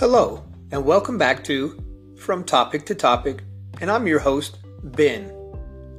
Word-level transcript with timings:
Hello, 0.00 0.42
and 0.72 0.82
welcome 0.82 1.18
back 1.18 1.44
to 1.44 1.78
From 2.16 2.42
Topic 2.42 2.86
to 2.86 2.94
Topic, 2.94 3.42
and 3.82 3.90
I'm 3.90 4.06
your 4.06 4.20
host, 4.20 4.56
Ben. 4.82 5.30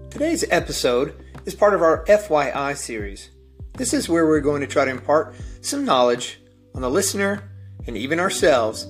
Today's 0.10 0.44
episode 0.50 1.24
is 1.46 1.54
part 1.54 1.76
of 1.76 1.84
our 1.84 2.04
FYI 2.06 2.76
series. 2.76 3.30
This 3.74 3.94
is 3.94 4.10
where 4.10 4.26
we're 4.26 4.42
going 4.42 4.62
to 4.62 4.66
try 4.66 4.86
to 4.86 4.90
impart 4.90 5.36
some 5.62 5.86
knowledge 5.86 6.42
on 6.74 6.82
the 6.82 6.90
listener 6.90 7.44
and 7.86 7.96
even 7.96 8.20
ourselves 8.20 8.88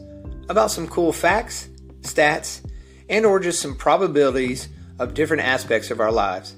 about 0.48 0.72
some 0.72 0.88
cool 0.88 1.12
facts, 1.12 1.68
stats, 2.04 2.66
and 3.10 3.26
or 3.26 3.42
just 3.42 3.62
some 3.62 3.76
probabilities 3.76 4.70
of 4.98 5.14
different 5.14 5.44
aspects 5.44 5.92
of 5.92 6.00
our 6.00 6.14
lives. 6.14 6.56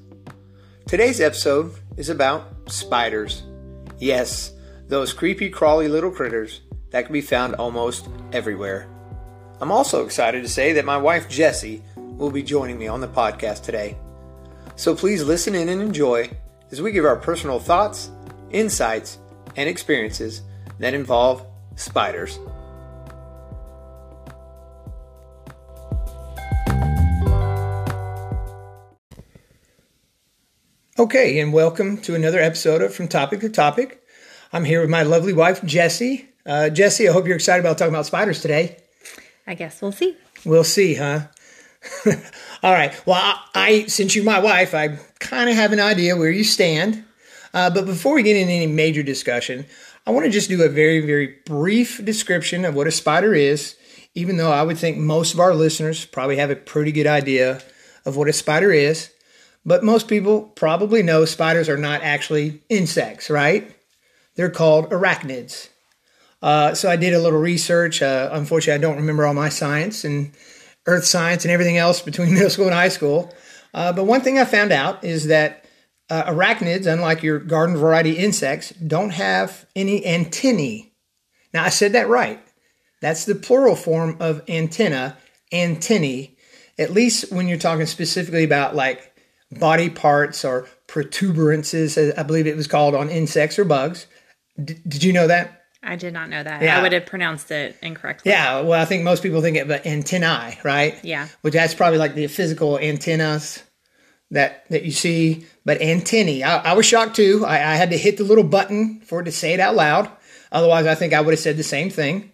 Today's 0.88 1.20
episode 1.20 1.74
is 1.98 2.10
about 2.10 2.72
spiders. 2.72 3.42
Yes, 3.98 4.54
those 4.90 5.12
creepy 5.12 5.50
crawly 5.50 5.88
little 5.88 6.12
critters 6.12 6.62
that 6.94 7.06
can 7.06 7.14
be 7.14 7.22
found 7.22 7.56
almost 7.56 8.08
everywhere. 8.32 8.88
I'm 9.60 9.72
also 9.72 10.06
excited 10.06 10.44
to 10.44 10.48
say 10.48 10.74
that 10.74 10.86
my 10.86 10.96
wife 10.96 11.28
Jessie 11.28 11.82
will 11.96 12.30
be 12.30 12.44
joining 12.44 12.78
me 12.78 12.88
on 12.88 13.02
the 13.02 13.08
podcast 13.08 13.64
today. 13.64 13.98
So 14.76 14.96
please 14.96 15.24
listen 15.24 15.56
in 15.56 15.70
and 15.70 15.82
enjoy 15.82 16.30
as 16.72 16.84
we 16.84 16.92
give 16.92 17.04
our 17.04 17.16
personal 17.16 17.60
thoughts, 17.60 18.12
insights, 18.52 19.18
and 19.56 19.68
experiences 19.68 20.44
that 20.78 20.94
involve 20.94 21.44
spiders. 21.76 22.38
Okay, 31.00 31.40
and 31.40 31.52
welcome 31.52 31.98
to 32.02 32.14
another 32.14 32.40
episode 32.40 32.84
of 32.84 32.94
From 32.94 33.08
Topic 33.08 33.40
to 33.40 33.50
Topic. 33.50 34.04
I'm 34.52 34.64
here 34.64 34.82
with 34.82 34.92
my 34.92 35.02
lovely 35.02 35.34
wife, 35.34 35.64
Jessie. 35.66 36.33
Uh, 36.46 36.70
Jessie, 36.70 37.08
I 37.08 37.14
hope 37.14 37.26
you're 37.26 37.36
excited 37.36 37.62
about 37.62 37.78
talking 37.78 37.94
about 37.94 38.06
spiders 38.06 38.42
today. 38.42 38.78
I 39.48 39.56
guess 39.56 39.82
we'll 39.82 39.92
see. 39.92 40.18
We'll 40.46 40.64
see, 40.64 40.96
huh? 40.96 41.28
All 42.64 42.72
right. 42.72 42.94
Well, 43.06 43.18
I, 43.18 43.42
I 43.54 43.86
since 43.88 44.16
you're 44.16 44.26
my 44.26 44.40
wife, 44.40 44.74
I 44.74 45.00
kind 45.20 45.50
of 45.50 45.56
have 45.56 45.72
an 45.74 45.80
idea 45.80 46.18
where 46.18 46.32
you 46.32 46.44
stand. 46.44 47.04
Uh, 47.54 47.70
but 47.70 47.86
before 47.86 48.16
we 48.16 48.24
get 48.24 48.36
into 48.36 48.52
any 48.52 48.68
major 48.68 49.04
discussion, 49.04 49.66
I 50.06 50.12
want 50.12 50.26
to 50.26 50.32
just 50.32 50.50
do 50.50 50.62
a 50.64 50.70
very, 50.70 51.06
very 51.06 51.38
brief 51.46 52.04
description 52.04 52.66
of 52.66 52.76
what 52.76 52.88
a 52.88 52.92
spider 52.92 53.34
is, 53.34 53.76
even 54.16 54.38
though 54.38 54.52
I 54.52 54.64
would 54.64 54.78
think 54.78 54.98
most 54.98 55.34
of 55.34 55.40
our 55.40 55.54
listeners 55.54 56.06
probably 56.06 56.38
have 56.38 56.50
a 56.50 56.56
pretty 56.56 56.92
good 56.92 57.08
idea 57.08 57.62
of 58.06 58.18
what 58.18 58.28
a 58.28 58.34
spider 58.34 58.72
is. 58.72 59.12
But 59.66 59.84
most 59.84 60.10
people 60.10 60.42
probably 60.42 61.04
know 61.04 61.24
spiders 61.24 61.70
are 61.70 61.78
not 61.78 62.02
actually 62.02 62.62
insects, 62.68 63.30
right? 63.30 63.74
They're 64.36 64.50
called 64.50 64.90
arachnids. 64.90 65.70
Uh, 66.44 66.76
so 66.76 66.90
I 66.90 66.98
did 66.98 67.14
a 67.14 67.20
little 67.20 67.40
research. 67.40 68.02
Uh, 68.02 68.30
unfortunately, 68.34 68.78
I 68.78 68.86
don't 68.86 68.98
remember 68.98 69.26
all 69.26 69.34
my 69.34 69.48
science 69.48 70.04
and 70.04 70.34
earth 70.86 71.06
science 71.06 71.46
and 71.46 71.52
everything 71.52 71.78
else 71.78 72.02
between 72.02 72.34
middle 72.34 72.50
school 72.50 72.66
and 72.66 72.76
high 72.76 72.90
school. 72.90 73.34
Uh, 73.74 73.94
but 73.94 74.04
one 74.04 74.22
thing 74.22 74.38
I 74.38 74.46
found 74.46 74.74
out 74.74 75.04
is 75.04 75.28
that 75.28 75.66
uh, 76.10 76.24
arachnids, 76.26 76.86
unlike 76.86 77.24
your 77.24 77.40
garden 77.40 77.78
variety 77.78 78.18
insects, 78.18 78.72
don't 78.72 79.12
have 79.12 79.66
any 79.74 80.06
antennae. 80.06 80.94
Now, 81.54 81.64
I 81.64 81.70
said 81.70 81.94
that 81.94 82.10
right. 82.10 82.46
That's 83.02 83.24
the 83.26 83.36
plural 83.36 83.76
form 83.76 84.18
of 84.20 84.44
antenna, 84.50 85.18
antennae, 85.52 86.38
at 86.78 86.92
least 86.92 87.32
when 87.32 87.48
you're 87.48 87.58
talking 87.58 87.86
specifically 87.86 88.44
about 88.44 88.76
like 88.76 89.16
body 89.52 89.90
parts 89.90 90.44
or 90.44 90.68
protuberances, 90.88 91.98
I 91.98 92.24
believe 92.24 92.48
it 92.48 92.56
was 92.56 92.68
called 92.68 92.96
on 92.96 93.10
insects 93.10 93.58
or 93.58 93.66
bugs. 93.66 94.08
D- 94.62 94.78
did 94.88 95.04
you 95.04 95.14
know 95.14 95.28
that? 95.28 95.63
I 95.84 95.96
did 95.96 96.14
not 96.14 96.30
know 96.30 96.42
that. 96.42 96.62
Yeah. 96.62 96.78
I 96.78 96.82
would 96.82 96.94
have 96.94 97.06
pronounced 97.06 97.52
it 97.52 97.78
incorrectly. 97.82 98.32
Yeah, 98.32 98.62
well, 98.62 98.82
I 98.82 98.86
think 98.86 99.04
most 99.04 99.22
people 99.22 99.42
think 99.42 99.58
of 99.58 99.70
antennae, 99.70 100.58
right? 100.64 100.98
Yeah. 101.04 101.28
Which 101.42 101.54
that's 101.54 101.74
probably 101.74 102.00
like 102.00 102.16
the 102.16 102.28
physical 102.28 102.80
antennas 102.80 103.62
that 104.32 104.68
that 104.70 104.84
you 104.84 104.92
see. 104.92 105.46
But 105.66 105.82
antennae, 105.82 106.44
I, 106.44 106.72
I 106.72 106.74
was 106.74 106.86
shocked 106.86 107.16
too. 107.16 107.44
I, 107.46 107.56
I, 107.56 107.76
had 107.76 107.92
to 107.92 107.98
hit 107.98 108.18
the 108.18 108.24
little 108.24 108.44
button 108.44 109.02
for 109.02 109.22
it 109.22 109.26
to 109.26 109.32
say 109.32 109.54
it 109.54 109.60
out 109.60 109.76
loud. 109.76 110.10
Otherwise, 110.52 110.86
I 110.86 110.96
think 110.96 111.14
I 111.14 111.22
would 111.22 111.34
have 111.34 111.40
said 111.40 111.58
the 111.58 111.64
same 111.64 111.90
thing. 111.90 112.32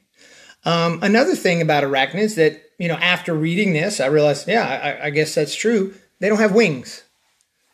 Um, 0.65 0.99
another 1.01 1.35
thing 1.35 1.61
about 1.61 1.83
arachnids 1.83 2.35
that 2.35 2.61
you 2.79 2.87
know, 2.87 2.95
after 2.95 3.33
reading 3.33 3.73
this, 3.73 3.99
I 3.99 4.07
realized, 4.07 4.47
yeah, 4.47 4.97
I, 5.01 5.07
I 5.07 5.09
guess 5.11 5.35
that's 5.35 5.53
true. 5.53 5.93
They 6.19 6.29
don't 6.29 6.39
have 6.39 6.55
wings. 6.55 7.03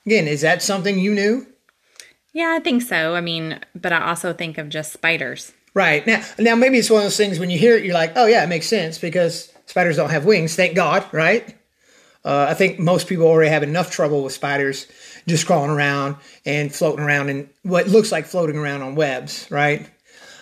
Again, 0.06 0.28
is 0.28 0.42
that 0.42 0.62
something 0.62 1.00
you 1.00 1.14
knew? 1.14 1.48
Yeah, 2.34 2.54
I 2.56 2.60
think 2.60 2.82
so. 2.82 3.16
I 3.16 3.22
mean, 3.22 3.60
but 3.74 3.94
I 3.94 4.10
also 4.10 4.34
think 4.34 4.58
of 4.58 4.68
just 4.68 4.92
spiders. 4.92 5.54
Right. 5.76 6.08
Now, 6.08 6.24
now 6.40 6.56
maybe 6.56 6.78
it's 6.80 6.90
one 6.90 7.00
of 7.00 7.06
those 7.06 7.18
things 7.18 7.38
when 7.38 7.50
you 7.50 7.60
hear 7.60 7.76
it, 7.76 7.84
you're 7.84 7.94
like, 7.94 8.14
oh, 8.16 8.26
yeah, 8.26 8.44
it 8.44 8.48
makes 8.48 8.66
sense 8.66 8.98
because 8.98 9.52
spiders 9.66 9.98
don't 9.98 10.10
have 10.10 10.24
wings. 10.26 10.56
Thank 10.56 10.74
God, 10.74 11.06
right? 11.12 11.54
Uh, 12.24 12.48
I 12.50 12.54
think 12.54 12.80
most 12.80 13.08
people 13.08 13.28
already 13.28 13.52
have 13.52 13.62
enough 13.62 13.92
trouble 13.92 14.24
with 14.24 14.34
spiders 14.34 14.88
just 15.28 15.46
crawling 15.46 15.70
around 15.70 16.16
and 16.46 16.74
floating 16.74 17.04
around 17.04 17.30
in 17.30 17.50
what 17.64 17.88
looks 17.88 18.12
like 18.12 18.26
floating 18.26 18.56
around 18.56 18.82
on 18.84 18.96
webs, 18.96 19.48
right? 19.52 19.88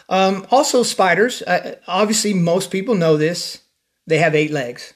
Um, 0.07 0.45
also, 0.51 0.83
spiders, 0.83 1.41
uh, 1.41 1.75
obviously, 1.87 2.33
most 2.33 2.69
people 2.69 2.93
know 2.93 3.17
this. 3.17 3.61
They 4.05 4.19
have 4.19 4.35
eight 4.35 4.51
legs, 4.51 4.93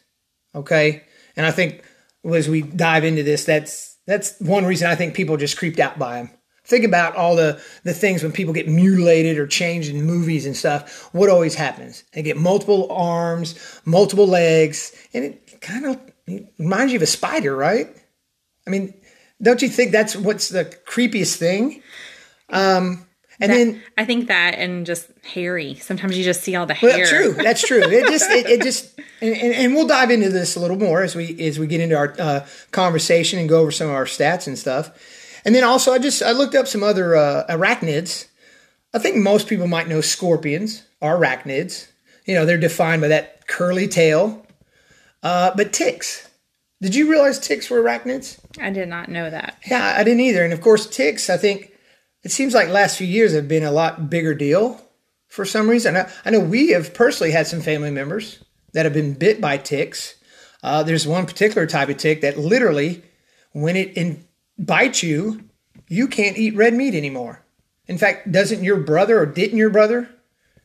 okay? 0.53 1.03
And 1.35 1.45
I 1.45 1.51
think 1.51 1.83
as 2.23 2.47
we 2.47 2.61
dive 2.61 3.03
into 3.03 3.23
this, 3.23 3.43
that's 3.43 3.97
that's 4.05 4.39
one 4.39 4.65
reason 4.65 4.87
I 4.87 4.95
think 4.95 5.15
people 5.15 5.37
just 5.37 5.57
creeped 5.57 5.79
out 5.79 5.97
by 5.97 6.17
them. 6.17 6.36
Think 6.67 6.83
about 6.83 7.15
all 7.15 7.37
the, 7.37 7.61
the 7.85 7.93
things 7.93 8.23
when 8.23 8.33
people 8.33 8.53
get 8.53 8.67
mutilated 8.67 9.37
or 9.37 9.47
changed 9.47 9.89
in 9.89 10.03
movies 10.03 10.45
and 10.45 10.55
stuff. 10.55 11.09
What 11.13 11.29
always 11.29 11.55
happens? 11.55 12.03
They 12.11 12.21
get 12.21 12.35
multiple 12.35 12.91
arms, 12.91 13.55
multiple 13.85 14.27
legs, 14.27 14.91
and 15.13 15.23
it 15.23 15.61
kind 15.61 15.85
of 15.85 15.97
reminds 16.59 16.91
you 16.91 16.97
of 16.97 17.03
a 17.03 17.07
spider, 17.07 17.55
right? 17.55 17.87
I 18.65 18.69
mean, 18.69 18.93
don't 19.41 19.61
you 19.61 19.69
think 19.69 19.93
that's 19.93 20.13
what's 20.13 20.49
the 20.49 20.65
creepiest 20.65 21.37
thing? 21.37 21.81
Um, 22.49 23.07
and 23.39 23.51
that, 23.51 23.55
then 23.55 23.83
I 23.97 24.03
think 24.03 24.27
that 24.27 24.55
and 24.55 24.85
just 24.85 25.09
hairy. 25.23 25.75
Sometimes 25.75 26.17
you 26.17 26.25
just 26.25 26.41
see 26.41 26.55
all 26.55 26.65
the 26.65 26.73
hair. 26.73 26.97
Well, 26.97 27.07
true. 27.07 27.33
That's 27.33 27.65
true. 27.65 27.81
It 27.81 28.07
just 28.07 28.29
it, 28.29 28.45
it 28.47 28.61
just 28.61 28.99
and, 29.21 29.33
and, 29.33 29.53
and, 29.53 29.73
we'll 29.73 29.87
dive 29.87 30.11
into 30.11 30.29
this 30.29 30.57
a 30.57 30.59
little 30.59 30.77
more 30.77 31.01
as 31.01 31.15
we 31.15 31.39
as 31.47 31.59
we 31.59 31.67
get 31.67 31.79
into 31.79 31.95
our 31.95 32.13
uh, 32.19 32.47
conversation 32.71 33.39
and 33.39 33.47
go 33.47 33.61
over 33.61 33.71
some 33.71 33.87
of 33.87 33.95
our 33.95 34.05
stats 34.05 34.47
and 34.47 34.57
stuff. 34.57 34.91
And 35.47 35.55
then 35.55 35.63
also, 35.63 35.93
I 35.93 35.97
just 35.97 36.21
I 36.21 36.33
looked 36.33 36.55
up 36.55 36.67
some 36.67 36.83
other 36.83 37.15
uh, 37.15 37.45
arachnids. 37.47 38.27
I 38.93 38.99
think 38.99 39.15
most 39.15 39.47
people 39.47 39.65
might 39.65 39.87
know 39.87 40.01
scorpions 40.01 40.83
are 41.01 41.17
arachnids. 41.17 41.87
You 42.25 42.35
know, 42.35 42.45
they're 42.45 42.57
defined 42.57 43.01
by 43.01 43.07
that 43.07 43.47
curly 43.47 43.87
tail. 43.87 44.45
Uh, 45.23 45.53
but 45.55 45.71
ticks. 45.71 46.27
Did 46.81 46.95
you 46.95 47.09
realize 47.09 47.39
ticks 47.39 47.69
were 47.69 47.81
arachnids? 47.81 48.37
I 48.59 48.71
did 48.71 48.89
not 48.89 49.07
know 49.07 49.29
that. 49.29 49.57
Yeah, 49.65 49.95
I 49.97 50.03
didn't 50.03 50.19
either. 50.19 50.43
And 50.43 50.51
of 50.51 50.59
course, 50.59 50.85
ticks. 50.85 51.29
I 51.29 51.37
think 51.37 51.71
it 52.23 52.31
seems 52.31 52.53
like 52.53 52.67
last 52.67 52.97
few 52.97 53.07
years 53.07 53.33
have 53.33 53.47
been 53.47 53.63
a 53.63 53.71
lot 53.71 54.09
bigger 54.09 54.33
deal 54.33 54.81
for 55.29 55.45
some 55.45 55.69
reason. 55.69 55.95
I, 55.95 56.11
I 56.25 56.29
know 56.29 56.41
we 56.41 56.71
have 56.71 56.93
personally 56.93 57.31
had 57.31 57.47
some 57.47 57.61
family 57.61 57.89
members 57.89 58.43
that 58.73 58.83
have 58.83 58.93
been 58.93 59.13
bit 59.13 59.39
by 59.39 59.55
ticks. 59.55 60.15
Uh, 60.61 60.83
there's 60.83 61.07
one 61.07 61.25
particular 61.25 61.65
type 61.65 61.87
of 61.87 61.95
tick 61.95 62.19
that 62.19 62.37
literally, 62.37 63.01
when 63.53 63.77
it 63.77 63.95
in, 63.95 64.26
bites 64.57 65.03
you, 65.03 65.43
you 65.87 66.07
can't 66.07 66.37
eat 66.37 66.55
red 66.55 66.73
meat 66.73 66.95
anymore. 66.95 67.43
In 67.87 67.97
fact, 67.97 68.31
doesn't 68.31 68.63
your 68.63 68.77
brother 68.77 69.19
or 69.19 69.25
didn't 69.25 69.57
your 69.57 69.69
brother 69.69 70.09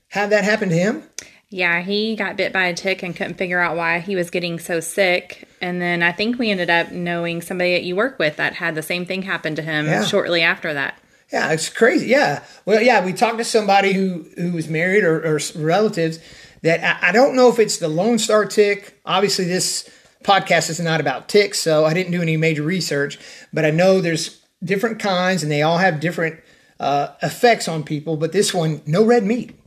have 0.09 0.31
that 0.31 0.45
happen 0.45 0.69
to 0.71 0.75
him? 0.75 1.05
Yeah, 1.49 1.83
he 1.83 2.17
got 2.17 2.37
bit 2.37 2.53
by 2.53 2.65
a 2.65 2.75
tick 2.75 3.03
and 3.03 3.15
couldn't 3.15 3.35
figure 3.35 3.61
out 3.61 3.77
why 3.77 3.99
he 4.01 4.17
was 4.17 4.31
getting 4.31 4.59
so 4.59 4.81
sick. 4.81 5.47
And 5.61 5.83
then 5.83 6.03
I 6.03 6.11
think 6.11 6.39
we 6.39 6.51
ended 6.51 6.71
up 6.71 6.93
knowing 6.93 7.43
somebody 7.43 7.75
that 7.75 7.85
you 7.85 7.95
work 7.95 8.19
with 8.19 8.37
that 8.37 8.55
had 8.55 8.75
the 8.75 8.83
same 8.83 9.05
thing 9.05 9.23
happen 9.23 9.55
to 9.57 9.63
him 9.63 9.85
yeah. 9.85 10.05
shortly 10.05 10.41
after 10.41 10.73
that. 10.73 10.99
Yeah, 11.31 11.53
it's 11.53 11.69
crazy. 11.69 12.07
Yeah. 12.07 12.43
Well, 12.65 12.83
yeah, 12.83 13.05
we 13.05 13.13
talked 13.13 13.39
to 13.39 13.45
somebody 13.45 13.93
who 13.93 14.27
who 14.37 14.53
was 14.53 14.69
married 14.69 15.05
or, 15.05 15.19
or 15.25 15.41
relatives 15.55 16.19
that 16.63 16.83
I, 16.83 17.09
I 17.09 17.13
don't 17.13 17.37
know 17.37 17.49
if 17.49 17.59
it's 17.59 17.79
the 17.79 17.89
Lone 17.89 18.19
Star 18.19 18.45
tick. 18.47 19.01
Obviously, 19.05 19.45
this 19.45 19.89
podcast 20.23 20.71
is 20.71 20.81
not 20.81 21.01
about 21.01 21.29
ticks, 21.29 21.59
so 21.59 21.85
I 21.85 21.95
didn't 21.95 22.13
do 22.13 22.23
any 22.23 22.37
major 22.37 22.63
research, 22.63 23.19
but 23.53 23.65
I 23.65 23.71
know 23.71 24.01
there's 24.01 24.41
different 24.63 24.99
kinds 24.99 25.43
and 25.43 25.51
they 25.51 25.63
all 25.63 25.79
have 25.79 26.01
different 26.01 26.41
uh, 26.81 27.09
effects 27.23 27.69
on 27.69 27.85
people. 27.85 28.17
But 28.17 28.33
this 28.33 28.55
one, 28.55 28.83
no 28.87 29.05
red 29.05 29.25
meat. 29.25 29.59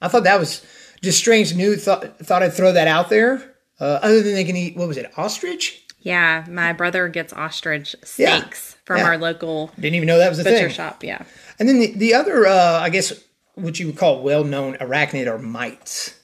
I 0.00 0.08
thought 0.08 0.24
that 0.24 0.38
was 0.38 0.64
just 1.02 1.18
strange 1.18 1.54
New 1.54 1.76
Thought, 1.76 2.18
thought 2.18 2.42
I'd 2.42 2.52
throw 2.52 2.72
that 2.72 2.88
out 2.88 3.08
there. 3.10 3.54
Uh, 3.80 4.00
other 4.02 4.22
than 4.22 4.34
they 4.34 4.44
can 4.44 4.56
eat, 4.56 4.76
what 4.76 4.88
was 4.88 4.96
it, 4.96 5.10
ostrich? 5.16 5.84
Yeah, 6.00 6.44
my 6.48 6.72
brother 6.72 7.08
gets 7.08 7.32
ostrich 7.32 7.94
steaks 8.02 8.72
yeah. 8.72 8.84
from 8.84 8.98
yeah. 8.98 9.04
our 9.04 9.18
local. 9.18 9.70
Didn't 9.76 9.94
even 9.94 10.06
know 10.06 10.18
that 10.18 10.28
was 10.28 10.38
a 10.38 10.44
butcher 10.44 10.66
thing. 10.66 10.70
shop. 10.70 11.04
Yeah, 11.04 11.24
and 11.58 11.68
then 11.68 11.78
the, 11.78 11.92
the 11.92 12.14
other, 12.14 12.46
uh, 12.46 12.80
I 12.80 12.90
guess, 12.90 13.12
what 13.54 13.78
you 13.78 13.86
would 13.86 13.96
call 13.96 14.22
well-known 14.22 14.74
arachnid 14.78 15.28
are 15.28 15.38
mites. 15.38 16.18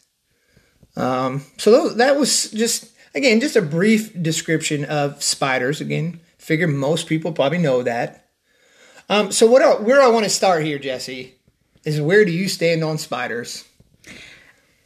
Um, 0.97 1.45
so 1.59 1.71
those, 1.71 1.97
that 1.97 2.17
was 2.17 2.51
just 2.51 2.94
again 3.15 3.41
just 3.41 3.57
a 3.57 3.63
brief 3.63 4.21
description 4.21 4.85
of 4.85 5.23
spiders. 5.23 5.81
Again, 5.81 6.21
figure 6.39 6.69
most 6.69 7.07
people 7.07 7.33
probably 7.33 7.59
know 7.59 7.83
that. 7.83 8.29
Um, 9.09 9.33
so 9.33 9.47
what? 9.47 9.83
where 9.83 10.01
I 10.01 10.09
want 10.09 10.25
to 10.25 10.31
start 10.31 10.65
here, 10.65 10.79
Jesse, 10.79 11.35
is 11.85 12.01
where 12.01 12.25
do 12.25 12.33
you 12.33 12.49
stand 12.49 12.83
on 12.83 12.99
spiders? 12.99 13.65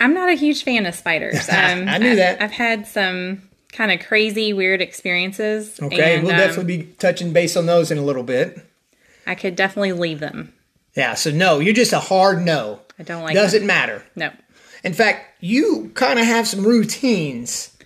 I'm 0.01 0.15
not 0.15 0.29
a 0.29 0.35
huge 0.35 0.63
fan 0.65 0.87
of 0.87 0.95
spiders. 0.95 1.49
Um, 1.49 1.89
I 1.89 1.99
knew 1.99 2.17
that. 2.17 2.41
I've 2.41 2.53
had 2.53 2.87
some 2.87 3.43
kind 3.73 3.91
of 3.91 4.07
crazy, 4.07 4.53
weird 4.53 4.81
experiences. 4.81 5.79
Okay, 5.81 6.17
and, 6.17 6.25
we'll 6.25 6.33
um, 6.33 6.39
definitely 6.39 6.77
be 6.79 6.83
touching 6.99 7.33
base 7.33 7.57
on 7.57 7.67
those 7.67 7.91
in 7.91 7.99
a 7.99 8.03
little 8.03 8.23
bit. 8.23 8.59
I 9.27 9.35
could 9.35 9.57
definitely 9.57 9.93
leave 9.93 10.21
them. 10.21 10.53
Yeah, 10.95 11.15
so 11.15 11.31
no, 11.31 11.59
you're 11.59 11.75
just 11.75 11.93
a 11.93 12.01
hard 12.01 12.45
no. 12.45 12.81
I 12.99 13.03
don't 13.03 13.23
like 13.23 13.35
Doesn't 13.35 13.61
them. 13.61 13.67
matter. 13.67 14.05
No. 14.17 14.31
In 14.85 14.95
fact, 14.95 15.37
you 15.41 15.91
kind 15.95 16.19
of 16.19 16.25
have 16.25 16.49
some 16.49 16.65
routines 16.65 17.77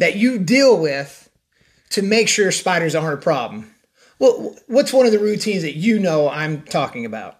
that 0.00 0.16
you 0.16 0.38
deal 0.38 0.76
with 0.80 1.30
to 1.90 2.02
make 2.02 2.28
sure 2.28 2.50
spiders 2.50 2.94
aren't 2.94 3.14
a 3.14 3.22
problem. 3.22 3.72
Well, 4.18 4.54
what's 4.66 4.92
one 4.92 5.06
of 5.06 5.12
the 5.12 5.18
routines 5.18 5.62
that 5.62 5.76
you 5.76 5.98
know 5.98 6.28
I'm 6.28 6.62
talking 6.62 7.06
about? 7.06 7.38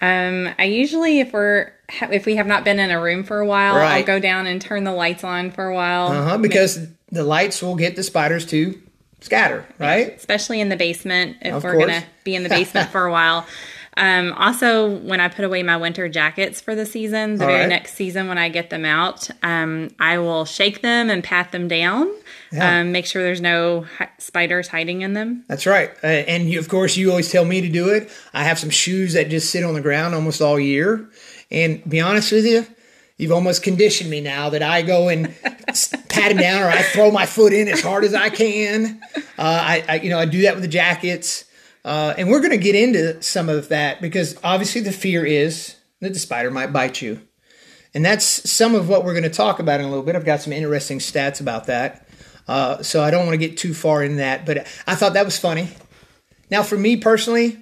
Um, 0.00 0.48
I 0.58 0.64
usually, 0.64 1.20
if 1.20 1.32
we're 1.32 1.72
if 2.10 2.26
we 2.26 2.36
have 2.36 2.46
not 2.46 2.64
been 2.64 2.78
in 2.80 2.90
a 2.90 3.00
room 3.00 3.22
for 3.22 3.38
a 3.38 3.46
while, 3.46 3.76
I'll 3.76 4.02
go 4.04 4.18
down 4.18 4.46
and 4.46 4.60
turn 4.60 4.84
the 4.84 4.92
lights 4.92 5.22
on 5.24 5.50
for 5.52 5.66
a 5.68 5.74
while. 5.74 6.08
Uh 6.08 6.24
huh. 6.24 6.38
Because 6.38 6.86
the 7.10 7.22
lights 7.22 7.62
will 7.62 7.76
get 7.76 7.94
the 7.96 8.02
spiders 8.02 8.44
to 8.46 8.80
scatter, 9.20 9.64
right? 9.78 10.14
especially 10.16 10.60
in 10.60 10.68
the 10.68 10.76
basement 10.76 11.36
if 11.42 11.54
Of 11.54 11.62
we're 11.64 11.74
course. 11.74 11.86
gonna 11.86 12.04
be 12.24 12.34
in 12.34 12.42
the 12.42 12.48
basement 12.48 12.90
for 12.92 13.04
a 13.06 13.12
while. 13.12 13.46
Um, 13.96 14.32
also, 14.32 14.88
when 15.00 15.20
I 15.20 15.28
put 15.28 15.44
away 15.44 15.62
my 15.62 15.76
winter 15.76 16.08
jackets 16.08 16.60
for 16.60 16.74
the 16.74 16.86
season, 16.86 17.36
the 17.36 17.44
All 17.44 17.50
very 17.50 17.60
right. 17.60 17.68
next 17.68 17.94
season 17.94 18.26
when 18.26 18.38
I 18.38 18.48
get 18.48 18.70
them 18.70 18.84
out, 18.86 19.28
um, 19.42 19.90
I 20.00 20.18
will 20.18 20.44
shake 20.46 20.80
them 20.80 21.10
and 21.10 21.22
pat 21.22 21.52
them 21.52 21.68
down. 21.68 22.10
Yeah. 22.52 22.80
Um, 22.80 22.92
make 22.92 23.04
sure 23.04 23.22
there's 23.22 23.40
no 23.42 23.82
hi- 23.98 24.08
spiders 24.18 24.68
hiding 24.68 25.02
in 25.02 25.12
them. 25.12 25.44
That's 25.48 25.66
right. 25.66 25.90
Uh, 26.02 26.06
and 26.06 26.48
you, 26.50 26.58
of 26.58 26.68
course, 26.68 26.96
you 26.96 27.10
always 27.10 27.30
tell 27.30 27.44
me 27.44 27.60
to 27.60 27.68
do 27.68 27.90
it. 27.90 28.10
I 28.32 28.44
have 28.44 28.58
some 28.58 28.70
shoes 28.70 29.12
that 29.12 29.28
just 29.28 29.50
sit 29.50 29.62
on 29.62 29.74
the 29.74 29.80
ground 29.82 30.14
almost 30.14 30.40
all 30.40 30.58
year. 30.58 31.08
And 31.50 31.84
be 31.88 32.00
honest 32.00 32.32
with 32.32 32.46
you, 32.46 32.66
you've 33.18 33.32
almost 33.32 33.62
conditioned 33.62 34.08
me 34.10 34.20
now 34.22 34.48
that 34.50 34.62
I 34.62 34.80
go 34.82 35.08
and 35.10 35.34
pat 35.42 36.30
them 36.30 36.38
down 36.38 36.62
or 36.62 36.68
I 36.68 36.82
throw 36.82 37.10
my 37.10 37.26
foot 37.26 37.52
in 37.52 37.68
as 37.68 37.82
hard 37.82 38.04
as 38.04 38.14
I 38.14 38.30
can. 38.30 39.02
Uh, 39.16 39.20
I, 39.38 39.84
I, 39.86 39.94
you 39.96 40.08
know, 40.08 40.18
I 40.18 40.24
do 40.24 40.42
that 40.42 40.54
with 40.54 40.62
the 40.62 40.68
jackets. 40.68 41.44
Uh, 41.84 42.14
and 42.16 42.28
we're 42.28 42.40
going 42.40 42.52
to 42.52 42.56
get 42.56 42.74
into 42.74 43.20
some 43.22 43.48
of 43.48 43.68
that 43.68 44.00
because 44.00 44.38
obviously 44.44 44.80
the 44.80 44.92
fear 44.92 45.24
is 45.24 45.76
that 46.00 46.12
the 46.12 46.18
spider 46.18 46.50
might 46.50 46.72
bite 46.72 47.02
you. 47.02 47.20
And 47.94 48.04
that's 48.04 48.24
some 48.50 48.74
of 48.74 48.88
what 48.88 49.04
we're 49.04 49.12
going 49.12 49.24
to 49.24 49.30
talk 49.30 49.58
about 49.58 49.80
in 49.80 49.86
a 49.86 49.88
little 49.88 50.04
bit. 50.04 50.16
I've 50.16 50.24
got 50.24 50.40
some 50.40 50.52
interesting 50.52 50.98
stats 50.98 51.40
about 51.40 51.66
that. 51.66 52.08
Uh, 52.48 52.82
so 52.82 53.02
I 53.02 53.10
don't 53.10 53.26
want 53.26 53.38
to 53.38 53.48
get 53.48 53.56
too 53.56 53.74
far 53.74 54.02
in 54.02 54.16
that, 54.16 54.46
but 54.46 54.66
I 54.86 54.94
thought 54.94 55.14
that 55.14 55.24
was 55.24 55.38
funny. 55.38 55.68
Now, 56.50 56.62
for 56.62 56.76
me 56.76 56.96
personally, 56.96 57.58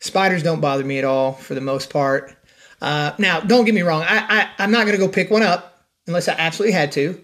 spiders 0.00 0.42
don't 0.42 0.60
bother 0.60 0.84
me 0.84 0.98
at 0.98 1.04
all 1.04 1.32
for 1.32 1.54
the 1.54 1.60
most 1.60 1.90
part. 1.90 2.34
Uh, 2.80 3.12
now, 3.18 3.40
don't 3.40 3.64
get 3.64 3.74
me 3.74 3.82
wrong. 3.82 4.02
I, 4.02 4.18
I, 4.18 4.50
I'm 4.58 4.70
not 4.70 4.86
going 4.86 4.98
to 4.98 5.04
go 5.04 5.08
pick 5.08 5.30
one 5.30 5.42
up 5.42 5.86
unless 6.06 6.28
I 6.28 6.32
absolutely 6.32 6.72
had 6.72 6.92
to. 6.92 7.22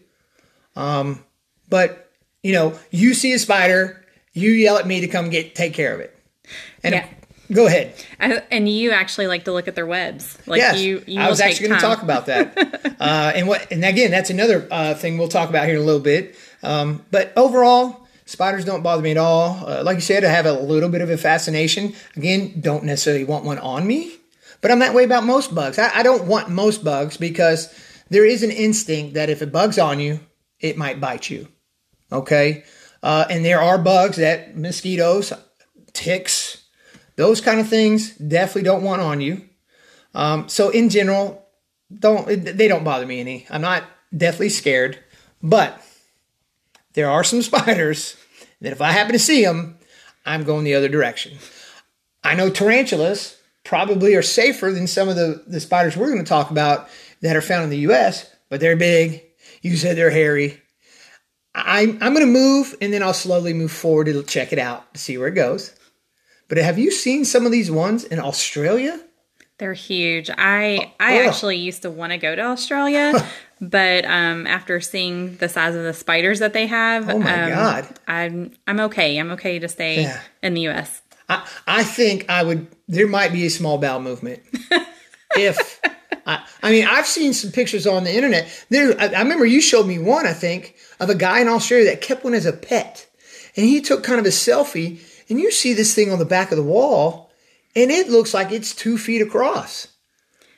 Um, 0.76 1.24
but, 1.68 2.10
you 2.42 2.52
know, 2.52 2.78
you 2.90 3.14
see 3.14 3.32
a 3.32 3.38
spider, 3.38 4.04
you 4.38 4.50
yell 4.52 4.78
at 4.78 4.86
me 4.86 5.00
to 5.00 5.08
come 5.08 5.30
get 5.30 5.54
take 5.54 5.74
care 5.74 5.94
of 5.94 6.00
it. 6.00 6.16
And 6.82 6.94
Yeah. 6.94 7.06
go 7.52 7.66
ahead. 7.66 7.94
I, 8.20 8.42
and 8.50 8.68
you 8.68 8.92
actually 8.92 9.26
like 9.26 9.44
to 9.44 9.52
look 9.52 9.68
at 9.68 9.74
their 9.74 9.86
webs. 9.86 10.38
Like 10.46 10.58
yes, 10.58 10.80
you, 10.80 11.02
you 11.06 11.20
I 11.20 11.28
was 11.28 11.40
actually 11.40 11.68
going 11.68 11.80
to 11.80 11.86
talk 11.86 12.02
about 12.02 12.26
that. 12.26 12.96
uh, 13.00 13.32
and 13.34 13.48
what, 13.48 13.70
and 13.70 13.84
again, 13.84 14.10
that's 14.10 14.30
another 14.30 14.66
uh, 14.70 14.94
thing 14.94 15.18
we'll 15.18 15.28
talk 15.28 15.48
about 15.48 15.66
here 15.66 15.76
in 15.76 15.82
a 15.82 15.84
little 15.84 16.00
bit. 16.00 16.36
Um, 16.62 17.04
but 17.10 17.32
overall, 17.36 18.06
spiders 18.26 18.64
don't 18.64 18.82
bother 18.82 19.02
me 19.02 19.10
at 19.10 19.16
all. 19.16 19.68
Uh, 19.68 19.82
like 19.82 19.96
you 19.96 20.00
said, 20.00 20.24
I 20.24 20.30
have 20.30 20.46
a 20.46 20.52
little 20.52 20.88
bit 20.88 21.00
of 21.00 21.10
a 21.10 21.16
fascination. 21.16 21.94
Again, 22.16 22.60
don't 22.60 22.84
necessarily 22.84 23.24
want 23.24 23.44
one 23.44 23.58
on 23.58 23.86
me, 23.86 24.16
but 24.60 24.70
I'm 24.70 24.78
that 24.80 24.94
way 24.94 25.04
about 25.04 25.24
most 25.24 25.54
bugs. 25.54 25.78
I, 25.78 25.98
I 25.98 26.02
don't 26.02 26.26
want 26.26 26.48
most 26.48 26.84
bugs 26.84 27.16
because 27.16 27.68
there 28.10 28.24
is 28.24 28.42
an 28.42 28.50
instinct 28.50 29.14
that 29.14 29.30
if 29.30 29.42
a 29.42 29.46
bug's 29.46 29.78
on 29.78 30.00
you, 30.00 30.20
it 30.60 30.76
might 30.76 31.00
bite 31.00 31.30
you. 31.30 31.48
Okay, 32.10 32.64
uh, 33.02 33.26
and 33.30 33.44
there 33.44 33.60
are 33.60 33.78
bugs 33.78 34.16
that 34.16 34.56
mosquitoes, 34.56 35.32
ticks, 35.92 36.64
those 37.16 37.40
kind 37.40 37.60
of 37.60 37.68
things 37.68 38.14
definitely 38.16 38.62
don't 38.62 38.82
want 38.82 39.02
on 39.02 39.20
you. 39.20 39.42
Um, 40.14 40.48
so 40.48 40.70
in 40.70 40.88
general, 40.88 41.46
don't 41.96 42.26
they 42.26 42.68
don't 42.68 42.84
bother 42.84 43.06
me 43.06 43.20
any. 43.20 43.46
I'm 43.50 43.60
not 43.60 43.84
deathly 44.16 44.48
scared, 44.48 44.98
but 45.42 45.82
there 46.94 47.10
are 47.10 47.24
some 47.24 47.42
spiders 47.42 48.16
that 48.60 48.72
if 48.72 48.80
I 48.80 48.92
happen 48.92 49.12
to 49.12 49.18
see 49.18 49.44
them, 49.44 49.78
I'm 50.26 50.44
going 50.44 50.64
the 50.64 50.74
other 50.74 50.88
direction. 50.88 51.38
I 52.24 52.34
know 52.34 52.50
tarantulas 52.50 53.40
probably 53.64 54.14
are 54.14 54.22
safer 54.22 54.72
than 54.72 54.86
some 54.86 55.08
of 55.08 55.16
the, 55.16 55.44
the 55.46 55.60
spiders 55.60 55.96
we're 55.96 56.12
going 56.12 56.24
to 56.24 56.28
talk 56.28 56.50
about 56.50 56.88
that 57.20 57.36
are 57.36 57.42
found 57.42 57.64
in 57.64 57.70
the 57.70 57.78
U.S., 57.78 58.30
but 58.48 58.60
they're 58.60 58.76
big. 58.76 59.22
You 59.62 59.76
said 59.76 59.96
they're 59.96 60.10
hairy. 60.10 60.60
I, 61.66 61.80
I'm 62.00 62.14
going 62.14 62.20
to 62.20 62.26
move 62.26 62.76
and 62.80 62.92
then 62.92 63.02
I'll 63.02 63.12
slowly 63.14 63.52
move 63.54 63.72
forward 63.72 64.06
to 64.06 64.22
check 64.22 64.52
it 64.52 64.58
out 64.58 64.92
to 64.94 65.00
see 65.00 65.18
where 65.18 65.28
it 65.28 65.34
goes. 65.34 65.74
But 66.48 66.58
have 66.58 66.78
you 66.78 66.90
seen 66.90 67.24
some 67.24 67.44
of 67.46 67.52
these 67.52 67.70
ones 67.70 68.04
in 68.04 68.18
Australia? 68.18 68.98
They're 69.58 69.74
huge. 69.74 70.30
I 70.30 70.92
I 71.00 71.18
Ugh. 71.20 71.28
actually 71.28 71.56
used 71.56 71.82
to 71.82 71.90
want 71.90 72.12
to 72.12 72.18
go 72.18 72.34
to 72.36 72.42
Australia, 72.42 73.12
but 73.60 74.04
um, 74.04 74.46
after 74.46 74.80
seeing 74.80 75.36
the 75.38 75.48
size 75.48 75.74
of 75.74 75.82
the 75.82 75.92
spiders 75.92 76.38
that 76.38 76.52
they 76.52 76.68
have, 76.68 77.08
Oh 77.10 77.18
my 77.18 77.42
um, 77.42 77.50
God. 77.50 77.88
I'm 78.06 78.52
I'm 78.68 78.80
okay. 78.80 79.18
I'm 79.18 79.32
okay 79.32 79.58
to 79.58 79.68
stay 79.68 80.02
Yeah. 80.02 80.20
in 80.44 80.54
the 80.54 80.60
U.S. 80.62 81.02
I, 81.28 81.44
I 81.66 81.82
think 81.82 82.30
I 82.30 82.44
would. 82.44 82.68
There 82.86 83.08
might 83.08 83.32
be 83.32 83.46
a 83.46 83.50
small 83.50 83.78
bowel 83.78 84.00
movement. 84.00 84.42
if 85.36 85.80
I, 86.24 86.46
I 86.62 86.70
mean, 86.70 86.86
I've 86.86 87.06
seen 87.08 87.34
some 87.34 87.50
pictures 87.50 87.84
on 87.86 88.04
the 88.04 88.14
internet. 88.14 88.48
There, 88.70 88.94
I, 89.00 89.06
I 89.08 89.22
remember 89.22 89.44
you 89.44 89.60
showed 89.60 89.86
me 89.86 89.98
one. 89.98 90.24
I 90.24 90.34
think 90.34 90.76
of 91.00 91.10
a 91.10 91.14
guy 91.14 91.40
in 91.40 91.48
Australia 91.48 91.90
that 91.90 92.00
kept 92.00 92.24
one 92.24 92.34
as 92.34 92.46
a 92.46 92.52
pet, 92.52 93.06
and 93.56 93.66
he 93.66 93.80
took 93.80 94.02
kind 94.02 94.20
of 94.20 94.26
a 94.26 94.30
selfie. 94.30 95.00
And 95.30 95.38
you 95.38 95.50
see 95.50 95.74
this 95.74 95.94
thing 95.94 96.10
on 96.10 96.18
the 96.18 96.24
back 96.24 96.50
of 96.52 96.56
the 96.56 96.62
wall, 96.62 97.30
and 97.76 97.90
it 97.90 98.08
looks 98.08 98.32
like 98.32 98.50
it's 98.50 98.74
two 98.74 98.96
feet 98.96 99.20
across. 99.20 99.88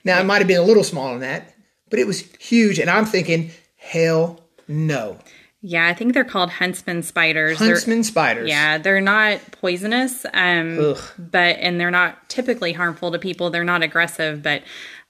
Now 0.05 0.21
it 0.21 0.25
might 0.25 0.39
have 0.39 0.47
been 0.49 0.61
a 0.61 0.65
little 0.65 0.85
smaller 0.85 1.13
than 1.13 1.21
that, 1.23 1.53
but 1.91 1.99
it 1.99 2.07
was 2.07 2.21
huge. 2.39 2.79
And 2.79 2.89
I'm 2.89 3.05
thinking, 3.05 3.51
hell 3.77 4.41
no, 4.69 5.19
Yeah, 5.61 5.87
I 5.89 5.93
think 5.95 6.15
they're 6.15 6.25
called 6.25 6.51
huntsman 6.51 7.03
spiders. 7.03 7.59
They're- 7.59 7.69
huntsman 7.71 8.05
spiders. 8.05 8.49
yeah, 8.49 8.79
they're 8.79 9.01
not 9.01 9.41
poisonous, 9.51 10.25
um, 10.33 10.95
but 11.19 11.57
and 11.59 11.81
they're 11.81 11.91
not 11.91 12.29
typically 12.31 12.73
harmful 12.73 13.11
to 13.11 13.19
people. 13.19 13.51
They're 13.51 13.65
not 13.65 13.83
aggressive, 13.83 14.43
but 14.43 14.63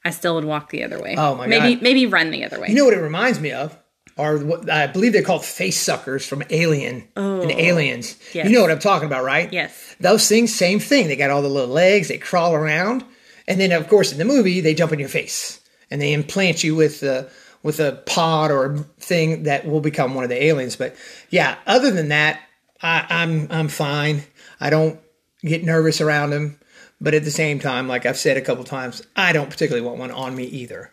I 0.04 0.10
still 0.10 0.34
would 0.36 0.44
walk 0.46 0.70
the 0.70 0.82
other 0.84 0.98
way. 1.00 1.14
Oh, 1.18 1.34
my 1.34 1.46
maybe 1.46 1.74
God. 1.74 1.82
maybe 1.82 2.06
run 2.06 2.30
the 2.30 2.44
other 2.44 2.58
way. 2.58 2.68
You 2.68 2.74
know 2.76 2.86
what 2.86 2.94
it 2.94 3.00
reminds 3.02 3.38
me 3.38 3.52
of? 3.52 3.76
Are 4.18 4.38
what 4.38 4.68
I 4.68 4.86
believe 4.86 5.12
they're 5.12 5.22
called 5.22 5.44
face 5.44 5.78
suckers 5.78 6.26
from 6.26 6.42
Alien 6.50 7.08
and 7.16 7.50
Aliens. 7.50 8.18
yes. 8.34 8.46
You 8.46 8.52
know 8.54 8.62
what 8.62 8.70
I'm 8.70 8.78
talking 8.78 9.06
about, 9.06 9.24
right? 9.24 9.50
Yes. 9.52 9.96
Those 10.00 10.28
things, 10.28 10.54
same 10.54 10.78
thing. 10.78 11.08
They 11.08 11.16
got 11.16 11.30
all 11.30 11.42
the 11.42 11.48
little 11.48 11.74
legs. 11.74 12.08
They 12.08 12.18
crawl 12.18 12.54
around, 12.54 13.04
and 13.48 13.60
then 13.60 13.72
of 13.72 13.88
course 13.88 14.12
in 14.12 14.18
the 14.18 14.24
movie 14.24 14.60
they 14.60 14.74
jump 14.74 14.92
in 14.92 14.98
your 14.98 15.08
face 15.08 15.60
and 15.90 16.00
they 16.00 16.12
implant 16.12 16.62
you 16.62 16.76
with 16.76 17.02
uh, 17.02 17.24
with 17.62 17.80
a 17.80 18.02
pod 18.06 18.50
or 18.50 18.64
a 18.66 18.78
thing 18.98 19.44
that 19.44 19.66
will 19.66 19.80
become 19.80 20.14
one 20.14 20.24
of 20.24 20.30
the 20.30 20.42
aliens. 20.42 20.76
But 20.76 20.96
yeah, 21.30 21.56
other 21.66 21.90
than 21.90 22.08
that, 22.08 22.40
I, 22.82 23.06
I'm 23.08 23.46
I'm 23.50 23.68
fine. 23.68 24.24
I 24.60 24.70
don't 24.70 25.00
get 25.42 25.64
nervous 25.64 26.00
around 26.00 26.30
them. 26.30 26.58
But 27.00 27.14
at 27.14 27.24
the 27.24 27.30
same 27.30 27.58
time, 27.60 27.88
like 27.88 28.04
I've 28.04 28.18
said 28.18 28.36
a 28.36 28.42
couple 28.42 28.64
times, 28.64 29.02
I 29.16 29.32
don't 29.32 29.48
particularly 29.48 29.86
want 29.86 29.98
one 29.98 30.10
on 30.10 30.36
me 30.36 30.44
either. 30.44 30.92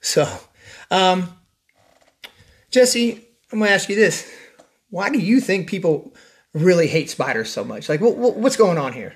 So, 0.00 0.28
um, 0.90 1.36
Jesse, 2.72 3.12
I'm 3.52 3.58
going 3.58 3.68
to 3.68 3.74
ask 3.74 3.88
you 3.88 3.96
this: 3.96 4.30
Why 4.90 5.10
do 5.10 5.18
you 5.18 5.40
think 5.40 5.68
people 5.68 6.14
really 6.54 6.86
hate 6.88 7.10
spiders 7.10 7.50
so 7.50 7.64
much? 7.64 7.88
Like, 7.88 8.00
what, 8.00 8.16
what, 8.16 8.36
what's 8.36 8.56
going 8.56 8.78
on 8.78 8.92
here? 8.92 9.14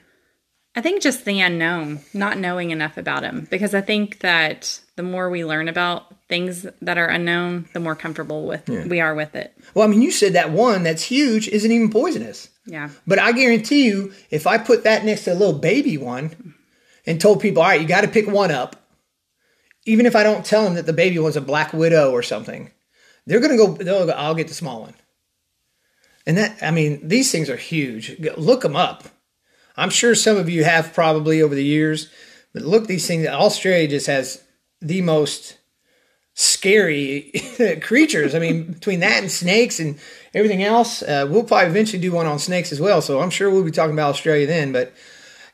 I 0.74 0.82
think 0.82 1.00
just 1.00 1.24
the 1.24 1.40
unknown, 1.40 2.00
not 2.12 2.36
knowing 2.38 2.70
enough 2.70 2.98
about 2.98 3.22
them, 3.22 3.48
because 3.50 3.74
I 3.74 3.80
think 3.80 4.18
that 4.18 4.78
the 4.96 5.02
more 5.02 5.30
we 5.30 5.42
learn 5.42 5.68
about 5.68 6.14
things 6.28 6.66
that 6.82 6.98
are 6.98 7.06
unknown, 7.08 7.66
the 7.72 7.80
more 7.80 7.94
comfortable 7.94 8.46
with 8.46 8.68
we 8.68 9.00
are 9.00 9.14
with 9.14 9.34
it. 9.34 9.56
Well, 9.74 9.88
I 9.88 9.90
mean, 9.90 10.02
you 10.02 10.10
said 10.10 10.34
that 10.34 10.50
one 10.50 10.82
that's 10.82 11.02
huge 11.02 11.48
isn't 11.48 11.70
even 11.72 11.88
poisonous, 11.90 12.50
Yeah. 12.66 12.90
but 13.06 13.18
I 13.18 13.32
guarantee 13.32 13.86
you, 13.86 14.12
if 14.30 14.46
I 14.46 14.58
put 14.58 14.84
that 14.84 15.02
next 15.04 15.24
to 15.24 15.32
a 15.32 15.34
little 15.34 15.58
baby 15.58 15.96
one 15.96 16.54
and 17.06 17.18
told 17.18 17.40
people, 17.40 17.62
all 17.62 17.68
right, 17.70 17.80
you 17.80 17.88
got 17.88 18.02
to 18.02 18.08
pick 18.08 18.26
one 18.26 18.50
up, 18.50 18.76
even 19.86 20.04
if 20.04 20.14
I 20.14 20.22
don't 20.24 20.44
tell 20.44 20.64
them 20.64 20.74
that 20.74 20.84
the 20.84 20.92
baby 20.92 21.18
was 21.18 21.36
a 21.36 21.40
black 21.40 21.72
widow 21.72 22.10
or 22.10 22.22
something, 22.22 22.70
they're 23.26 23.40
going 23.40 23.56
to 23.56 23.56
go. 23.56 23.72
They'll 23.72 24.06
go. 24.06 24.12
I'll 24.12 24.34
get 24.34 24.48
the 24.48 24.54
small 24.54 24.80
one. 24.80 24.94
And 26.26 26.36
that, 26.38 26.62
I 26.62 26.70
mean, 26.70 27.06
these 27.06 27.30
things 27.30 27.48
are 27.48 27.56
huge. 27.56 28.18
Look 28.36 28.62
them 28.62 28.76
up. 28.76 29.04
I'm 29.76 29.90
sure 29.90 30.14
some 30.14 30.36
of 30.36 30.48
you 30.48 30.64
have 30.64 30.94
probably 30.94 31.40
over 31.40 31.54
the 31.54 31.64
years, 31.64 32.10
but 32.52 32.62
look 32.62 32.86
these 32.86 33.06
things. 33.06 33.26
Australia 33.26 33.88
just 33.88 34.06
has 34.06 34.42
the 34.80 35.02
most 35.02 35.58
scary 36.34 37.32
creatures. 37.82 38.34
I 38.34 38.38
mean, 38.38 38.72
between 38.72 39.00
that 39.00 39.22
and 39.22 39.30
snakes 39.30 39.78
and 39.78 39.98
everything 40.34 40.62
else, 40.62 41.02
uh, 41.02 41.26
we'll 41.28 41.44
probably 41.44 41.68
eventually 41.68 42.00
do 42.00 42.12
one 42.12 42.26
on 42.26 42.38
snakes 42.38 42.72
as 42.72 42.80
well. 42.80 43.00
So 43.00 43.20
I'm 43.20 43.30
sure 43.30 43.50
we'll 43.50 43.64
be 43.64 43.70
talking 43.70 43.94
about 43.94 44.10
Australia 44.10 44.46
then. 44.46 44.72
But 44.72 44.92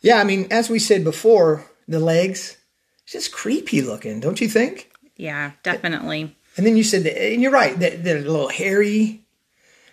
yeah, 0.00 0.18
I 0.18 0.24
mean, 0.24 0.48
as 0.50 0.70
we 0.70 0.78
said 0.78 1.04
before, 1.04 1.64
the 1.88 2.00
legs, 2.00 2.56
it's 3.04 3.12
just 3.12 3.32
creepy 3.32 3.82
looking, 3.82 4.20
don't 4.20 4.40
you 4.40 4.48
think? 4.48 4.90
Yeah, 5.16 5.52
definitely. 5.62 6.36
And 6.56 6.66
then 6.66 6.76
you 6.76 6.84
said 6.84 7.04
that, 7.04 7.20
and 7.20 7.42
you're 7.42 7.50
right, 7.50 7.78
that 7.78 8.04
they're 8.04 8.18
a 8.18 8.20
little 8.20 8.48
hairy. 8.48 9.24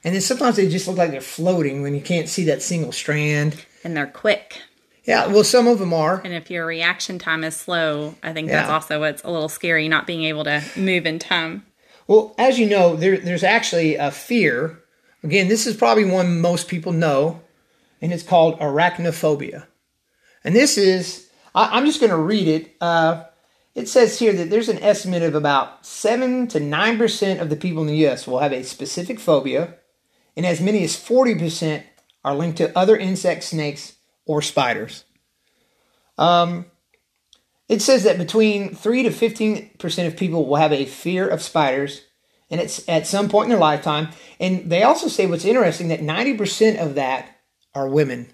And 0.04 0.14
then 0.14 0.22
sometimes 0.22 0.56
they 0.56 0.70
just 0.70 0.88
look 0.88 0.98
like 0.98 1.12
they're 1.12 1.22
floating 1.22 1.82
when 1.82 1.94
you 1.94 2.02
can't 2.02 2.30
see 2.30 2.46
that 2.46 2.62
single 2.62 2.92
strand. 2.92 3.66
And 3.84 3.96
they're 3.96 4.08
quick. 4.08 4.62
Yeah, 5.06 5.28
well, 5.28 5.44
some 5.44 5.68
of 5.68 5.80
them 5.80 5.94
are. 5.94 6.22
And 6.24 6.34
if 6.34 6.52
your 6.52 6.66
reaction 6.66 7.18
time 7.18 7.44
is 7.44 7.56
slow, 7.56 8.16
I 8.22 8.34
think 8.34 8.50
that's 8.50 8.70
also 8.70 9.00
what's 9.00 9.24
a 9.24 9.32
little 9.32 9.50
scary, 9.50 9.88
not 9.88 10.06
being 10.06 10.24
able 10.24 10.44
to 10.44 10.64
move 10.76 11.06
in 11.06 11.18
time. 11.18 11.66
Well, 12.08 12.36
as 12.38 12.60
you 12.60 12.68
know, 12.68 12.96
there, 12.96 13.18
there's 13.18 13.44
actually 13.44 13.96
a 13.96 14.12
fear. 14.12 14.80
Again, 15.24 15.48
this 15.48 15.66
is 15.66 15.76
probably 15.76 16.06
one 16.06 16.42
most 16.42 16.68
people 16.68 16.92
know, 16.92 17.42
and 18.02 18.14
it's 18.14 18.24
called 18.24 18.60
arachnophobia. 18.60 19.66
And 20.44 20.56
this 20.56 20.78
is, 20.78 21.30
I, 21.56 21.78
am 21.78 21.86
just 21.86 22.00
going 22.00 22.12
to 22.12 22.18
read 22.18 22.48
it. 22.48 22.76
Uh, 22.80 23.24
it 23.76 23.88
says 23.88 24.20
here 24.20 24.34
that 24.34 24.50
there's 24.50 24.70
an 24.70 24.80
estimate 24.80 25.24
of 25.24 25.36
about 25.36 25.86
7 25.86 26.48
to 26.50 26.60
9% 26.60 27.42
of 27.42 27.50
the 27.50 27.56
people 27.56 27.82
in 27.82 27.88
the 27.88 27.98
U.S. 27.98 28.28
will 28.28 28.40
have 28.40 28.54
a 28.54 28.64
specific 28.64 29.20
phobia, 29.20 29.76
and 30.36 30.46
as 30.46 30.62
many 30.62 30.84
as 30.84 30.96
40% 30.96 31.84
are 32.24 32.36
linked 32.36 32.58
to 32.58 32.78
other 32.78 32.98
insects, 32.98 33.48
snakes 33.48 33.94
or 34.26 34.42
spiders. 34.42 35.06
Um, 36.18 36.66
it 37.68 37.82
says 37.82 38.04
that 38.04 38.18
between 38.18 38.76
3 38.76 39.04
to 39.04 39.10
15% 39.10 40.08
of 40.08 40.18
people 40.18 40.46
will 40.46 40.58
have 40.58 40.74
a 40.74 40.86
fear 40.86 41.28
of 41.28 41.42
spiders 41.42 42.02
and 42.50 42.60
it's 42.60 42.88
at 42.90 43.08
some 43.08 43.30
point 43.30 43.46
in 43.46 43.50
their 43.52 43.60
lifetime. 43.60 44.10
And 44.40 44.70
they 44.70 44.84
also 44.84 45.08
say 45.08 45.26
what's 45.26 45.46
interesting 45.46 45.90
that 45.90 46.02
90% 46.02 46.80
of 46.80 46.96
that 46.96 47.38
are 47.76 47.88
women. 47.88 48.28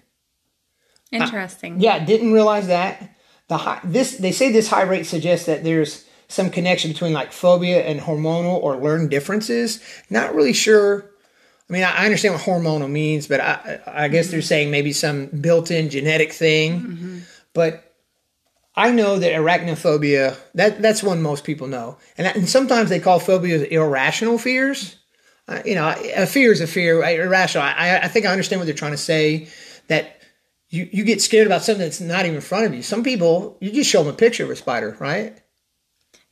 Interesting. 1.12 1.74
I, 1.74 1.78
yeah, 1.78 2.04
didn't 2.04 2.32
realize 2.32 2.68
that. 2.68 3.15
The 3.48 3.58
high, 3.58 3.80
this 3.84 4.16
they 4.16 4.32
say 4.32 4.50
this 4.50 4.68
high 4.68 4.82
rate 4.82 5.06
suggests 5.06 5.46
that 5.46 5.62
there's 5.62 6.04
some 6.28 6.50
connection 6.50 6.90
between 6.90 7.12
like 7.12 7.32
phobia 7.32 7.84
and 7.84 8.00
hormonal 8.00 8.60
or 8.60 8.76
learned 8.76 9.10
differences. 9.10 9.80
Not 10.10 10.34
really 10.34 10.52
sure. 10.52 11.10
I 11.68 11.72
mean, 11.72 11.84
I 11.84 12.04
understand 12.04 12.34
what 12.34 12.42
hormonal 12.42 12.90
means, 12.90 13.26
but 13.26 13.40
I, 13.40 13.80
I 13.86 14.08
guess 14.08 14.26
mm-hmm. 14.26 14.32
they're 14.32 14.42
saying 14.42 14.70
maybe 14.70 14.92
some 14.92 15.26
built-in 15.26 15.90
genetic 15.90 16.32
thing. 16.32 16.80
Mm-hmm. 16.80 17.18
But 17.54 17.94
I 18.74 18.90
know 18.90 19.18
that 19.18 19.32
arachnophobia 19.32 20.36
that 20.54 20.82
that's 20.82 21.02
one 21.02 21.22
most 21.22 21.44
people 21.44 21.66
know, 21.66 21.98
and, 22.18 22.26
and 22.26 22.48
sometimes 22.48 22.90
they 22.90 23.00
call 23.00 23.18
phobias 23.18 23.62
irrational 23.62 24.38
fears. 24.38 24.96
Uh, 25.48 25.62
you 25.64 25.76
know, 25.76 25.94
a 26.16 26.26
fear 26.26 26.50
is 26.50 26.60
a 26.60 26.66
fear, 26.66 27.02
irrational. 27.04 27.64
I, 27.64 28.00
I 28.02 28.08
think 28.08 28.26
I 28.26 28.32
understand 28.32 28.60
what 28.60 28.66
they're 28.66 28.74
trying 28.74 28.90
to 28.90 28.98
say. 28.98 29.48
That 29.86 30.15
you, 30.68 30.88
you 30.92 31.04
get 31.04 31.22
scared 31.22 31.46
about 31.46 31.62
something 31.62 31.84
that's 31.84 32.00
not 32.00 32.24
even 32.24 32.36
in 32.36 32.40
front 32.40 32.66
of 32.66 32.74
you. 32.74 32.82
Some 32.82 33.02
people, 33.04 33.56
you 33.60 33.70
just 33.70 33.90
show 33.90 34.02
them 34.02 34.12
a 34.12 34.16
picture 34.16 34.44
of 34.44 34.50
a 34.50 34.56
spider, 34.56 34.96
right? 34.98 35.40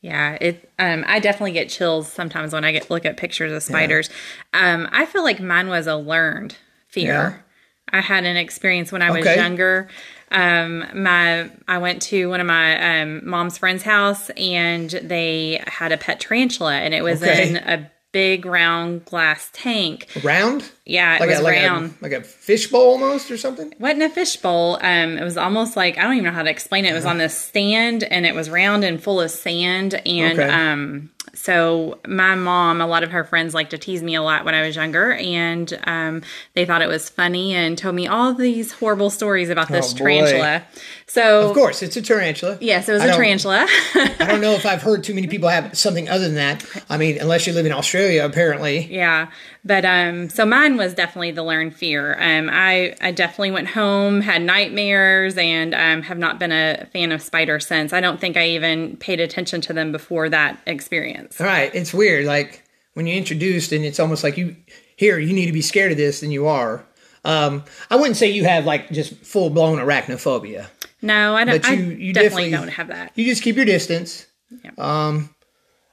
Yeah, 0.01 0.37
it. 0.39 0.71
Um, 0.79 1.03
I 1.07 1.19
definitely 1.19 1.53
get 1.53 1.71
chills 1.71 2.13
sometimes 2.13 2.53
when 2.53 2.63
I 2.63 2.73
get 2.73 2.91
look 2.91 3.07
at 3.07 3.17
pictures 3.17 3.53
of 3.53 3.63
spiders. 3.63 4.11
Yeah. 4.53 4.75
Um, 4.75 4.89
I 4.93 5.07
feel 5.07 5.23
like 5.23 5.41
mine 5.41 5.69
was 5.69 5.87
a 5.87 5.97
learned 5.97 6.57
fear. 6.89 7.07
Yeah. 7.07 7.99
I 7.99 8.01
had 8.03 8.25
an 8.25 8.37
experience 8.37 8.93
when 8.93 9.01
I 9.01 9.11
was 9.11 9.21
okay. 9.21 9.37
younger. 9.37 9.89
Um, 10.31 10.85
my 10.95 11.51
I 11.69 11.79
went 11.79 12.03
to 12.03 12.29
one 12.29 12.41
of 12.41 12.47
my 12.47 13.01
um, 13.01 13.27
mom's 13.27 13.57
friend's 13.57 13.83
house 13.83 14.31
and 14.37 14.91
they 14.91 15.63
had 15.67 15.93
a 15.93 15.97
pet 15.97 16.21
tarantula 16.21 16.75
and 16.75 16.93
it 16.93 17.03
was 17.03 17.23
okay. 17.23 17.49
in 17.49 17.57
a 17.57 17.91
big 18.15 18.47
round 18.47 19.05
glass 19.05 19.51
tank. 19.53 20.07
Round? 20.23 20.71
Yeah, 20.87 21.17
it 21.17 21.21
like 21.21 21.31
was 21.31 21.41
a, 21.41 21.43
like 21.43 21.57
round. 21.57 21.95
A, 22.01 22.05
like 22.05 22.13
a 22.13 22.23
fishbowl 22.23 22.81
almost 22.81 23.29
or 23.31 23.37
something? 23.37 23.73
It 23.73 23.81
wasn't 23.81 24.05
a 24.05 24.09
fishbowl. 24.09 24.79
Um, 24.81 25.19
it 25.19 25.25
was 25.25 25.37
almost 25.37 25.77
like 25.77 25.99
I 25.99 26.03
don't 26.03 26.13
even 26.13 26.25
know 26.25 26.31
how 26.31 26.45
to 26.45 26.51
explain 26.51 26.85
it. 26.85 26.93
It 26.93 26.95
was 26.95 27.05
on 27.05 27.19
this 27.19 27.37
stand 27.37 28.05
and 28.05 28.25
it 28.25 28.35
was 28.35 28.49
round 28.49 28.85
and 28.85 29.03
full 29.03 29.21
of 29.21 29.33
sand 29.33 29.95
and 30.07 30.39
okay. 30.39 30.49
um 30.49 31.11
so 31.33 31.99
my 32.07 32.35
mom, 32.35 32.81
a 32.81 32.87
lot 32.87 33.03
of 33.03 33.11
her 33.11 33.25
friends 33.25 33.55
like 33.55 33.71
to 33.71 33.79
tease 33.79 34.03
me 34.03 34.15
a 34.15 34.23
lot 34.23 34.45
when 34.45 34.55
I 34.55 34.67
was 34.67 34.77
younger, 34.77 35.13
and 35.13 35.79
um, 35.85 36.23
they 36.55 36.65
thought 36.65 36.83
it 36.83 36.89
was 36.89 37.09
funny 37.09 37.55
and 37.55 37.77
told 37.79 37.95
me 37.95 38.07
all 38.07 38.35
these 38.35 38.73
horrible 38.73 39.11
stories 39.11 39.51
about 39.51 39.69
this 39.69 39.93
oh, 39.95 39.97
tarantula. 39.97 40.65
So 41.07 41.49
of 41.49 41.55
course, 41.55 41.83
it's 41.83 41.97
a 41.97 42.03
tarantula. 42.03 42.59
Yes, 42.61 42.89
it 42.89 42.93
was 42.93 43.03
I 43.03 43.07
a 43.07 43.13
tarantula. 43.15 43.67
I 43.95 44.27
don't 44.27 44.41
know 44.41 44.53
if 44.53 44.67
I've 44.67 44.83
heard 44.83 45.05
too 45.05 45.15
many 45.15 45.27
people 45.27 45.49
have 45.49 45.77
something 45.77 46.09
other 46.09 46.25
than 46.25 46.35
that. 46.35 46.65
I 46.89 46.97
mean, 46.97 47.19
unless 47.21 47.47
you 47.47 47.53
live 47.53 47.67
in 47.67 47.73
Australia, 47.73 48.25
apparently. 48.25 48.87
Yeah, 48.87 49.31
but 49.65 49.85
um, 49.85 50.29
so 50.29 50.45
mine 50.45 50.77
was 50.77 50.93
definitely 50.93 51.31
the 51.31 51.43
learned 51.43 51.75
fear. 51.75 52.17
Um, 52.21 52.51
I 52.53 52.95
I 53.01 53.13
definitely 53.13 53.53
went 53.53 53.69
home, 53.69 54.21
had 54.21 54.43
nightmares, 54.43 55.39
and 55.39 55.75
um, 55.75 56.03
have 56.03 56.19
not 56.19 56.39
been 56.39 56.53
a 56.53 56.87
fan 56.93 57.13
of 57.13 57.23
spiders 57.23 57.67
since. 57.67 57.93
I 57.93 58.01
don't 58.01 58.21
think 58.21 58.37
I 58.37 58.49
even 58.49 58.97
paid 58.99 59.21
attention 59.21 59.61
to 59.63 59.73
them 59.73 59.91
before 59.91 60.29
that 60.29 60.59
experience. 60.67 61.41
All 61.41 61.47
right, 61.47 61.75
it's 61.75 61.95
weird. 61.95 62.27
Like 62.27 62.63
when 62.93 63.07
you're 63.07 63.17
introduced, 63.17 63.73
and 63.73 63.85
it's 63.85 63.99
almost 63.99 64.23
like 64.23 64.37
you 64.37 64.55
here 64.97 65.19
you 65.19 65.33
need 65.33 65.47
to 65.47 65.53
be 65.53 65.63
scared 65.63 65.93
of 65.93 65.99
this 65.99 66.21
than 66.21 66.31
you 66.31 66.47
are. 66.47 66.85
Um, 67.25 67.65
I 67.91 67.97
wouldn't 67.97 68.17
say 68.17 68.31
you 68.31 68.45
have 68.45 68.67
like 68.67 68.91
just 68.91 69.15
full 69.25 69.49
blown 69.49 69.79
arachnophobia. 69.79 70.67
No, 71.01 71.35
I 71.35 71.45
don't. 71.45 71.63
But 71.63 71.71
you, 71.71 71.77
you 71.77 72.13
definitely, 72.13 72.13
definitely, 72.13 72.51
don't 72.51 72.69
have 72.69 72.89
that. 72.89 73.13
You 73.15 73.25
just 73.25 73.43
keep 73.43 73.57
your 73.57 73.65
distance. 73.65 74.27
Yeah. 74.63 74.73
Um, 74.77 75.35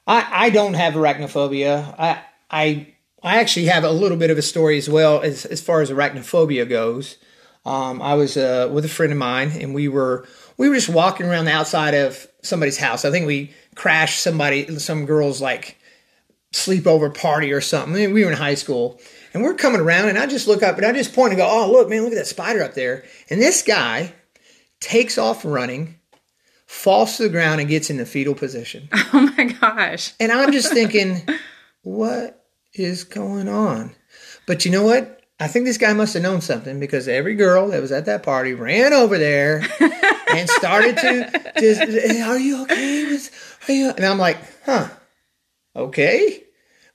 I 0.05 0.27
I 0.29 0.49
don't 0.49 0.73
have 0.73 0.95
arachnophobia. 0.95 1.95
I 1.97 2.21
I 2.49 2.87
I 3.23 3.39
actually 3.39 3.67
have 3.67 3.83
a 3.83 3.91
little 3.91 4.17
bit 4.17 4.31
of 4.31 4.37
a 4.37 4.41
story 4.41 4.77
as 4.77 4.89
well 4.89 5.21
as 5.21 5.45
as 5.45 5.61
far 5.61 5.81
as 5.81 5.89
arachnophobia 5.91 6.67
goes. 6.67 7.17
Um, 7.65 8.01
I 8.01 8.15
was 8.15 8.37
uh, 8.37 8.69
with 8.71 8.85
a 8.85 8.89
friend 8.89 9.11
of 9.11 9.19
mine, 9.19 9.51
and 9.59 9.75
we 9.75 9.87
were 9.87 10.27
we 10.57 10.69
were 10.69 10.75
just 10.75 10.89
walking 10.89 11.27
around 11.27 11.45
the 11.45 11.51
outside 11.51 11.93
of 11.93 12.27
somebody's 12.41 12.77
house. 12.77 13.05
I 13.05 13.11
think 13.11 13.27
we 13.27 13.53
crashed 13.75 14.21
somebody, 14.21 14.77
some 14.79 15.05
girl's 15.05 15.41
like 15.41 15.77
sleepover 16.53 17.15
party 17.15 17.53
or 17.53 17.61
something. 17.61 18.13
We 18.13 18.25
were 18.25 18.31
in 18.31 18.37
high 18.37 18.55
school, 18.55 18.99
and 19.33 19.43
we're 19.43 19.53
coming 19.53 19.81
around, 19.81 20.09
and 20.09 20.17
I 20.17 20.25
just 20.25 20.47
look 20.47 20.63
up 20.63 20.77
and 20.77 20.85
I 20.85 20.91
just 20.91 21.13
point 21.13 21.33
and 21.33 21.37
go, 21.37 21.47
"Oh, 21.47 21.71
look, 21.71 21.89
man, 21.89 22.01
look 22.01 22.13
at 22.13 22.17
that 22.17 22.27
spider 22.27 22.63
up 22.63 22.73
there!" 22.73 23.03
And 23.29 23.39
this 23.39 23.61
guy 23.61 24.13
takes 24.79 25.19
off 25.19 25.45
running, 25.45 25.99
falls 26.65 27.17
to 27.17 27.23
the 27.23 27.29
ground, 27.29 27.61
and 27.61 27.69
gets 27.69 27.91
in 27.91 27.97
the 27.97 28.05
fetal 28.05 28.33
position. 28.33 28.89
Oh 29.13 29.29
my 29.37 29.43
gosh. 29.43 30.13
And 30.21 30.31
I'm 30.31 30.53
just 30.53 30.71
thinking, 30.71 31.27
what 31.83 32.40
is 32.73 33.03
going 33.03 33.47
on? 33.47 33.95
But 34.47 34.65
you 34.65 34.71
know 34.71 34.83
what? 34.83 35.21
I 35.39 35.47
think 35.47 35.65
this 35.65 35.77
guy 35.77 35.93
must 35.93 36.13
have 36.13 36.23
known 36.23 36.41
something 36.41 36.79
because 36.79 37.07
every 37.07 37.35
girl 37.35 37.69
that 37.69 37.81
was 37.81 37.91
at 37.91 38.05
that 38.05 38.21
party 38.21 38.53
ran 38.53 38.93
over 38.93 39.17
there 39.17 39.63
and 40.29 40.49
started 40.49 40.97
to 40.97 41.51
just, 41.59 41.81
are 41.81 42.37
you 42.37 42.63
okay? 42.63 43.17
Are 43.67 43.71
you? 43.71 43.89
And 43.89 44.05
I'm 44.05 44.19
like, 44.19 44.37
huh, 44.65 44.89
okay. 45.75 46.43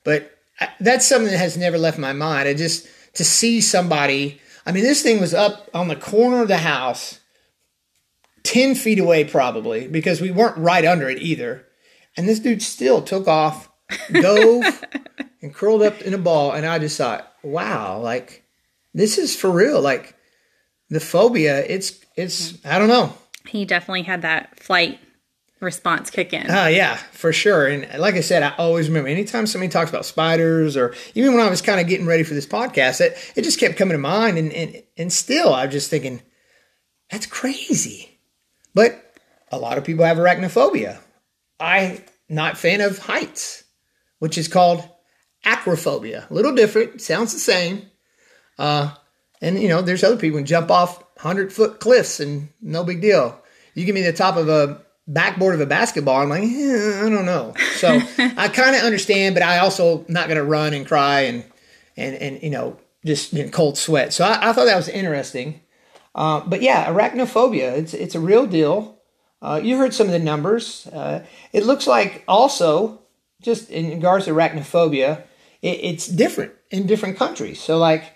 But 0.05 0.33
I, 0.61 0.69
that's 0.79 1.07
something 1.07 1.31
that 1.31 1.39
has 1.39 1.57
never 1.57 1.77
left 1.77 1.99
my 1.99 2.13
mind. 2.13 2.49
I 2.49 2.55
just, 2.55 2.87
to 3.15 3.25
see 3.25 3.61
somebody, 3.61 4.41
I 4.65 4.73
mean, 4.73 4.85
this 4.85 5.03
thing 5.03 5.21
was 5.21 5.35
up 5.35 5.69
on 5.75 5.89
the 5.89 5.97
corner 5.97 6.43
of 6.43 6.49
the 6.49 6.59
house 6.59 7.19
10 8.45 8.77
feet 8.77 9.01
away 9.01 9.25
probably 9.25 9.89
because 9.89 10.21
we 10.21 10.31
weren't 10.31 10.57
right 10.57 10.85
under 10.85 11.09
it 11.09 11.21
either. 11.21 11.67
And 12.17 12.29
this 12.29 12.39
dude 12.39 12.63
still 12.63 13.03
took 13.03 13.27
off, 13.27 13.69
dove, 14.13 14.85
and 15.43 15.55
curled 15.55 15.83
up 15.83 16.01
in 16.03 16.15
a 16.15 16.19
ball. 16.19 16.53
And 16.53 16.67
I 16.67 16.79
just 16.79 16.97
thought, 16.97 17.33
wow, 17.43 18.01
like 18.01 18.45
this 18.95 19.19
is 19.19 19.37
for 19.37 19.51
real. 19.51 19.81
Like 19.81 20.17
the 20.91 21.01
phobia, 21.01 21.65
it's, 21.65 22.01
it's, 22.17 22.59
I 22.65 22.79
don't 22.79 22.89
know. 22.89 23.15
He 23.47 23.65
definitely 23.65 24.03
had 24.03 24.23
that 24.23 24.59
flight 24.59 24.99
response 25.61 26.11
kick 26.11 26.33
in. 26.33 26.51
Oh, 26.51 26.65
uh, 26.65 26.67
yeah, 26.67 26.97
for 26.97 27.33
sure. 27.33 27.67
And 27.67 28.01
like 28.01 28.15
I 28.15 28.21
said, 28.21 28.43
I 28.43 28.55
always 28.57 28.89
remember 28.89 29.09
anytime 29.09 29.47
somebody 29.47 29.71
talks 29.71 29.91
about 29.91 30.05
spiders 30.05 30.77
or 30.77 30.95
even 31.15 31.35
when 31.35 31.45
I 31.45 31.51
was 31.51 31.63
kind 31.63 31.81
of 31.81 31.87
getting 31.87 32.07
ready 32.07 32.23
for 32.23 32.35
this 32.35 32.47
podcast, 32.47 33.01
it, 33.01 33.17
it 33.37 33.43
just 33.43 33.61
kept 33.61 33.77
coming 33.77 33.93
to 33.93 33.99
mind. 33.99 34.39
And, 34.39 34.53
and, 34.53 34.83
and 34.97 35.13
still, 35.13 35.55
I'm 35.55 35.71
just 35.71 35.91
thinking, 35.91 36.23
that's 37.11 37.27
crazy. 37.27 38.19
But 38.75 39.03
a 39.51 39.59
lot 39.59 39.79
of 39.79 39.85
people 39.85 40.05
have 40.05 40.19
arachnophobia. 40.19 40.99
I 41.59 42.05
not 42.29 42.59
fan 42.59 42.81
of 42.81 42.99
heights, 42.99 43.65
which 44.19 44.39
is 44.39 44.49
called 44.49 44.89
acrophobia. 45.45 46.29
A 46.31 46.35
little 46.35 46.55
different, 46.55 47.01
sounds 47.01 47.33
the 47.33 47.39
same. 47.39 47.91
Uh, 48.59 48.95
and 49.41 49.61
you 49.61 49.69
know, 49.69 49.83
there's 49.83 50.05
other 50.05 50.17
people 50.17 50.39
who 50.39 50.45
jump 50.45 50.71
off 50.71 51.03
hundred 51.19 51.53
foot 51.53 51.81
cliffs 51.81 52.21
and 52.21 52.49
no 52.61 52.85
big 52.85 53.01
deal. 53.01 53.41
You 53.75 53.85
give 53.85 53.95
me 53.95 54.03
the 54.03 54.13
top 54.13 54.37
of 54.37 54.49
a 54.49 54.83
backboard 55.07 55.55
of 55.55 55.61
a 55.61 55.67
basketball, 55.67 56.23
I'm 56.23 56.29
like, 56.29 56.43
eh, 56.43 57.03
I 57.05 57.09
don't 57.09 57.27
know. 57.27 57.55
So 57.77 57.89
I 58.19 58.49
kind 58.49 58.75
of 58.75 58.83
understand, 58.83 59.35
but 59.35 59.43
I 59.43 59.59
also 59.59 60.05
not 60.09 60.27
going 60.29 60.39
to 60.39 60.45
run 60.45 60.75
and 60.75 60.87
cry 60.87 61.23
and 61.23 61.45
and 61.97 62.17
and 62.17 62.43
you 62.43 62.51
know 62.51 62.79
just 63.05 63.33
in 63.33 63.51
cold 63.51 63.79
sweat. 63.79 64.13
So 64.13 64.25
I, 64.25 64.51
I 64.51 64.53
thought 64.53 64.65
that 64.65 64.77
was 64.77 64.89
interesting. 64.89 65.61
Uh, 66.15 66.41
but 66.41 66.63
yeah, 66.63 66.87
arachnophobia, 66.87 67.77
it's, 67.77 67.95
it's 67.95 68.15
a 68.15 68.21
real 68.21 68.47
deal. 68.47 68.99
Uh, 69.43 69.61
you 69.63 69.77
heard 69.77 69.95
some 69.95 70.07
of 70.07 70.13
the 70.13 70.19
numbers. 70.19 70.87
Uh, 70.89 71.25
it 71.53 71.65
looks 71.65 71.87
like 71.87 72.25
also, 72.27 73.03
just 73.47 73.71
in 73.71 73.91
regards 73.91 74.27
to 74.27 74.33
arachnophobia, 74.33 75.23
it, 75.63 75.81
it's 75.83 76.07
different 76.07 76.53
in 76.71 76.87
different 76.87 77.17
countries. 77.17 77.61
So 77.61 77.79
like, 77.79 78.13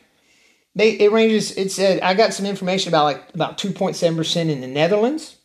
they 0.75 0.91
it 0.91 1.11
ranges. 1.11 1.57
It 1.57 1.73
said 1.73 2.01
I 2.03 2.15
got 2.15 2.35
some 2.35 2.45
information 2.45 2.91
about 2.91 3.05
like 3.05 3.35
about 3.35 3.57
two 3.57 3.73
point 3.73 3.97
seven 3.97 4.17
percent 4.17 4.51
in 4.51 4.61
the 4.61 4.67
Netherlands, 4.67 5.37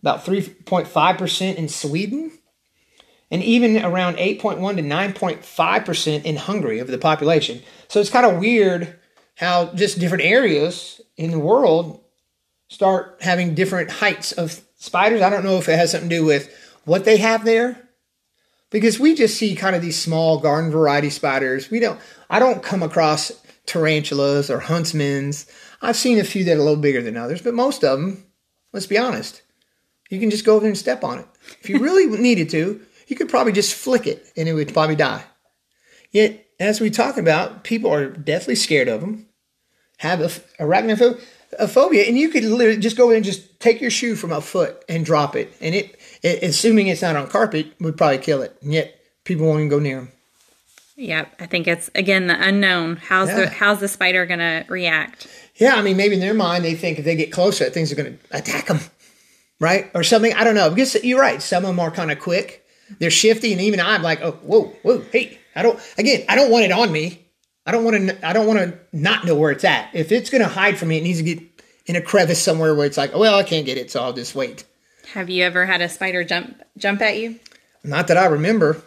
about 0.00 0.24
three 0.24 0.42
point 0.42 0.88
five 0.88 1.18
percent 1.18 1.58
in 1.58 1.68
Sweden, 1.68 2.32
and 3.30 3.42
even 3.42 3.82
around 3.82 4.16
8.1 4.16 4.76
to 4.76 4.82
9.5% 4.82 6.24
in 6.24 6.36
Hungary 6.36 6.80
of 6.80 6.88
the 6.88 6.98
population. 6.98 7.62
So 7.88 7.98
it's 7.98 8.10
kind 8.10 8.26
of 8.26 8.40
weird 8.40 8.98
how 9.36 9.72
just 9.74 9.98
different 9.98 10.24
areas 10.24 11.00
in 11.16 11.30
the 11.30 11.38
world 11.38 12.04
start 12.68 13.18
having 13.22 13.54
different 13.54 13.90
heights 13.90 14.32
of 14.32 14.60
spiders. 14.76 15.22
I 15.22 15.30
don't 15.30 15.44
know 15.44 15.56
if 15.56 15.68
it 15.68 15.78
has 15.78 15.92
something 15.92 16.10
to 16.10 16.16
do 16.16 16.26
with 16.26 16.54
what 16.84 17.06
they 17.06 17.16
have 17.16 17.46
there 17.46 17.88
because 18.72 18.98
we 18.98 19.14
just 19.14 19.36
see 19.36 19.54
kind 19.54 19.76
of 19.76 19.82
these 19.82 20.00
small 20.00 20.38
garden 20.40 20.70
variety 20.70 21.10
spiders. 21.10 21.70
We 21.70 21.78
don't 21.78 22.00
I 22.28 22.38
don't 22.38 22.62
come 22.62 22.82
across 22.82 23.30
tarantulas 23.66 24.50
or 24.50 24.60
huntsmans. 24.60 25.48
I've 25.80 25.96
seen 25.96 26.18
a 26.18 26.24
few 26.24 26.44
that 26.44 26.56
are 26.56 26.60
a 26.60 26.62
little 26.62 26.76
bigger 26.76 27.02
than 27.02 27.16
others, 27.16 27.42
but 27.42 27.54
most 27.54 27.84
of 27.84 28.00
them, 28.00 28.24
let's 28.72 28.86
be 28.86 28.98
honest, 28.98 29.42
you 30.10 30.18
can 30.18 30.30
just 30.30 30.44
go 30.44 30.56
over 30.56 30.66
and 30.66 30.76
step 30.76 31.04
on 31.04 31.18
it. 31.18 31.26
If 31.60 31.68
you 31.68 31.78
really 31.78 32.06
needed 32.18 32.50
to, 32.50 32.80
you 33.06 33.16
could 33.16 33.28
probably 33.28 33.52
just 33.52 33.74
flick 33.74 34.06
it 34.06 34.26
and 34.36 34.48
it 34.48 34.54
would 34.54 34.72
probably 34.72 34.96
die. 34.96 35.24
Yet, 36.10 36.46
as 36.60 36.80
we 36.80 36.90
talk 36.90 37.16
about, 37.16 37.64
people 37.64 37.92
are 37.92 38.08
deathly 38.08 38.54
scared 38.54 38.88
of 38.88 39.00
them, 39.00 39.26
have 39.98 40.20
a, 40.20 40.28
arachnophobia, 40.62 42.06
and 42.06 42.18
you 42.18 42.28
could 42.28 42.44
literally 42.44 42.78
just 42.78 42.96
go 42.96 43.10
in 43.10 43.16
and 43.16 43.24
just 43.24 43.58
take 43.60 43.80
your 43.80 43.90
shoe 43.90 44.14
from 44.14 44.30
a 44.30 44.40
foot 44.40 44.84
and 44.88 45.04
drop 45.04 45.34
it, 45.34 45.52
and 45.60 45.74
it, 45.74 45.98
it 46.22 46.42
assuming 46.42 46.88
it's 46.88 47.02
not 47.02 47.16
on 47.16 47.28
carpet, 47.28 47.72
would 47.80 47.96
probably 47.96 48.18
kill 48.18 48.42
it. 48.42 48.56
And 48.62 48.72
yet, 48.72 48.98
people 49.24 49.46
won't 49.46 49.60
even 49.60 49.68
go 49.68 49.78
near 49.78 49.96
them. 49.96 50.12
Yep, 50.96 51.36
I 51.40 51.46
think 51.46 51.66
it's 51.66 51.90
again 51.94 52.26
the 52.26 52.40
unknown. 52.40 52.96
How's 52.96 53.28
yeah. 53.28 53.40
the 53.40 53.48
how's 53.48 53.80
the 53.80 53.88
spider 53.88 54.26
going 54.26 54.40
to 54.40 54.64
react? 54.68 55.26
Yeah, 55.56 55.74
I 55.74 55.82
mean, 55.82 55.96
maybe 55.96 56.14
in 56.14 56.20
their 56.20 56.34
mind 56.34 56.64
they 56.64 56.74
think 56.74 56.98
if 56.98 57.04
they 57.04 57.16
get 57.16 57.32
closer, 57.32 57.68
things 57.70 57.90
are 57.92 57.96
going 57.96 58.18
to 58.18 58.36
attack 58.36 58.66
them, 58.66 58.80
right, 59.58 59.90
or 59.94 60.04
something. 60.04 60.32
I 60.34 60.44
don't 60.44 60.54
know. 60.54 60.70
Because 60.70 61.02
you're 61.02 61.20
right. 61.20 61.42
Some 61.42 61.64
of 61.64 61.68
them 61.68 61.80
are 61.80 61.90
kind 61.90 62.10
of 62.10 62.18
quick. 62.18 62.64
They're 62.98 63.10
shifty, 63.10 63.52
and 63.52 63.60
even 63.60 63.80
I'm 63.80 64.02
like, 64.02 64.20
oh, 64.22 64.32
whoa, 64.32 64.64
whoa, 64.82 65.00
hey, 65.12 65.38
I 65.56 65.62
don't. 65.62 65.80
Again, 65.98 66.24
I 66.28 66.36
don't 66.36 66.50
want 66.50 66.66
it 66.66 66.72
on 66.72 66.92
me. 66.92 67.26
I 67.64 67.72
don't 67.72 67.84
want 67.84 67.96
to. 67.96 68.26
I 68.26 68.32
don't 68.32 68.46
want 68.46 68.58
to 68.58 68.78
not 68.92 69.24
know 69.24 69.34
where 69.34 69.50
it's 69.50 69.64
at. 69.64 69.90
If 69.94 70.12
it's 70.12 70.30
going 70.30 70.42
to 70.42 70.48
hide 70.48 70.78
from 70.78 70.88
me, 70.88 70.98
it 70.98 71.02
needs 71.02 71.18
to 71.18 71.24
get 71.24 71.42
in 71.86 71.96
a 71.96 72.02
crevice 72.02 72.40
somewhere 72.40 72.74
where 72.74 72.86
it's 72.86 72.98
like, 72.98 73.12
oh, 73.14 73.18
well, 73.18 73.38
I 73.38 73.42
can't 73.42 73.66
get 73.66 73.78
it, 73.78 73.90
so 73.90 74.02
I'll 74.02 74.12
just 74.12 74.34
wait. 74.34 74.64
Have 75.12 75.28
you 75.28 75.44
ever 75.44 75.66
had 75.66 75.82
a 75.82 75.90
spider 75.90 76.24
jump 76.24 76.62
jump 76.78 77.02
at 77.02 77.18
you? 77.18 77.38
Not 77.84 78.08
that 78.08 78.16
I 78.16 78.24
remember. 78.26 78.82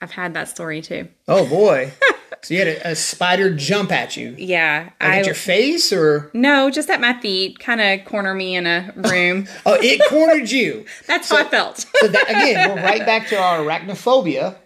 I've 0.00 0.10
had 0.10 0.34
that 0.34 0.48
story 0.48 0.82
too. 0.82 1.06
Oh 1.28 1.48
boy. 1.48 1.92
so 2.42 2.54
you 2.54 2.58
had 2.58 2.68
a, 2.68 2.90
a, 2.90 2.96
spider 2.96 3.54
jump 3.54 3.92
at 3.92 4.16
you. 4.16 4.34
Yeah. 4.36 4.90
Like 5.00 5.10
I, 5.12 5.18
at 5.20 5.26
your 5.26 5.36
face 5.36 5.92
or 5.92 6.32
No, 6.34 6.68
just 6.68 6.90
at 6.90 7.00
my 7.00 7.18
feet, 7.20 7.60
kind 7.60 7.80
of 7.80 8.04
corner 8.04 8.34
me 8.34 8.56
in 8.56 8.66
a 8.66 8.92
room. 8.96 9.46
oh, 9.64 9.78
it 9.80 10.02
cornered 10.10 10.50
you. 10.50 10.84
That's 11.06 11.28
so, 11.28 11.36
how 11.36 11.44
I 11.44 11.48
felt. 11.48 11.86
so 11.94 12.08
that, 12.08 12.28
again, 12.28 12.68
we're 12.68 12.82
right 12.82 13.06
back 13.06 13.28
to 13.28 13.36
our 13.36 13.60
arachnophobia. 13.60 14.56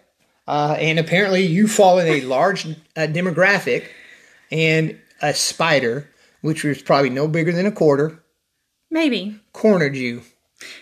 Uh, 0.47 0.77
and 0.79 0.97
apparently 0.97 1.45
you 1.45 1.67
fall 1.67 1.99
in 1.99 2.07
a 2.07 2.21
large 2.21 2.65
uh, 2.65 2.75
demographic 3.01 3.89
and 4.51 4.99
a 5.21 5.35
spider, 5.35 6.09
which 6.41 6.63
was 6.63 6.81
probably 6.81 7.11
no 7.11 7.27
bigger 7.27 7.51
than 7.51 7.67
a 7.67 7.71
quarter. 7.71 8.23
Maybe. 8.89 9.39
Cornered 9.53 9.95
you. 9.95 10.23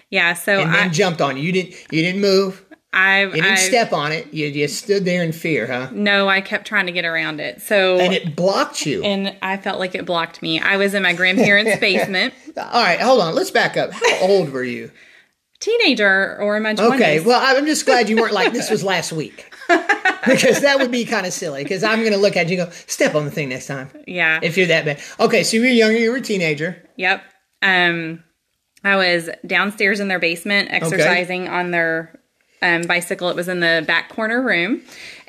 Yeah, 0.10 0.34
so 0.34 0.60
and 0.60 0.74
then 0.74 0.88
I, 0.88 0.90
jumped 0.90 1.22
on 1.22 1.38
you. 1.38 1.44
You 1.44 1.52
didn't 1.52 1.72
you 1.92 2.02
didn't 2.02 2.22
move. 2.22 2.66
I 2.94 3.26
you 3.26 3.32
didn't 3.32 3.52
I've, 3.52 3.60
step 3.60 3.92
on 3.92 4.12
it. 4.14 4.34
You 4.34 4.52
just 4.52 4.84
stood 4.84 5.04
there 5.04 5.22
in 5.22 5.34
fear, 5.34 5.68
huh? 5.68 5.90
No, 5.92 6.30
I 6.30 6.40
kept 6.40 6.66
trying 6.66 6.86
to 6.86 6.94
get 6.94 7.04
around 7.04 7.42
it. 7.42 7.62
So 7.62 8.00
and 8.00 8.14
it 8.14 8.36
blocked 8.36 8.86
you. 8.86 9.04
And 9.04 9.36
I 9.42 9.58
felt 9.58 9.80
like 9.80 9.96
it 9.96 10.06
blocked 10.06 10.42
me. 10.42 10.60
I 10.60 10.78
was 10.78 10.94
in 10.94 11.04
my 11.04 11.14
grandparents' 11.14 11.78
basement. 11.80 12.34
All 12.58 12.84
right, 12.84 13.00
hold 13.00 13.22
on. 13.22 13.36
Let's 13.36 13.52
back 13.52 13.76
up. 13.76 13.92
How 13.92 14.22
old 14.22 14.50
were 14.50 14.64
you? 14.64 14.92
Teenager 15.60 16.38
or 16.40 16.58
in 16.58 16.64
my 16.64 16.74
twenties. 16.74 17.02
Okay, 17.02 17.20
well, 17.20 17.40
I'm 17.42 17.66
just 17.66 17.86
glad 17.86 18.08
you 18.08 18.16
weren't 18.18 18.34
like 18.34 18.54
this 18.54 18.70
was 18.70 18.84
last 18.84 19.12
week. 19.12 19.52
because 20.28 20.62
that 20.62 20.80
would 20.80 20.92
be 20.92 21.06
kind 21.06 21.26
of 21.26 21.34
silly. 21.34 21.64
Because 21.64 21.84
I'm 21.84 22.00
going 22.00 22.14
to 22.14 22.18
look 22.20 22.38
at 22.38 22.50
you 22.50 22.62
and 22.62 22.70
go, 22.70 22.76
step 22.88 23.16
on 23.16 23.26
the 23.26 23.32
thing 23.32 23.50
next 23.50 23.68
time. 23.68 23.90
Yeah. 24.08 24.40
If 24.42 24.58
you're 24.58 24.68
that 24.68 24.86
bad. 24.86 25.02
Okay, 25.20 25.44
so 25.44 25.58
you 25.58 25.64
were 25.64 25.70
younger, 25.70 25.98
you 25.98 26.12
were 26.12 26.18
a 26.18 26.22
teenager. 26.22 26.88
Yep. 26.98 27.24
Um, 27.62 28.24
I 28.86 28.96
was 28.96 29.30
downstairs 29.46 30.00
in 30.00 30.08
their 30.08 30.20
basement 30.20 30.70
exercising 30.72 31.44
okay. 31.44 31.52
on 31.52 31.72
their 31.72 32.20
um, 32.62 32.84
bicycle. 32.84 33.30
It 33.30 33.36
was 33.36 33.48
in 33.48 33.60
the 33.60 33.84
back 33.88 34.10
corner 34.10 34.42
room, 34.42 34.82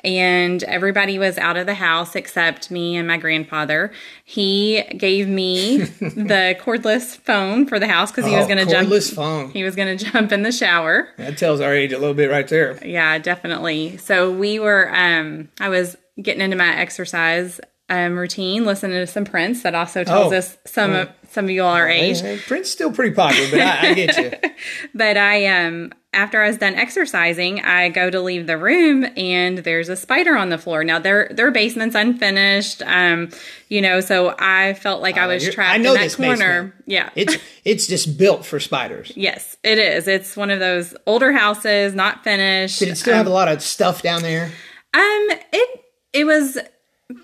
and 0.03 0.63
everybody 0.63 1.17
was 1.17 1.39
out 1.39 1.57
of 1.57 1.65
the 1.65 1.73
house 1.73 2.15
except 2.15 2.69
me 2.69 2.95
and 2.95 3.07
my 3.07 3.17
grandfather. 3.17 3.91
He 4.23 4.83
gave 4.95 5.27
me 5.27 5.77
the 5.99 6.55
cordless 6.61 7.17
phone 7.17 7.65
for 7.65 7.79
the 7.79 7.87
house 7.87 8.11
because 8.11 8.25
he 8.25 8.35
oh, 8.35 8.37
was 8.37 8.47
going 8.47 8.63
to 8.63 8.71
jump. 8.71 8.89
Cordless 8.89 9.13
phone. 9.13 9.49
He 9.49 9.63
was 9.63 9.75
going 9.75 9.97
to 9.97 10.05
jump 10.05 10.31
in 10.31 10.43
the 10.43 10.51
shower. 10.51 11.09
That 11.17 11.39
tells 11.39 11.59
our 11.59 11.73
age 11.73 11.91
a 11.91 11.97
little 11.97 12.13
bit 12.13 12.29
right 12.29 12.47
there. 12.47 12.79
Yeah, 12.85 13.17
definitely. 13.17 13.97
So 13.97 14.31
we 14.31 14.59
were. 14.59 14.93
Um, 14.95 15.49
I 15.59 15.69
was 15.69 15.97
getting 16.21 16.41
into 16.41 16.57
my 16.57 16.75
exercise 16.75 17.59
um, 17.89 18.17
routine, 18.17 18.65
listening 18.65 18.97
to 18.97 19.07
some 19.07 19.25
Prince. 19.25 19.63
That 19.63 19.75
also 19.75 20.03
tells 20.03 20.33
oh, 20.33 20.37
us 20.37 20.57
some 20.65 20.93
of 20.93 21.09
some 21.29 21.45
of 21.45 21.51
you 21.51 21.63
all 21.63 21.73
our 21.73 21.87
age. 21.87 22.21
Hey, 22.21 22.35
hey, 22.35 22.41
Prince 22.41 22.69
still 22.69 22.91
pretty 22.91 23.15
popular, 23.15 23.49
but 23.51 23.61
I, 23.61 23.89
I 23.89 23.93
get 23.93 24.17
you. 24.17 24.49
but 24.93 25.17
I 25.17 25.45
um 25.47 25.93
after 26.13 26.41
I 26.41 26.47
was 26.47 26.57
done 26.57 26.75
exercising, 26.75 27.61
I 27.61 27.89
go 27.89 28.09
to 28.09 28.19
leave 28.19 28.47
the 28.47 28.57
room 28.57 29.05
and 29.15 29.59
there's 29.59 29.87
a 29.87 29.95
spider 29.95 30.35
on 30.35 30.49
the 30.49 30.57
floor. 30.57 30.83
Now 30.83 30.99
their 30.99 31.29
their 31.31 31.51
basement's 31.51 31.95
unfinished, 31.95 32.81
um, 32.85 33.29
you 33.69 33.81
know, 33.81 34.01
so 34.01 34.35
I 34.37 34.73
felt 34.73 35.01
like 35.01 35.15
uh, 35.15 35.21
I 35.21 35.27
was 35.27 35.47
trapped 35.49 35.75
I 35.75 35.77
know 35.77 35.93
in 35.93 36.01
that 36.01 36.13
corner. 36.13 36.63
Basement. 36.63 36.73
Yeah, 36.87 37.09
it's 37.15 37.37
it's 37.63 37.87
just 37.87 38.17
built 38.17 38.45
for 38.45 38.59
spiders. 38.59 39.13
yes, 39.15 39.55
it 39.63 39.77
is. 39.77 40.09
It's 40.09 40.35
one 40.35 40.49
of 40.49 40.59
those 40.59 40.93
older 41.05 41.31
houses, 41.31 41.95
not 41.95 42.23
finished. 42.23 42.79
Did 42.79 42.89
it 42.89 42.97
still 42.97 43.13
um, 43.13 43.17
have 43.19 43.27
a 43.27 43.31
lot 43.31 43.47
of 43.47 43.61
stuff 43.61 44.01
down 44.01 44.23
there? 44.23 44.45
Um, 44.93 45.27
it 45.53 45.85
it 46.13 46.25
was 46.25 46.57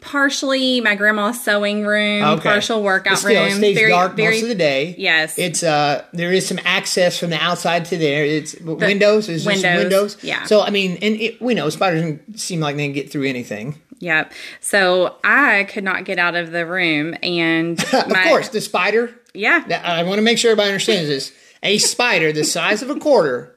partially 0.01 0.79
my 0.79 0.95
grandma's 0.95 1.43
sewing 1.43 1.85
room, 1.85 2.23
okay. 2.23 2.41
partial 2.41 2.81
workout 2.81 3.17
still, 3.17 3.43
room. 3.43 3.53
It 3.53 3.57
stays 3.57 3.77
very, 3.77 3.89
dark 3.89 4.15
very, 4.15 4.35
most 4.35 4.43
of 4.43 4.49
the 4.49 4.55
day. 4.55 4.95
Yes, 4.97 5.37
it's 5.37 5.61
uh 5.61 6.05
there 6.13 6.31
is 6.31 6.47
some 6.47 6.59
access 6.63 7.17
from 7.17 7.31
the 7.31 7.41
outside 7.41 7.85
to 7.85 7.97
there. 7.97 8.23
It's 8.23 8.53
the 8.53 8.75
windows. 8.75 9.27
Is 9.27 9.45
windows, 9.45 9.77
windows. 9.77 10.23
Yeah. 10.23 10.45
So 10.45 10.61
I 10.61 10.69
mean, 10.69 10.97
and 11.01 11.15
it, 11.19 11.41
we 11.41 11.53
know 11.53 11.69
spiders 11.69 12.19
seem 12.35 12.61
like 12.61 12.77
they 12.77 12.85
can 12.85 12.93
get 12.93 13.11
through 13.11 13.23
anything. 13.23 13.81
Yep. 13.99 14.33
So 14.59 15.17
I 15.23 15.65
could 15.65 15.83
not 15.83 16.05
get 16.05 16.17
out 16.17 16.35
of 16.35 16.51
the 16.51 16.65
room, 16.65 17.15
and 17.21 17.79
of 17.93 18.09
my, 18.09 18.23
course 18.23 18.49
the 18.49 18.61
spider. 18.61 19.13
Yeah. 19.33 19.81
I 19.83 20.03
want 20.03 20.17
to 20.17 20.21
make 20.21 20.37
sure 20.37 20.51
everybody 20.51 20.69
understands 20.69 21.09
this. 21.09 21.33
A 21.63 21.77
spider 21.77 22.31
the 22.31 22.43
size 22.43 22.81
of 22.81 22.89
a 22.89 22.99
quarter 22.99 23.52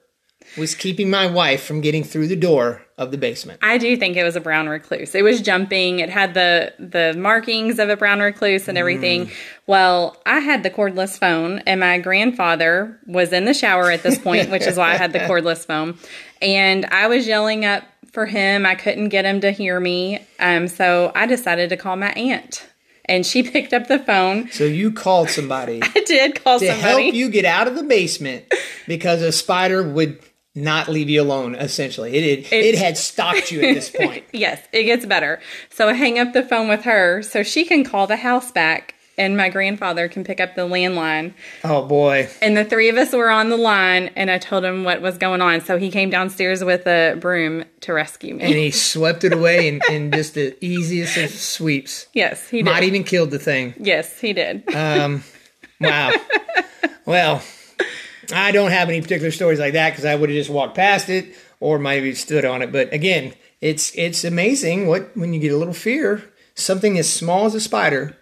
was 0.56 0.74
keeping 0.74 1.10
my 1.10 1.26
wife 1.26 1.62
from 1.62 1.80
getting 1.80 2.04
through 2.04 2.28
the 2.28 2.36
door 2.36 2.82
of 2.98 3.10
the 3.10 3.18
basement. 3.18 3.60
I 3.62 3.78
do 3.78 3.96
think 3.96 4.16
it 4.16 4.24
was 4.24 4.36
a 4.36 4.40
brown 4.40 4.68
recluse. 4.68 5.14
It 5.14 5.22
was 5.22 5.40
jumping. 5.40 5.98
It 5.98 6.08
had 6.08 6.34
the 6.34 6.72
the 6.78 7.14
markings 7.16 7.78
of 7.78 7.88
a 7.88 7.96
brown 7.96 8.20
recluse 8.20 8.68
and 8.68 8.78
everything. 8.78 9.26
Mm. 9.26 9.32
Well, 9.66 10.16
I 10.24 10.40
had 10.40 10.62
the 10.62 10.70
cordless 10.70 11.18
phone, 11.18 11.60
and 11.60 11.80
my 11.80 11.98
grandfather 11.98 12.98
was 13.06 13.32
in 13.32 13.44
the 13.44 13.54
shower 13.54 13.90
at 13.90 14.02
this 14.02 14.18
point, 14.18 14.50
which 14.50 14.66
is 14.66 14.76
why 14.76 14.92
I 14.92 14.96
had 14.96 15.12
the 15.12 15.18
cordless 15.30 15.66
phone. 15.66 15.98
And 16.40 16.86
I 16.86 17.08
was 17.08 17.26
yelling 17.26 17.64
up 17.64 17.84
for 18.12 18.26
him. 18.26 18.64
I 18.64 18.74
couldn't 18.74 19.10
get 19.10 19.24
him 19.24 19.40
to 19.40 19.50
hear 19.50 19.78
me, 19.78 20.20
um, 20.38 20.68
so 20.68 21.12
I 21.14 21.26
decided 21.26 21.68
to 21.70 21.76
call 21.76 21.96
my 21.96 22.12
aunt 22.12 22.66
and 23.08 23.24
she 23.24 23.42
picked 23.50 23.72
up 23.72 23.88
the 23.88 23.98
phone. 23.98 24.50
So 24.50 24.64
you 24.64 24.92
called 24.92 25.30
somebody. 25.30 25.80
I 25.82 26.02
did 26.06 26.42
call 26.42 26.58
to 26.60 26.66
somebody. 26.66 27.04
help 27.04 27.14
you 27.14 27.30
get 27.30 27.44
out 27.44 27.68
of 27.68 27.74
the 27.74 27.82
basement 27.82 28.44
because 28.86 29.22
a 29.22 29.32
spider 29.32 29.82
would 29.82 30.18
not 30.56 30.88
leave 30.88 31.08
you 31.08 31.22
alone 31.22 31.54
essentially. 31.54 32.14
It, 32.14 32.24
it, 32.24 32.52
it, 32.52 32.64
it 32.64 32.78
had 32.78 32.96
stalked 32.96 33.52
you 33.52 33.60
at 33.60 33.74
this 33.74 33.90
point. 33.94 34.24
Yes 34.32 34.60
it 34.72 34.84
gets 34.84 35.06
better. 35.06 35.40
So 35.70 35.88
i 35.88 35.92
hang 35.92 36.18
up 36.18 36.32
the 36.32 36.42
phone 36.42 36.68
with 36.68 36.84
her 36.84 37.22
so 37.22 37.42
she 37.42 37.64
can 37.64 37.84
call 37.84 38.06
the 38.06 38.16
house 38.16 38.50
back 38.50 38.94
and 39.18 39.36
my 39.36 39.48
grandfather 39.48 40.08
can 40.08 40.24
pick 40.24 40.40
up 40.40 40.54
the 40.56 40.62
landline. 40.62 41.32
Oh 41.64 41.86
boy. 41.86 42.28
And 42.42 42.56
the 42.56 42.64
three 42.64 42.88
of 42.88 42.96
us 42.96 43.12
were 43.12 43.30
on 43.30 43.50
the 43.50 43.56
line 43.56 44.10
and 44.16 44.30
i 44.30 44.38
told 44.38 44.64
him 44.64 44.84
what 44.84 45.02
was 45.02 45.18
going 45.18 45.42
on. 45.42 45.60
So 45.60 45.78
he 45.78 45.90
came 45.90 46.10
downstairs 46.10 46.64
with 46.64 46.86
a 46.86 47.16
broom 47.20 47.64
to 47.80 47.92
rescue 47.92 48.34
me. 48.34 48.44
And 48.44 48.54
he 48.54 48.70
swept 48.72 49.24
it 49.24 49.32
away 49.32 49.68
in, 49.68 49.80
in 49.90 50.10
just 50.10 50.34
the 50.34 50.56
easiest 50.64 51.16
of 51.18 51.30
sweeps. 51.30 52.06
Yes 52.14 52.48
he 52.48 52.58
did. 52.58 52.66
might 52.70 52.84
even 52.84 53.04
killed 53.04 53.30
the 53.30 53.38
thing. 53.38 53.74
Yes 53.78 54.18
he 54.20 54.32
did. 54.32 54.74
Um 54.74 55.22
wow. 55.80 56.12
Well 57.04 57.40
I 58.32 58.52
don't 58.52 58.70
have 58.70 58.88
any 58.88 59.00
particular 59.00 59.30
stories 59.30 59.58
like 59.58 59.74
that 59.74 59.90
because 59.90 60.04
I 60.04 60.14
would 60.14 60.28
have 60.28 60.36
just 60.36 60.50
walked 60.50 60.74
past 60.74 61.08
it 61.08 61.34
or 61.60 61.78
maybe 61.78 62.14
stood 62.14 62.44
on 62.44 62.62
it. 62.62 62.72
But 62.72 62.92
again, 62.92 63.34
it's 63.60 63.96
it's 63.96 64.24
amazing 64.24 64.86
what 64.86 65.16
when 65.16 65.32
you 65.32 65.40
get 65.40 65.52
a 65.52 65.56
little 65.56 65.74
fear, 65.74 66.22
something 66.54 66.98
as 66.98 67.12
small 67.12 67.46
as 67.46 67.54
a 67.54 67.60
spider 67.60 68.16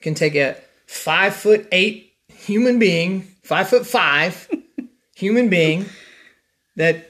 can 0.00 0.14
take 0.14 0.34
a 0.34 0.56
five 0.86 1.34
foot 1.34 1.68
eight 1.72 2.12
human 2.28 2.78
being, 2.78 3.22
five 3.42 3.68
foot 3.68 3.86
five 3.86 4.48
human 5.14 5.48
being 5.48 5.86
that 6.76 7.08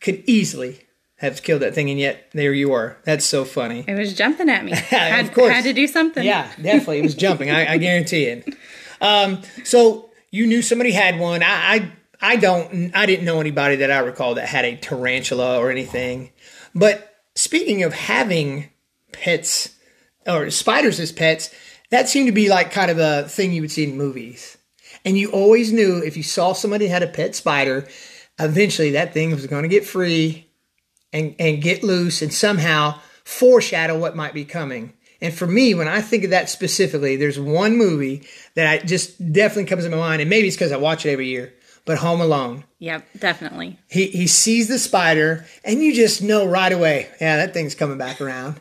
could 0.00 0.22
easily 0.26 0.86
have 1.18 1.42
killed 1.42 1.62
that 1.62 1.74
thing, 1.74 1.88
and 1.90 1.98
yet 1.98 2.30
there 2.32 2.52
you 2.52 2.72
are. 2.74 2.98
That's 3.04 3.24
so 3.24 3.44
funny. 3.44 3.84
It 3.86 3.94
was 3.94 4.14
jumping 4.14 4.50
at 4.50 4.64
me. 4.64 4.72
had, 4.74 5.24
of 5.24 5.32
course, 5.32 5.52
had 5.52 5.64
to 5.64 5.72
do 5.72 5.86
something. 5.86 6.24
Yeah, 6.24 6.50
definitely, 6.60 6.98
it 6.98 7.02
was 7.02 7.14
jumping. 7.14 7.50
I, 7.50 7.74
I 7.74 7.78
guarantee 7.78 8.24
it. 8.24 8.54
Um, 8.98 9.42
so 9.62 10.08
you 10.36 10.46
knew 10.46 10.62
somebody 10.62 10.92
had 10.92 11.18
one. 11.18 11.42
I, 11.42 11.46
I 11.48 11.92
I 12.20 12.36
don't, 12.36 12.94
I 12.94 13.06
didn't 13.06 13.26
know 13.26 13.40
anybody 13.40 13.76
that 13.76 13.90
I 13.90 13.98
recall 13.98 14.34
that 14.34 14.48
had 14.48 14.64
a 14.64 14.76
tarantula 14.76 15.58
or 15.58 15.70
anything. 15.70 16.32
But 16.74 17.14
speaking 17.34 17.82
of 17.82 17.92
having 17.92 18.70
pets 19.12 19.74
or 20.26 20.50
spiders 20.50 20.98
as 20.98 21.12
pets, 21.12 21.54
that 21.90 22.08
seemed 22.08 22.28
to 22.28 22.32
be 22.32 22.48
like 22.48 22.72
kind 22.72 22.90
of 22.90 22.98
a 22.98 23.28
thing 23.28 23.52
you 23.52 23.60
would 23.60 23.70
see 23.70 23.84
in 23.84 23.96
movies. 23.98 24.56
And 25.04 25.18
you 25.18 25.30
always 25.30 25.72
knew 25.72 26.02
if 26.02 26.16
you 26.16 26.22
saw 26.22 26.52
somebody 26.52 26.88
had 26.88 27.02
a 27.02 27.06
pet 27.06 27.34
spider, 27.34 27.86
eventually 28.40 28.92
that 28.92 29.12
thing 29.12 29.30
was 29.30 29.46
going 29.46 29.62
to 29.62 29.68
get 29.68 29.84
free 29.84 30.50
and, 31.12 31.34
and 31.38 31.62
get 31.62 31.84
loose 31.84 32.22
and 32.22 32.32
somehow 32.32 32.98
foreshadow 33.24 33.98
what 33.98 34.16
might 34.16 34.34
be 34.34 34.44
coming. 34.44 34.94
And 35.26 35.34
for 35.34 35.48
me, 35.48 35.74
when 35.74 35.88
I 35.88 36.02
think 36.02 36.22
of 36.22 36.30
that 36.30 36.48
specifically, 36.48 37.16
there's 37.16 37.36
one 37.36 37.76
movie 37.76 38.22
that 38.54 38.68
I 38.68 38.78
just 38.78 39.32
definitely 39.32 39.64
comes 39.64 39.82
to 39.82 39.90
my 39.90 39.96
mind, 39.96 40.20
and 40.20 40.30
maybe 40.30 40.46
it's 40.46 40.54
because 40.54 40.70
I 40.70 40.76
watch 40.76 41.04
it 41.04 41.10
every 41.10 41.26
year. 41.26 41.52
But 41.84 41.98
Home 41.98 42.20
Alone. 42.20 42.62
Yep, 42.78 43.04
definitely. 43.18 43.76
He 43.90 44.06
he 44.06 44.28
sees 44.28 44.68
the 44.68 44.78
spider, 44.78 45.44
and 45.64 45.82
you 45.82 45.92
just 45.92 46.22
know 46.22 46.46
right 46.46 46.72
away, 46.72 47.08
yeah, 47.20 47.38
that 47.38 47.54
thing's 47.54 47.74
coming 47.74 47.98
back 47.98 48.20
around. 48.20 48.60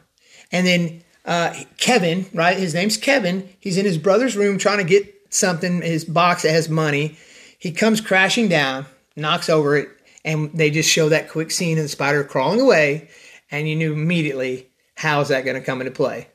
And 0.52 0.66
then 0.66 1.04
uh, 1.24 1.54
Kevin, 1.78 2.26
right? 2.34 2.58
His 2.58 2.74
name's 2.74 2.98
Kevin. 2.98 3.48
He's 3.60 3.78
in 3.78 3.86
his 3.86 4.00
brother's 4.00 4.36
room 4.36 4.58
trying 4.58 4.80
to 4.80 4.84
get 4.84 5.14
something, 5.30 5.84
his 5.84 6.04
box 6.04 6.42
that 6.42 6.52
has 6.52 6.68
money. 6.68 7.16
He 7.60 7.74
comes 7.74 8.02
crashing 8.02 8.48
down, 8.48 8.88
knocks 9.16 9.50
over 9.50 9.78
it, 9.78 9.90
and 10.24 10.52
they 10.58 10.72
just 10.72 10.90
show 10.90 11.10
that 11.10 11.30
quick 11.30 11.52
scene 11.52 11.78
of 11.78 11.84
the 11.84 11.90
spider 11.90 12.24
crawling 12.24 12.60
away, 12.60 13.10
and 13.52 13.70
you 13.70 13.76
knew 13.76 13.94
immediately 13.94 14.72
how 14.96 15.22
is 15.22 15.28
that 15.28 15.46
going 15.46 15.60
to 15.60 15.64
come 15.64 15.80
into 15.80 15.92
play. 15.92 16.28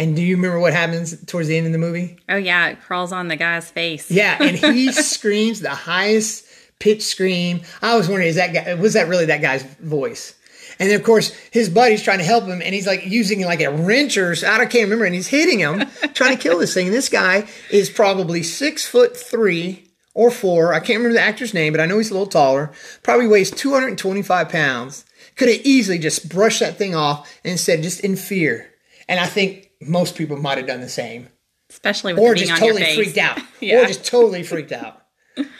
And 0.00 0.16
do 0.16 0.22
you 0.22 0.36
remember 0.36 0.58
what 0.58 0.72
happens 0.72 1.14
towards 1.26 1.48
the 1.48 1.58
end 1.58 1.66
of 1.66 1.72
the 1.72 1.78
movie? 1.78 2.16
Oh 2.26 2.38
yeah, 2.38 2.68
it 2.68 2.80
crawls 2.80 3.12
on 3.12 3.28
the 3.28 3.36
guy's 3.36 3.70
face. 3.70 4.10
Yeah, 4.10 4.38
and 4.40 4.56
he 4.56 4.90
screams 4.92 5.60
the 5.60 5.68
highest 5.68 6.46
pitch 6.78 7.02
scream. 7.02 7.60
I 7.82 7.98
was 7.98 8.08
wondering, 8.08 8.30
is 8.30 8.36
that 8.36 8.54
guy 8.54 8.72
was 8.74 8.94
that 8.94 9.08
really 9.08 9.26
that 9.26 9.42
guy's 9.42 9.62
voice? 9.62 10.34
And 10.78 10.88
then 10.88 10.98
of 10.98 11.04
course 11.04 11.36
his 11.50 11.68
buddy's 11.68 12.02
trying 12.02 12.16
to 12.16 12.24
help 12.24 12.44
him, 12.44 12.62
and 12.62 12.74
he's 12.74 12.86
like 12.86 13.04
using 13.04 13.44
like 13.44 13.60
a 13.60 13.70
wrench 13.70 14.16
or 14.16 14.34
something 14.34 14.66
I 14.66 14.70
can't 14.70 14.84
remember, 14.84 15.04
and 15.04 15.14
he's 15.14 15.28
hitting 15.28 15.58
him, 15.58 15.86
trying 16.14 16.34
to 16.34 16.42
kill 16.42 16.58
this 16.58 16.72
thing. 16.72 16.86
And 16.86 16.96
this 16.96 17.10
guy 17.10 17.46
is 17.70 17.90
probably 17.90 18.42
six 18.42 18.88
foot 18.88 19.14
three 19.14 19.90
or 20.14 20.30
four. 20.30 20.72
I 20.72 20.80
can't 20.80 21.00
remember 21.00 21.12
the 21.12 21.20
actor's 21.20 21.52
name, 21.52 21.74
but 21.74 21.80
I 21.80 21.84
know 21.84 21.98
he's 21.98 22.08
a 22.08 22.14
little 22.14 22.26
taller. 22.26 22.72
Probably 23.02 23.28
weighs 23.28 23.50
225 23.50 24.48
pounds. 24.48 25.04
Could 25.36 25.50
have 25.50 25.60
easily 25.62 25.98
just 25.98 26.30
brushed 26.30 26.60
that 26.60 26.78
thing 26.78 26.94
off 26.94 27.30
and 27.44 27.60
said 27.60 27.82
just 27.82 28.00
in 28.00 28.16
fear. 28.16 28.70
And 29.06 29.20
I 29.20 29.26
think 29.26 29.69
most 29.80 30.16
people 30.16 30.36
might 30.36 30.58
have 30.58 30.66
done 30.66 30.80
the 30.80 30.88
same. 30.88 31.28
Especially 31.68 32.14
or 32.14 32.34
just 32.34 32.56
totally 32.56 32.94
freaked 32.94 33.18
out. 33.18 33.38
yeah. 33.60 33.82
Or 33.82 33.86
just 33.86 34.04
totally 34.04 34.42
freaked 34.42 34.72
out. 34.72 35.02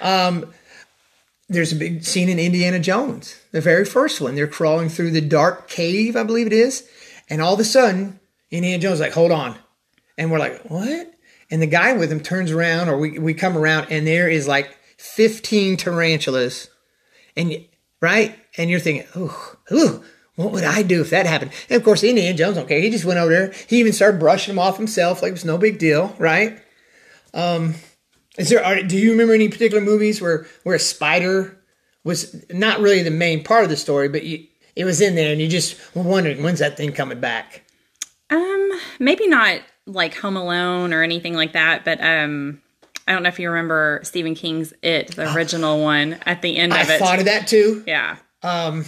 Um, 0.01 0.53
there's 1.49 1.73
a 1.73 1.77
big 1.77 2.05
scene 2.05 2.29
in 2.29 2.39
Indiana 2.39 2.79
Jones, 2.79 3.41
the 3.53 3.61
very 3.61 3.85
first 3.85 4.21
one. 4.21 4.35
They're 4.35 4.47
crawling 4.47 4.89
through 4.89 5.13
the 5.13 5.21
dark 5.21 5.69
cave, 5.69 6.17
I 6.17 6.23
believe 6.23 6.47
it 6.47 6.53
is. 6.53 6.89
And 7.29 7.41
all 7.41 7.55
of 7.55 7.61
a 7.61 7.65
sudden, 7.65 8.21
Indiana 8.51 8.81
Jones 8.81 8.95
is 8.95 9.01
like, 9.01 9.13
hold 9.13 9.33
on. 9.33 9.57
And 10.19 10.31
we're 10.31 10.39
like, 10.39 10.63
what? 10.69 11.13
And 11.51 11.63
the 11.63 11.67
guy 11.67 11.93
with 11.93 12.11
him 12.11 12.21
turns 12.21 12.51
around, 12.51 12.89
or 12.89 12.99
we, 12.99 13.19
we 13.19 13.35
come 13.35 13.57
around, 13.57 13.89
and 13.91 14.07
there 14.07 14.29
is 14.29 14.47
like 14.47 14.77
15 14.99 15.77
tarantulas. 15.77 16.69
And 17.37 17.67
right? 18.01 18.37
And 18.57 18.71
you're 18.71 18.81
thinking, 18.81 19.07
oh, 19.17 19.57
ooh, 19.73 20.05
what 20.41 20.53
would 20.53 20.65
I 20.65 20.83
do 20.83 21.03
if 21.03 21.11
that 21.11 21.27
happened? 21.27 21.53
And 21.69 21.77
of 21.77 21.85
course, 21.85 22.03
Indiana 22.03 22.37
Jones 22.37 22.57
don't. 22.57 22.69
He 22.69 22.91
just 22.91 23.05
went 23.05 23.19
over 23.19 23.31
there. 23.31 23.53
He 23.69 23.79
even 23.79 23.93
started 23.93 24.19
brushing 24.19 24.55
them 24.55 24.59
off 24.59 24.79
himself 24.79 25.23
like 25.23 25.31
it 25.31 25.33
was 25.33 25.45
no 25.45 25.59
big 25.59 25.79
deal, 25.79 26.15
right? 26.19 26.59
Um, 27.35 27.75
is 28.39 28.49
there? 28.49 28.65
Are, 28.65 28.83
do 28.83 28.97
you 28.97 29.11
remember 29.11 29.35
any 29.35 29.49
particular 29.49 29.83
movies 29.83 30.21
where 30.21 30.47
where 30.63 30.77
a 30.77 30.81
spider 30.81 31.59
was 32.05 32.45
not 32.51 32.81
really 32.81 33.03
the 33.03 33.11
main 33.11 33.45
part 33.45 33.65
of 33.65 33.71
the 33.71 33.77
story, 33.77 34.09
but 34.09 34.23
you, 34.25 34.47
it 34.75 34.85
was 34.85 35.01
in 35.01 35.15
there, 35.15 35.31
and 35.31 35.41
you 35.41 35.49
just 35.49 35.79
were 35.95 36.03
wondering 36.03 36.43
when's 36.43 36.61
that 36.61 36.77
thing 36.77 36.93
coming 36.93 37.21
back? 37.21 37.65
Um, 38.31 38.71
maybe 38.99 39.27
not 39.27 39.61
like 39.87 40.15
Home 40.17 40.37
Alone 40.37 40.95
or 40.95 41.03
anything 41.03 41.35
like 41.35 41.53
that, 41.53 41.85
but 41.85 42.03
um, 42.03 42.63
I 43.07 43.13
don't 43.13 43.23
know 43.23 43.29
if 43.29 43.39
you 43.39 43.51
remember 43.51 44.01
Stephen 44.05 44.35
King's 44.35 44.73
It, 44.83 45.17
the 45.17 45.27
ah. 45.27 45.35
original 45.35 45.83
one. 45.83 46.15
At 46.25 46.41
the 46.43 46.57
end 46.57 46.73
of 46.73 46.79
I 46.79 46.83
it, 46.83 46.91
I 46.91 46.99
thought 46.99 47.19
of 47.19 47.25
that 47.27 47.49
too. 47.49 47.85
Yeah. 47.87 48.17
Um, 48.43 48.87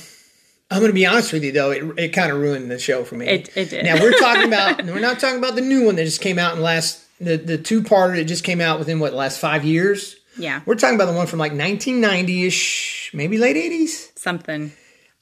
I'm 0.73 0.79
going 0.79 0.91
to 0.91 0.95
be 0.95 1.05
honest 1.05 1.35
with 1.35 1.45
you 1.45 1.53
though, 1.53 1.71
it, 1.71 1.99
it 1.99 2.09
kind 2.09 2.33
of 2.33 2.39
ruined 2.41 2.71
the 2.71 2.79
show 2.79 3.05
for 3.05 3.15
me. 3.15 3.27
It, 3.27 3.55
it 3.55 3.71
did. 3.71 3.85
Now 3.85 4.01
we're 4.01 4.19
talking 4.19 4.47
about 4.47 4.83
we're 4.87 5.01
not 5.01 5.21
talking 5.21 5.37
about 5.37 5.55
the 5.55 5.61
new 5.61 5.85
one 5.85 5.97
that 5.97 6.05
just 6.05 6.23
came 6.23 6.39
out 6.39 6.53
in 6.53 6.59
the 6.59 6.65
last 6.65 7.05
the 7.21 7.37
the 7.37 7.59
two 7.59 7.83
part 7.83 8.17
that 8.17 8.25
just 8.25 8.43
came 8.43 8.61
out 8.61 8.79
within 8.79 8.99
what 8.99 9.11
the 9.11 9.17
last 9.19 9.39
five 9.39 9.65
years. 9.67 10.17
Yeah, 10.39 10.63
we're 10.65 10.77
talking 10.77 10.95
about 10.95 11.07
the 11.07 11.13
one 11.13 11.27
from 11.27 11.39
like 11.39 11.53
1990 11.53 12.47
ish, 12.47 13.11
maybe 13.13 13.37
late 13.37 13.57
80s, 13.57 14.19
something. 14.19 14.73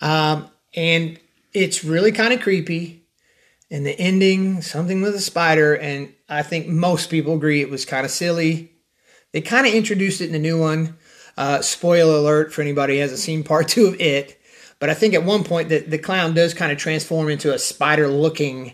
Um, 0.00 0.48
and 0.74 1.18
it's 1.52 1.82
really 1.82 2.12
kind 2.12 2.32
of 2.32 2.40
creepy. 2.40 3.02
And 3.72 3.86
the 3.86 3.98
ending, 4.00 4.62
something 4.62 5.00
with 5.00 5.14
a 5.14 5.20
spider, 5.20 5.76
and 5.76 6.12
I 6.28 6.42
think 6.42 6.66
most 6.66 7.08
people 7.08 7.34
agree 7.34 7.60
it 7.60 7.70
was 7.70 7.84
kind 7.84 8.04
of 8.04 8.10
silly. 8.10 8.72
They 9.32 9.40
kind 9.40 9.64
of 9.66 9.72
introduced 9.72 10.20
it 10.20 10.26
in 10.26 10.32
the 10.32 10.40
new 10.40 10.58
one. 10.58 10.96
Uh, 11.36 11.62
spoiler 11.62 12.16
alert 12.16 12.52
for 12.52 12.62
anybody 12.62 12.96
who 12.96 13.02
hasn't 13.02 13.20
seen 13.20 13.44
part 13.44 13.68
two 13.68 13.86
of 13.86 14.00
it. 14.00 14.39
But 14.80 14.90
I 14.90 14.94
think 14.94 15.14
at 15.14 15.24
one 15.24 15.44
point 15.44 15.68
the, 15.68 15.78
the 15.78 15.98
clown 15.98 16.34
does 16.34 16.54
kind 16.54 16.72
of 16.72 16.78
transform 16.78 17.28
into 17.28 17.54
a 17.54 17.58
spider 17.58 18.08
looking 18.08 18.72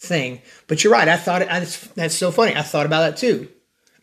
thing. 0.00 0.40
But 0.68 0.82
you're 0.82 0.92
right. 0.92 1.08
I 1.08 1.16
thought 1.16 1.42
I, 1.42 1.60
that's 1.60 2.14
so 2.14 2.30
funny. 2.30 2.56
I 2.56 2.62
thought 2.62 2.86
about 2.86 3.00
that 3.00 3.16
too. 3.18 3.48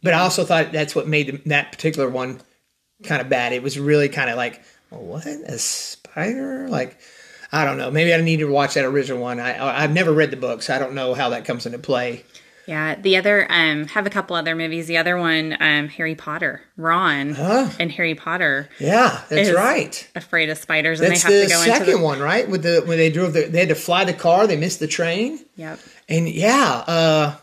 But 0.03 0.13
I 0.13 0.19
also 0.19 0.45
thought 0.45 0.71
that's 0.71 0.93
what 0.93 1.07
made 1.07 1.41
that 1.45 1.71
particular 1.71 2.09
one 2.09 2.41
kind 3.03 3.21
of 3.21 3.29
bad. 3.29 3.53
It 3.53 3.63
was 3.63 3.79
really 3.79 4.09
kind 4.09 4.29
of 4.29 4.37
like, 4.37 4.61
oh, 4.91 4.99
what? 4.99 5.25
A 5.25 5.57
spider? 5.57 6.67
Like, 6.69 6.99
I 7.51 7.65
don't 7.65 7.77
know. 7.77 7.89
Maybe 7.89 8.13
I 8.13 8.21
need 8.21 8.37
to 8.37 8.45
watch 8.45 8.75
that 8.75 8.85
original 8.85 9.21
one. 9.21 9.39
I, 9.39 9.83
I've 9.83 9.93
never 9.93 10.13
read 10.13 10.31
the 10.31 10.37
book, 10.37 10.61
so 10.61 10.75
I 10.75 10.79
don't 10.79 10.93
know 10.93 11.13
how 11.13 11.29
that 11.29 11.45
comes 11.45 11.65
into 11.65 11.79
play. 11.79 12.23
Yeah, 12.67 12.95
the 12.95 13.15
other 13.15 13.49
um 13.49 13.87
have 13.87 14.05
a 14.05 14.09
couple 14.09 14.35
other 14.35 14.53
movies. 14.53 14.87
The 14.87 14.97
other 14.97 15.17
one, 15.17 15.55
um, 15.59 15.87
Harry 15.87 16.15
Potter, 16.15 16.61
Ron 16.75 17.33
huh? 17.33 17.69
and 17.79 17.89
Harry 17.93 18.13
Potter. 18.13 18.69
Yeah, 18.77 19.21
that's 19.29 19.51
right. 19.51 20.07
Afraid 20.15 20.49
of 20.49 20.57
spiders, 20.57 20.99
that's 20.99 21.23
and 21.23 21.31
they 21.31 21.39
have 21.39 21.49
the 21.49 21.53
to 21.53 21.59
go 21.59 21.63
second 21.63 21.87
into 21.87 21.97
the 21.97 22.03
one, 22.03 22.19
right? 22.19 22.47
With 22.47 22.63
the 22.63 22.83
when 22.85 22.97
they 22.97 23.09
drove 23.09 23.33
the 23.33 23.45
they 23.45 23.59
had 23.59 23.69
to 23.69 23.75
fly 23.75 24.03
the 24.03 24.13
car, 24.13 24.47
they 24.47 24.57
missed 24.57 24.79
the 24.79 24.87
train. 24.87 25.39
Yep. 25.55 25.79
And 26.09 26.27
yeah, 26.27 26.83
uh, 26.87 27.35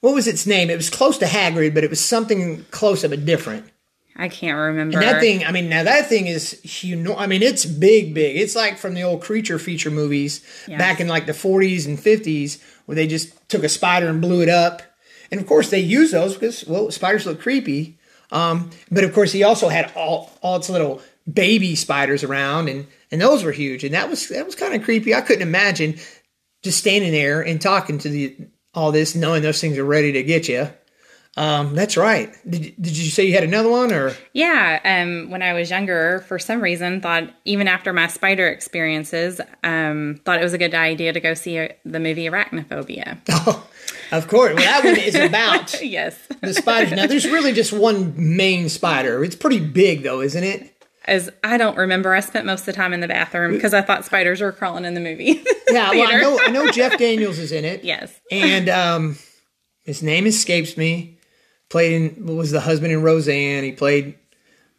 what 0.00 0.14
was 0.14 0.26
its 0.26 0.46
name? 0.46 0.70
It 0.70 0.76
was 0.76 0.88
close 0.88 1.18
to 1.18 1.26
Hagrid, 1.26 1.74
but 1.74 1.84
it 1.84 1.90
was 1.90 2.02
something 2.02 2.64
close 2.70 3.06
but 3.06 3.24
different. 3.26 3.70
I 4.16 4.28
can't 4.28 4.56
remember. 4.56 4.98
And 4.98 5.08
that 5.08 5.20
thing, 5.20 5.44
I 5.44 5.50
mean, 5.50 5.68
now 5.70 5.82
that 5.84 6.08
thing 6.08 6.26
is 6.26 6.60
huge. 6.60 7.08
I 7.16 7.26
mean, 7.26 7.42
it's 7.42 7.64
big, 7.64 8.12
big. 8.12 8.36
It's 8.36 8.54
like 8.54 8.76
from 8.76 8.92
the 8.92 9.02
old 9.02 9.22
creature 9.22 9.58
feature 9.58 9.90
movies 9.90 10.44
yes. 10.68 10.78
back 10.78 11.00
in 11.00 11.08
like 11.08 11.24
the 11.24 11.32
40s 11.32 11.86
and 11.86 11.98
50s, 11.98 12.62
where 12.90 12.96
they 12.96 13.06
just 13.06 13.48
took 13.48 13.62
a 13.62 13.68
spider 13.68 14.08
and 14.08 14.20
blew 14.20 14.42
it 14.42 14.48
up. 14.48 14.82
And 15.30 15.40
of 15.40 15.46
course, 15.46 15.70
they 15.70 15.78
use 15.78 16.10
those 16.10 16.34
because 16.34 16.66
well, 16.66 16.90
spiders 16.90 17.24
look 17.24 17.40
creepy. 17.40 18.00
Um, 18.32 18.70
but 18.90 19.04
of 19.04 19.14
course, 19.14 19.30
he 19.30 19.44
also 19.44 19.68
had 19.68 19.92
all 19.94 20.32
all 20.42 20.56
its 20.56 20.68
little 20.68 21.00
baby 21.32 21.76
spiders 21.76 22.24
around, 22.24 22.68
and 22.68 22.88
and 23.12 23.20
those 23.20 23.44
were 23.44 23.52
huge. 23.52 23.84
And 23.84 23.94
that 23.94 24.10
was 24.10 24.28
that 24.30 24.44
was 24.44 24.56
kind 24.56 24.74
of 24.74 24.82
creepy. 24.82 25.14
I 25.14 25.20
couldn't 25.20 25.46
imagine 25.46 26.00
just 26.64 26.78
standing 26.78 27.12
there 27.12 27.40
and 27.42 27.60
talking 27.60 27.98
to 27.98 28.08
the 28.08 28.36
all 28.74 28.90
this, 28.90 29.14
knowing 29.14 29.44
those 29.44 29.60
things 29.60 29.78
are 29.78 29.84
ready 29.84 30.10
to 30.10 30.24
get 30.24 30.48
you. 30.48 30.68
Um, 31.36 31.74
that's 31.74 31.96
right. 31.96 32.34
Did, 32.48 32.74
did 32.80 32.96
you 32.96 33.08
say 33.10 33.24
you 33.24 33.34
had 33.34 33.44
another 33.44 33.70
one 33.70 33.92
or? 33.92 34.12
Yeah. 34.32 34.80
Um, 34.84 35.30
when 35.30 35.42
I 35.42 35.52
was 35.52 35.70
younger, 35.70 36.24
for 36.26 36.38
some 36.38 36.60
reason, 36.60 37.00
thought 37.00 37.30
even 37.44 37.68
after 37.68 37.92
my 37.92 38.08
spider 38.08 38.48
experiences, 38.48 39.40
um, 39.62 40.20
thought 40.24 40.40
it 40.40 40.42
was 40.44 40.54
a 40.54 40.58
good 40.58 40.74
idea 40.74 41.12
to 41.12 41.20
go 41.20 41.34
see 41.34 41.58
a, 41.58 41.74
the 41.84 42.00
movie 42.00 42.24
Arachnophobia. 42.24 43.18
Oh, 43.30 43.66
of 44.12 44.26
course. 44.26 44.54
Well, 44.54 44.64
that 44.64 44.84
one 44.84 44.98
is 44.98 45.14
about 45.14 45.80
yes 45.82 46.18
the 46.40 46.52
spiders. 46.52 46.92
Now, 46.92 47.06
there's 47.06 47.26
really 47.26 47.52
just 47.52 47.72
one 47.72 48.12
main 48.16 48.68
spider. 48.68 49.22
It's 49.24 49.36
pretty 49.36 49.60
big, 49.60 50.02
though, 50.02 50.20
isn't 50.20 50.44
it? 50.44 50.74
As 51.06 51.30
I 51.42 51.56
don't 51.56 51.76
remember, 51.76 52.12
I 52.14 52.20
spent 52.20 52.44
most 52.44 52.60
of 52.60 52.66
the 52.66 52.72
time 52.72 52.92
in 52.92 53.00
the 53.00 53.08
bathroom 53.08 53.52
because 53.52 53.72
I 53.72 53.80
thought 53.82 54.04
spiders 54.04 54.40
were 54.40 54.52
crawling 54.52 54.84
in 54.84 54.94
the 54.94 55.00
movie. 55.00 55.42
yeah, 55.70 55.90
well, 55.90 56.08
I 56.08 56.20
know, 56.20 56.40
I 56.44 56.50
know 56.50 56.70
Jeff 56.70 56.98
Daniels 56.98 57.38
is 57.38 57.52
in 57.52 57.64
it. 57.64 57.84
Yes, 57.84 58.12
and 58.30 58.68
um, 58.68 59.18
his 59.82 60.02
name 60.02 60.26
escapes 60.26 60.76
me. 60.76 61.18
Played 61.70 61.92
in 61.92 62.26
what 62.26 62.36
was 62.36 62.50
the 62.50 62.60
husband 62.60 62.92
in 62.92 63.02
Roseanne. 63.02 63.64
He 63.64 63.72
played 63.72 64.18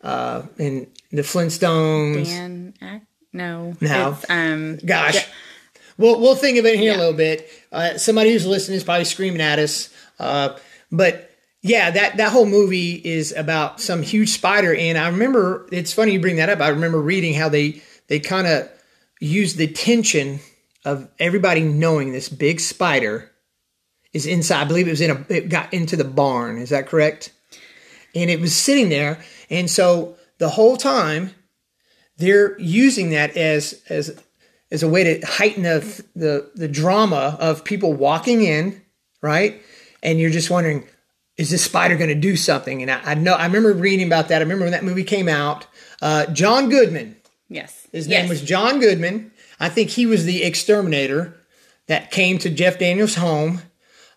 uh, 0.02 0.44
in 0.60 0.88
the 1.12 1.24
Flintstones. 1.24 2.26
Dan, 2.26 2.74
no, 3.34 3.76
no, 3.82 4.18
um, 4.30 4.78
gosh. 4.86 5.28
We'll, 5.98 6.20
we'll 6.20 6.36
think 6.36 6.58
of 6.58 6.66
it 6.66 6.78
here 6.78 6.92
yeah. 6.92 6.98
a 6.98 7.00
little 7.00 7.14
bit. 7.14 7.50
Uh, 7.72 7.98
somebody 7.98 8.32
who's 8.32 8.46
listening 8.46 8.78
is 8.78 8.84
probably 8.84 9.06
screaming 9.06 9.42
at 9.42 9.60
us. 9.60 9.94
Uh, 10.20 10.58
but 10.92 11.32
yeah, 11.62 11.92
that, 11.92 12.18
that 12.18 12.32
whole 12.32 12.46
movie 12.46 12.94
is 12.96 13.32
about 13.32 13.80
some 13.80 14.02
huge 14.02 14.30
spider. 14.30 14.76
And 14.76 14.98
I 14.98 15.10
remember, 15.10 15.68
it's 15.72 15.94
funny 15.94 16.14
you 16.14 16.20
bring 16.20 16.38
that 16.38 16.50
up. 16.50 16.60
I 16.60 16.70
remember 16.70 17.00
reading 17.00 17.36
how 17.36 17.50
they, 17.50 17.82
they 18.08 18.20
kind 18.20 18.48
of 18.48 18.70
used 19.20 19.58
the 19.58 19.68
tension 19.68 20.40
of 20.84 21.08
everybody 21.20 21.62
knowing 21.62 22.12
this 22.12 22.28
big 22.30 22.60
spider 22.60 23.31
is 24.14 24.26
inside. 24.26 24.62
I 24.62 24.66
believe 24.66 24.88
it 24.88 24.92
was 24.92 25.02
in 25.02 25.12
a, 25.12 25.26
it 25.30 25.50
got 25.50 25.74
into 25.74 25.96
the 25.96 26.04
barn. 26.04 26.58
Is 26.58 26.70
that 26.70 26.88
correct? 26.88 27.32
And 28.14 28.30
it 28.30 28.40
was 28.40 28.56
sitting 28.56 28.90
there. 28.90 29.22
And 29.50 29.70
so 29.70 30.18
the 30.38 30.50
whole 30.50 30.78
time 30.78 31.32
they're 32.18 32.60
using 32.60 33.12
that 33.12 33.36
as 33.36 33.82
as 33.90 34.22
as 34.72 34.84
a 34.84 34.90
way 34.90 35.04
to 35.04 35.26
heighten 35.26 35.64
the 35.64 36.06
the, 36.16 36.52
the 36.56 36.68
drama 36.68 37.38
of 37.40 37.64
people 37.64 37.94
walking 37.94 38.44
in, 38.44 38.82
right? 39.22 39.62
And 40.04 40.20
you're 40.20 40.32
just 40.32 40.50
wondering, 40.50 40.88
is 41.38 41.50
this 41.50 41.64
spider 41.64 41.96
going 41.96 42.10
to 42.10 42.16
do 42.16 42.36
something? 42.36 42.82
And 42.82 42.92
I, 42.92 43.02
I, 43.04 43.14
know 43.16 43.34
I 43.34 43.46
remember 43.46 43.74
reading 43.74 44.08
about 44.08 44.30
that. 44.30 44.38
I 44.38 44.44
remember 44.44 44.66
when 44.66 44.72
that 44.72 44.84
movie 44.84 45.04
came 45.04 45.28
out. 45.28 45.68
Uh, 46.02 46.26
John 46.28 46.70
Goodman. 46.70 47.16
Yes. 47.50 47.88
His 47.92 48.08
yes. 48.08 48.22
name 48.22 48.30
was 48.30 48.42
John 48.42 48.80
Goodman. 48.80 49.32
I 49.60 49.70
think 49.70 49.92
he 49.92 50.06
was 50.06 50.26
the 50.26 50.44
exterminator 50.44 51.38
that 51.88 52.12
came 52.12 52.38
to 52.40 52.50
Jeff 52.50 52.80
Daniels' 52.80 53.16
home. 53.16 53.62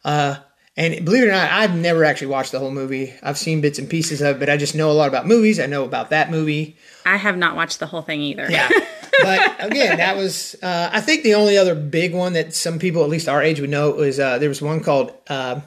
Uh, 0.04 0.36
and 0.76 1.04
believe 1.04 1.22
it 1.22 1.28
or 1.28 1.32
not, 1.32 1.50
I've 1.52 1.74
never 1.74 2.04
actually 2.04 2.28
watched 2.28 2.50
the 2.50 2.58
whole 2.58 2.72
movie. 2.72 3.14
I've 3.22 3.38
seen 3.38 3.60
bits 3.60 3.78
and 3.78 3.88
pieces 3.88 4.20
of 4.20 4.36
it, 4.36 4.38
but 4.40 4.50
I 4.50 4.56
just 4.56 4.74
know 4.74 4.90
a 4.90 4.92
lot 4.92 5.08
about 5.08 5.26
movies. 5.26 5.60
I 5.60 5.66
know 5.66 5.84
about 5.84 6.10
that 6.10 6.30
movie. 6.30 6.76
I 7.06 7.16
have 7.16 7.36
not 7.36 7.54
watched 7.54 7.78
the 7.78 7.86
whole 7.86 8.02
thing 8.02 8.20
either. 8.20 8.50
Yeah. 8.50 8.68
but 9.22 9.56
again, 9.60 9.98
that 9.98 10.16
was, 10.16 10.56
uh, 10.62 10.90
I 10.92 11.00
think 11.00 11.22
the 11.22 11.34
only 11.34 11.56
other 11.56 11.76
big 11.76 12.12
one 12.12 12.32
that 12.32 12.54
some 12.54 12.80
people, 12.80 13.04
at 13.04 13.08
least 13.08 13.28
our 13.28 13.40
age, 13.40 13.60
would 13.60 13.70
know 13.70 13.92
was 13.92 14.18
uh, 14.18 14.38
there 14.38 14.48
was 14.48 14.60
one 14.60 14.80
called, 14.80 15.12
uh, 15.28 15.60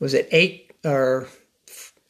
was 0.00 0.12
it 0.12 0.28
Eight 0.32 0.72
or 0.84 1.28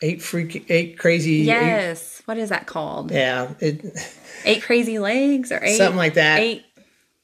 Eight 0.01 0.23
Freak, 0.23 0.71
Eight 0.71 0.99
Crazy? 0.99 1.37
Yes. 1.37 2.21
Eight, 2.21 2.27
what 2.29 2.39
is 2.39 2.49
that 2.49 2.67
called? 2.67 3.11
Yeah. 3.11 3.53
It, 3.61 3.85
eight 4.47 4.63
Crazy 4.63 4.99
Legs 4.99 5.53
or 5.53 5.63
eight? 5.63 5.77
Something 5.77 5.99
like 5.99 6.15
that. 6.15 6.41
Eight. 6.41 6.65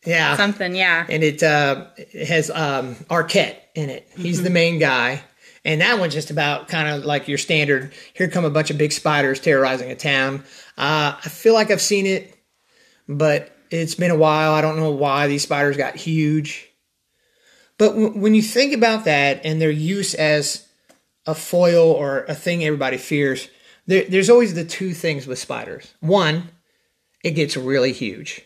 Yeah. 0.09 0.37
Something, 0.37 0.75
yeah. 0.75 1.07
And 1.09 1.23
it, 1.23 1.43
uh, 1.43 1.87
it 1.97 2.27
has 2.27 2.51
um, 2.51 2.95
Arquette 3.11 3.57
in 3.75 3.91
it. 3.91 4.09
He's 4.17 4.37
mm-hmm. 4.37 4.45
the 4.45 4.51
main 4.51 4.79
guy. 4.79 5.23
And 5.65 5.83
that 5.83 5.99
one's 5.99 6.15
just 6.15 6.31
about 6.31 6.69
kind 6.69 6.89
of 6.89 7.05
like 7.05 7.29
your 7.29 7.37
standard. 7.37 7.93
Here 8.15 8.29
come 8.29 8.47
a 8.47 8.51
bunch 8.51 8.71
of 8.71 8.79
big 8.79 8.93
spiders 8.93 9.39
terrorizing 9.39 9.91
a 9.91 9.95
town. 9.95 10.45
Uh, 10.79 11.15
I 11.23 11.29
feel 11.29 11.53
like 11.53 11.71
I've 11.71 11.83
seen 11.83 12.07
it, 12.07 12.35
but 13.07 13.55
it's 13.71 13.95
been 13.95 14.11
a 14.11 14.17
while. 14.17 14.53
I 14.53 14.63
don't 14.63 14.77
know 14.77 14.93
why 14.93 15.27
these 15.27 15.43
spiders 15.43 15.77
got 15.77 15.97
huge. 15.97 16.71
But 17.77 17.91
w- 17.91 18.19
when 18.19 18.35
you 18.35 18.41
think 18.41 18.73
about 18.73 19.05
that 19.05 19.43
and 19.45 19.61
their 19.61 19.71
use 19.71 20.15
as 20.15 20.67
a 21.27 21.35
foil 21.35 21.93
or 21.93 22.25
a 22.25 22.35
thing 22.35 22.65
everybody 22.65 22.97
fears, 22.97 23.51
there, 23.87 24.05
there's 24.09 24.31
always 24.31 24.55
the 24.55 24.65
two 24.65 24.95
things 24.95 25.27
with 25.27 25.39
spiders. 25.39 25.93
One, 26.01 26.49
it 27.23 27.33
gets 27.33 27.59
really 27.59 27.93
huge. 27.93 28.43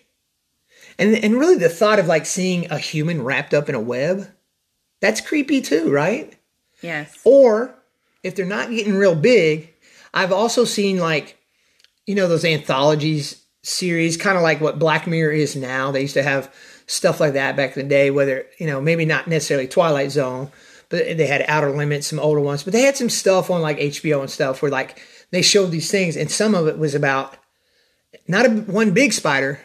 And, 1.03 1.17
and 1.17 1.35
really 1.37 1.57
the 1.57 1.69
thought 1.69 1.99
of 1.99 2.07
like 2.07 2.27
seeing 2.27 2.71
a 2.71 2.79
human 2.79 3.25
wrapped 3.25 3.53
up 3.53 3.69
in 3.69 3.75
a 3.75 3.81
web, 3.81 4.31
that's 5.01 5.21
creepy 5.21 5.61
too, 5.61 5.91
right? 5.91 6.33
Yes. 6.81 7.19
Or 7.25 7.75
if 8.23 8.37
they're 8.37 8.47
not 8.47 8.71
getting 8.71 8.95
real 8.95 9.17
big, 9.17 9.75
I've 10.15 10.31
also 10.31 10.65
seen 10.65 10.99
like, 10.99 11.37
you 12.07 12.15
know, 12.15 12.29
those 12.29 12.45
anthologies 12.45 13.43
series, 13.65 14.17
kind 14.17 14.37
of 14.37 14.45
like 14.45 14.61
what 14.61 14.79
Black 14.79 15.09
Mirror 15.09 15.33
is 15.33 15.57
now. 15.57 15.91
They 15.91 16.03
used 16.03 16.15
to 16.15 16.23
have 16.23 16.55
stuff 16.87 17.19
like 17.19 17.33
that 17.33 17.57
back 17.57 17.77
in 17.77 17.83
the 17.83 17.89
day, 17.89 18.13
whether, 18.13 18.47
you 18.59 18.69
know, 18.69 18.81
maybe 18.81 19.05
not 19.05 19.27
necessarily 19.27 19.67
Twilight 19.67 20.13
Zone, 20.13 20.53
but 20.89 21.17
they 21.17 21.27
had 21.27 21.45
Outer 21.49 21.71
Limits, 21.71 22.07
some 22.07 22.21
older 22.21 22.41
ones, 22.41 22.63
but 22.63 22.73
they 22.73 22.83
had 22.83 22.97
some 22.97 23.11
stuff 23.11 23.51
on 23.51 23.61
like 23.61 23.79
HBO 23.79 24.21
and 24.21 24.31
stuff 24.31 24.63
where 24.63 24.71
like 24.71 25.03
they 25.33 25.43
showed 25.43 25.73
these 25.73 25.91
things, 25.91 26.17
and 26.17 26.31
some 26.31 26.55
of 26.55 26.69
it 26.69 26.79
was 26.79 26.95
about 26.95 27.37
not 28.29 28.47
a, 28.47 28.51
one 28.51 28.93
big 28.93 29.13
spider, 29.13 29.59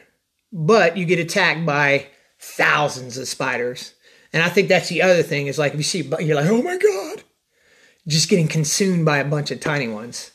but 0.51 0.97
you 0.97 1.05
get 1.05 1.19
attacked 1.19 1.65
by 1.65 2.07
thousands 2.39 3.17
of 3.17 3.27
spiders. 3.27 3.93
And 4.33 4.43
I 4.43 4.49
think 4.49 4.67
that's 4.67 4.89
the 4.89 5.01
other 5.01 5.23
thing 5.23 5.47
is 5.47 5.57
like 5.57 5.73
if 5.73 5.77
you 5.77 5.83
see, 5.83 6.01
you're 6.19 6.35
like, 6.35 6.49
oh 6.49 6.61
my 6.61 6.77
god, 6.77 7.23
just 8.07 8.29
getting 8.29 8.47
consumed 8.47 9.05
by 9.05 9.17
a 9.17 9.25
bunch 9.25 9.51
of 9.51 9.59
tiny 9.59 9.87
ones. 9.87 10.31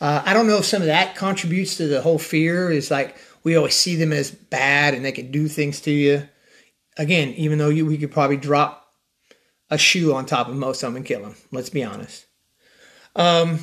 Uh, 0.00 0.22
I 0.24 0.34
don't 0.34 0.46
know 0.46 0.58
if 0.58 0.64
some 0.64 0.82
of 0.82 0.88
that 0.88 1.16
contributes 1.16 1.76
to 1.76 1.86
the 1.86 2.02
whole 2.02 2.18
fear. 2.18 2.70
Is 2.70 2.90
like 2.90 3.16
we 3.44 3.56
always 3.56 3.74
see 3.74 3.96
them 3.96 4.12
as 4.12 4.30
bad 4.30 4.94
and 4.94 5.04
they 5.04 5.12
can 5.12 5.30
do 5.30 5.48
things 5.48 5.80
to 5.82 5.90
you. 5.90 6.28
Again, 6.98 7.30
even 7.30 7.58
though 7.58 7.70
you, 7.70 7.86
we 7.86 7.98
could 7.98 8.12
probably 8.12 8.36
drop 8.36 8.86
a 9.70 9.78
shoe 9.78 10.12
on 10.12 10.26
top 10.26 10.48
of 10.48 10.54
most 10.54 10.82
of 10.82 10.88
them 10.88 10.96
and 10.96 11.06
kill 11.06 11.22
them. 11.22 11.36
Let's 11.50 11.70
be 11.70 11.82
honest. 11.82 12.26
Um, 13.16 13.60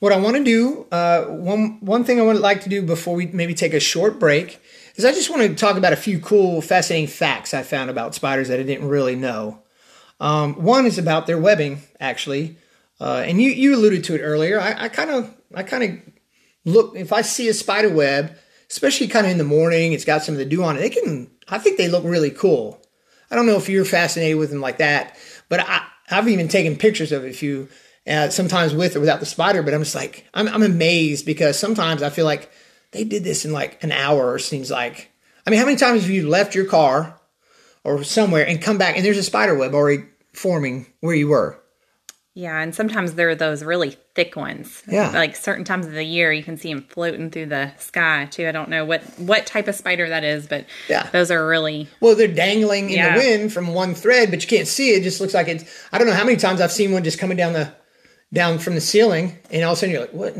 what 0.00 0.12
I 0.12 0.16
want 0.18 0.36
to 0.36 0.44
do, 0.44 0.86
uh, 0.92 1.24
one 1.24 1.78
one 1.80 2.04
thing 2.04 2.20
I 2.20 2.24
would 2.24 2.36
like 2.36 2.62
to 2.62 2.68
do 2.68 2.82
before 2.82 3.14
we 3.14 3.26
maybe 3.26 3.54
take 3.54 3.74
a 3.74 3.80
short 3.80 4.18
break 4.18 4.60
is 4.96 5.04
I 5.04 5.12
just 5.12 5.30
want 5.30 5.42
to 5.42 5.54
talk 5.54 5.76
about 5.76 5.92
a 5.92 5.96
few 5.96 6.18
cool, 6.20 6.60
fascinating 6.60 7.08
facts 7.08 7.54
I 7.54 7.62
found 7.62 7.90
about 7.90 8.14
spiders 8.14 8.48
that 8.48 8.60
I 8.60 8.64
didn't 8.64 8.88
really 8.88 9.16
know. 9.16 9.62
Um, 10.20 10.62
one 10.62 10.86
is 10.86 10.98
about 10.98 11.26
their 11.26 11.38
webbing, 11.38 11.82
actually, 12.00 12.56
uh, 13.00 13.22
and 13.24 13.40
you 13.40 13.50
you 13.50 13.74
alluded 13.74 14.04
to 14.04 14.14
it 14.14 14.20
earlier. 14.20 14.60
I 14.60 14.88
kind 14.88 15.10
of 15.10 15.34
I 15.54 15.62
kind 15.62 15.84
of 15.84 16.14
look 16.64 16.96
if 16.96 17.12
I 17.12 17.22
see 17.22 17.48
a 17.48 17.54
spider 17.54 17.90
web, 17.90 18.36
especially 18.70 19.08
kind 19.08 19.26
of 19.26 19.32
in 19.32 19.38
the 19.38 19.44
morning, 19.44 19.92
it's 19.92 20.04
got 20.04 20.22
some 20.22 20.34
of 20.34 20.38
the 20.38 20.44
dew 20.44 20.62
on 20.62 20.76
it. 20.76 20.80
They 20.80 20.90
can 20.90 21.30
I 21.48 21.58
think 21.58 21.76
they 21.78 21.88
look 21.88 22.04
really 22.04 22.30
cool. 22.30 22.80
I 23.30 23.36
don't 23.36 23.46
know 23.46 23.56
if 23.56 23.68
you're 23.68 23.84
fascinated 23.84 24.38
with 24.38 24.50
them 24.50 24.60
like 24.60 24.78
that, 24.78 25.16
but 25.48 25.60
I 25.60 25.86
I've 26.10 26.28
even 26.28 26.48
taken 26.48 26.76
pictures 26.76 27.12
of 27.12 27.24
a 27.24 27.32
few. 27.32 27.68
Uh, 28.08 28.30
sometimes 28.30 28.74
with 28.74 28.96
or 28.96 29.00
without 29.00 29.20
the 29.20 29.26
spider, 29.26 29.62
but 29.62 29.74
I'm 29.74 29.82
just 29.82 29.94
like 29.94 30.26
I'm, 30.32 30.48
I'm 30.48 30.62
amazed 30.62 31.26
because 31.26 31.58
sometimes 31.58 32.02
I 32.02 32.10
feel 32.10 32.24
like 32.24 32.50
they 32.92 33.04
did 33.04 33.22
this 33.22 33.44
in 33.44 33.52
like 33.52 33.82
an 33.84 33.92
hour, 33.92 34.32
or 34.32 34.38
seems 34.38 34.70
like. 34.70 35.10
I 35.46 35.50
mean, 35.50 35.60
how 35.60 35.66
many 35.66 35.76
times 35.76 36.02
have 36.02 36.10
you 36.10 36.28
left 36.28 36.54
your 36.54 36.66
car 36.66 37.18
or 37.82 38.02
somewhere 38.04 38.46
and 38.46 38.60
come 38.60 38.76
back 38.76 38.96
and 38.96 39.04
there's 39.04 39.18
a 39.18 39.22
spider 39.22 39.54
web 39.54 39.74
already 39.74 40.04
forming 40.34 40.86
where 41.00 41.14
you 41.14 41.28
were? 41.28 41.58
Yeah, 42.38 42.60
and 42.60 42.72
sometimes 42.72 43.14
there 43.14 43.28
are 43.30 43.34
those 43.34 43.64
really 43.64 43.96
thick 44.14 44.36
ones. 44.36 44.84
Yeah, 44.86 45.10
like 45.10 45.34
certain 45.34 45.64
times 45.64 45.86
of 45.86 45.92
the 45.92 46.04
year, 46.04 46.32
you 46.32 46.44
can 46.44 46.56
see 46.56 46.72
them 46.72 46.84
floating 46.88 47.30
through 47.30 47.46
the 47.46 47.72
sky 47.78 48.28
too. 48.30 48.46
I 48.46 48.52
don't 48.52 48.68
know 48.68 48.84
what 48.84 49.02
what 49.18 49.44
type 49.44 49.66
of 49.66 49.74
spider 49.74 50.08
that 50.08 50.22
is, 50.22 50.46
but 50.46 50.64
yeah, 50.88 51.10
those 51.10 51.32
are 51.32 51.44
really 51.44 51.88
well. 52.00 52.14
They're 52.14 52.28
dangling 52.28 52.90
in 52.90 52.96
yeah. 52.96 53.14
the 53.14 53.18
wind 53.18 53.52
from 53.52 53.74
one 53.74 53.94
thread, 53.94 54.30
but 54.30 54.40
you 54.40 54.48
can't 54.48 54.68
see 54.68 54.90
it. 54.92 55.00
it. 55.00 55.02
Just 55.02 55.20
looks 55.20 55.34
like 55.34 55.48
it's. 55.48 55.64
I 55.90 55.98
don't 55.98 56.06
know 56.06 56.14
how 56.14 56.24
many 56.24 56.36
times 56.36 56.60
I've 56.60 56.70
seen 56.70 56.92
one 56.92 57.02
just 57.02 57.18
coming 57.18 57.36
down 57.36 57.54
the 57.54 57.72
down 58.32 58.58
from 58.58 58.74
the 58.74 58.80
ceiling, 58.80 59.38
and 59.50 59.64
all 59.64 59.72
of 59.72 59.78
a 59.78 59.80
sudden 59.80 59.92
you're 59.92 60.02
like, 60.02 60.12
what? 60.12 60.36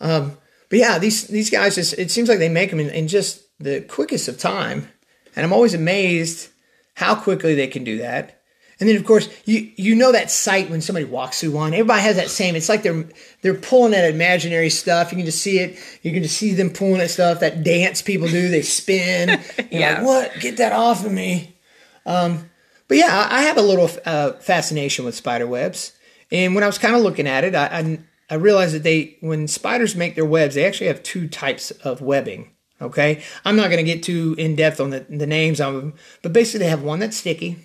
Um, 0.00 0.36
but 0.68 0.78
yeah, 0.78 0.98
these 0.98 1.26
these 1.28 1.50
guys 1.50 1.74
just 1.76 1.94
it 1.94 2.10
seems 2.10 2.28
like 2.28 2.38
they 2.38 2.48
make 2.48 2.70
them 2.70 2.80
in, 2.80 2.90
in 2.90 3.08
just 3.08 3.42
the 3.58 3.80
quickest 3.82 4.28
of 4.28 4.38
time, 4.38 4.88
and 5.34 5.44
I'm 5.44 5.52
always 5.52 5.74
amazed 5.74 6.48
how 6.94 7.14
quickly 7.14 7.54
they 7.54 7.68
can 7.68 7.84
do 7.84 7.98
that. 7.98 8.32
And 8.78 8.88
then 8.88 8.96
of 8.96 9.06
course 9.06 9.28
you 9.46 9.72
you 9.76 9.94
know 9.94 10.12
that 10.12 10.30
sight 10.30 10.68
when 10.68 10.82
somebody 10.82 11.06
walks 11.06 11.40
through 11.40 11.52
one. 11.52 11.72
Everybody 11.72 12.02
has 12.02 12.16
that 12.16 12.28
same. 12.28 12.56
It's 12.56 12.68
like 12.68 12.82
they're 12.82 13.06
they're 13.40 13.54
pulling 13.54 13.94
at 13.94 14.10
imaginary 14.12 14.68
stuff. 14.68 15.12
You 15.12 15.16
can 15.16 15.26
just 15.26 15.40
see 15.40 15.60
it. 15.60 15.78
You 16.02 16.12
can 16.12 16.22
just 16.22 16.36
see 16.36 16.52
them 16.52 16.70
pulling 16.70 17.00
at 17.00 17.10
stuff. 17.10 17.40
That 17.40 17.62
dance 17.62 18.02
people 18.02 18.28
do. 18.28 18.48
They 18.48 18.62
spin. 18.62 19.40
Yeah. 19.70 19.94
like, 19.94 20.04
what? 20.04 20.40
Get 20.40 20.58
that 20.58 20.72
off 20.72 21.04
of 21.04 21.12
me. 21.12 21.56
Um, 22.04 22.50
but 22.88 22.98
yeah, 22.98 23.26
I 23.30 23.42
have 23.42 23.56
a 23.56 23.62
little 23.62 23.90
uh, 24.04 24.32
fascination 24.34 25.04
with 25.04 25.14
spider 25.14 25.46
webs. 25.46 25.92
And 26.30 26.54
when 26.54 26.64
I 26.64 26.66
was 26.66 26.78
kind 26.78 26.96
of 26.96 27.02
looking 27.02 27.26
at 27.26 27.44
it, 27.44 27.54
I, 27.54 27.66
I 27.66 27.98
I 28.28 28.34
realized 28.34 28.74
that 28.74 28.82
they, 28.82 29.16
when 29.20 29.46
spiders 29.46 29.94
make 29.94 30.16
their 30.16 30.24
webs, 30.24 30.56
they 30.56 30.64
actually 30.64 30.88
have 30.88 31.02
two 31.02 31.28
types 31.28 31.70
of 31.70 32.00
webbing. 32.00 32.50
Okay, 32.82 33.22
I'm 33.44 33.56
not 33.56 33.70
going 33.70 33.84
to 33.84 33.90
get 33.90 34.02
too 34.02 34.34
in 34.36 34.54
depth 34.54 34.80
on 34.80 34.90
the, 34.90 35.00
the 35.08 35.26
names 35.26 35.60
of 35.60 35.74
them, 35.74 35.94
but 36.22 36.34
basically 36.34 36.58
they 36.64 36.70
have 36.70 36.82
one 36.82 36.98
that's 36.98 37.16
sticky, 37.16 37.56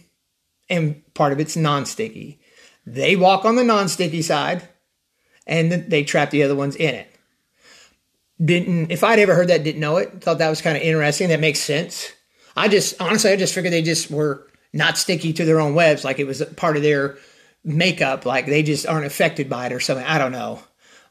and 0.70 1.02
part 1.16 1.34
of 1.34 1.40
it's 1.40 1.58
non-sticky. 1.58 2.40
They 2.86 3.18
walk 3.18 3.44
on 3.44 3.58
the 3.58 3.64
non-sticky 3.64 4.22
side, 4.22 4.70
and 5.46 5.72
they 5.72 6.04
trap 6.04 6.30
the 6.30 6.44
other 6.44 6.56
ones 6.56 6.78
in 6.78 6.96
it. 6.96 7.14
Didn't 8.44 8.90
if 8.90 9.04
I'd 9.04 9.20
ever 9.20 9.36
heard 9.36 9.50
that, 9.50 9.64
didn't 9.64 9.82
know 9.82 9.98
it. 9.98 10.22
Thought 10.22 10.38
that 10.38 10.50
was 10.50 10.62
kind 10.62 10.78
of 10.78 10.84
interesting. 10.84 11.28
That 11.30 11.42
makes 11.42 11.60
sense. 11.60 12.14
I 12.56 12.70
just 12.70 13.00
honestly, 13.02 13.32
I 13.32 13.36
just 13.36 13.54
figured 13.54 13.74
they 13.74 13.82
just 13.82 14.10
were 14.10 14.48
not 14.72 14.98
sticky 14.98 15.34
to 15.34 15.46
their 15.46 15.60
own 15.60 15.76
webs, 15.76 16.06
like 16.06 16.20
it 16.20 16.28
was 16.28 16.42
part 16.56 16.78
of 16.78 16.84
their 16.84 17.18
makeup, 17.64 18.26
like 18.26 18.46
they 18.46 18.64
just 18.64 18.88
aren't 18.88 19.06
affected 19.06 19.50
by 19.50 19.68
it 19.68 19.74
or 19.74 19.80
something. 19.80 20.06
I 20.06 20.18
don't 20.18 20.32
know. 20.32 20.62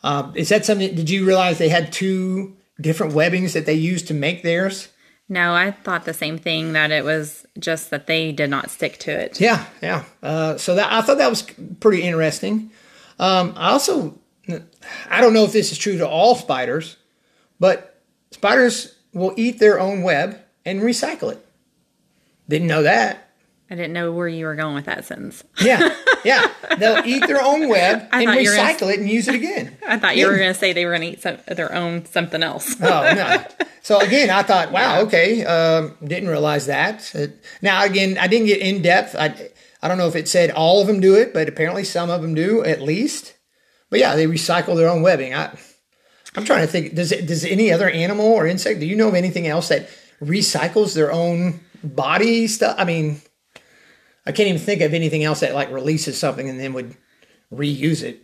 Um, 0.03 0.33
is 0.35 0.49
that 0.49 0.65
something? 0.65 0.95
Did 0.95 1.11
you 1.11 1.27
realize 1.27 1.59
they 1.59 1.69
had 1.69 1.93
two 1.93 2.57
different 2.81 3.13
webbings 3.13 3.53
that 3.53 3.67
they 3.67 3.75
used 3.75 4.09
to 4.09 4.15
make 4.15 4.43
theirs? 4.43 4.89
No, 5.29 5.55
I 5.55 5.71
thought 5.71 6.05
the 6.05 6.15
same 6.15 6.39
thing 6.39 6.73
that 6.73 6.91
it 6.91 7.05
was 7.05 7.47
just 7.59 7.91
that 7.91 8.09
they 8.09 8.33
did 8.33 8.51
not 8.51 8.71
stick 8.71 8.99
to 8.99 9.13
it. 9.13 9.41
Yeah, 9.41 9.65
yeah. 9.81 10.05
Uh, 10.23 10.57
so 10.57 10.75
that 10.75 10.93
I 10.93 11.03
thought 11.03 11.19
that 11.19 11.31
was 11.31 11.43
pretty 11.79 12.03
interesting. 12.03 12.73
Um, 13.21 13.53
I 13.57 13.71
also, 13.71 14.19
I 14.49 15.21
don't 15.21 15.33
know 15.33 15.45
if 15.45 15.53
this 15.53 15.71
is 15.71 15.79
true 15.79 15.99
to 15.99 16.09
all 16.09 16.35
spiders, 16.35 16.97
but 17.61 18.03
spiders 18.33 18.97
will 19.13 19.33
eat 19.37 19.61
their 19.61 19.79
own 19.79 20.03
web 20.03 20.41
and 20.65 20.81
recycle 20.81 21.31
it. 21.31 21.47
Didn't 22.49 22.67
know 22.67 22.83
that. 22.83 23.30
I 23.71 23.77
didn't 23.77 23.93
know 23.93 24.11
where 24.11 24.27
you 24.27 24.47
were 24.47 24.57
going 24.57 24.75
with 24.75 24.87
that 24.87 25.05
sentence. 25.05 25.45
yeah, 25.63 25.95
yeah. 26.25 26.51
They'll 26.77 27.07
eat 27.07 27.27
their 27.27 27.41
own 27.41 27.69
web 27.69 28.09
and 28.13 28.29
recycle 28.29 28.81
gonna, 28.81 28.93
it 28.93 29.01
and 29.01 29.09
use 29.09 29.29
it 29.29 29.37
again. 29.37 29.77
I 29.87 29.97
thought 29.97 30.17
you 30.17 30.25
yeah. 30.25 30.33
were 30.33 30.39
going 30.39 30.53
to 30.53 30.59
say 30.59 30.73
they 30.73 30.85
were 30.85 30.91
going 30.91 31.03
to 31.03 31.09
eat 31.09 31.23
some, 31.23 31.39
their 31.47 31.73
own 31.73 32.05
something 32.07 32.43
else. 32.43 32.75
oh 32.83 33.13
no. 33.15 33.45
So 33.83 33.99
again, 33.99 34.29
I 34.29 34.43
thought, 34.43 34.73
wow, 34.73 35.01
okay. 35.01 35.43
Um, 35.43 35.97
didn't 36.05 36.29
realize 36.29 36.67
that. 36.67 37.15
It, 37.15 37.43
now 37.63 37.83
again, 37.83 38.19
I 38.19 38.27
didn't 38.27 38.47
get 38.47 38.61
in 38.61 38.83
depth. 38.83 39.17
I 39.19 39.51
I 39.83 39.89
don't 39.89 39.97
know 39.97 40.07
if 40.07 40.17
it 40.17 40.29
said 40.29 40.51
all 40.51 40.83
of 40.83 40.87
them 40.87 41.01
do 41.01 41.15
it, 41.15 41.33
but 41.33 41.49
apparently 41.49 41.85
some 41.85 42.11
of 42.11 42.21
them 42.21 42.35
do 42.35 42.63
at 42.63 42.83
least. 42.83 43.35
But 43.89 43.99
yeah, 43.99 44.17
they 44.17 44.27
recycle 44.27 44.77
their 44.77 44.91
own 44.91 45.01
webbing. 45.01 45.35
I 45.35 45.57
I'm 46.37 46.45
trying 46.45 46.61
to 46.61 46.67
think. 46.67 46.95
Does 46.95 47.11
it, 47.11 47.27
does 47.27 47.45
any 47.45 47.73
other 47.73 47.89
animal 47.89 48.27
or 48.27 48.47
insect? 48.47 48.81
Do 48.81 48.87
you 48.87 48.97
know 48.97 49.09
of 49.09 49.15
anything 49.15 49.47
else 49.47 49.69
that 49.69 49.89
recycles 50.21 50.95
their 50.95 51.11
own 51.11 51.61
body 51.83 52.47
stuff? 52.47 52.77
I 52.79 52.85
mean, 52.85 53.23
I 54.27 54.33
can't 54.33 54.49
even 54.49 54.61
think 54.61 54.83
of 54.83 54.95
anything 54.95 55.25
else 55.25 55.41
that 55.41 55.55
like 55.55 55.71
releases 55.71 56.19
something 56.19 56.49
and 56.49 56.61
then 56.61 56.73
would 56.75 56.97
reuse 57.53 58.03
it. 58.03 58.23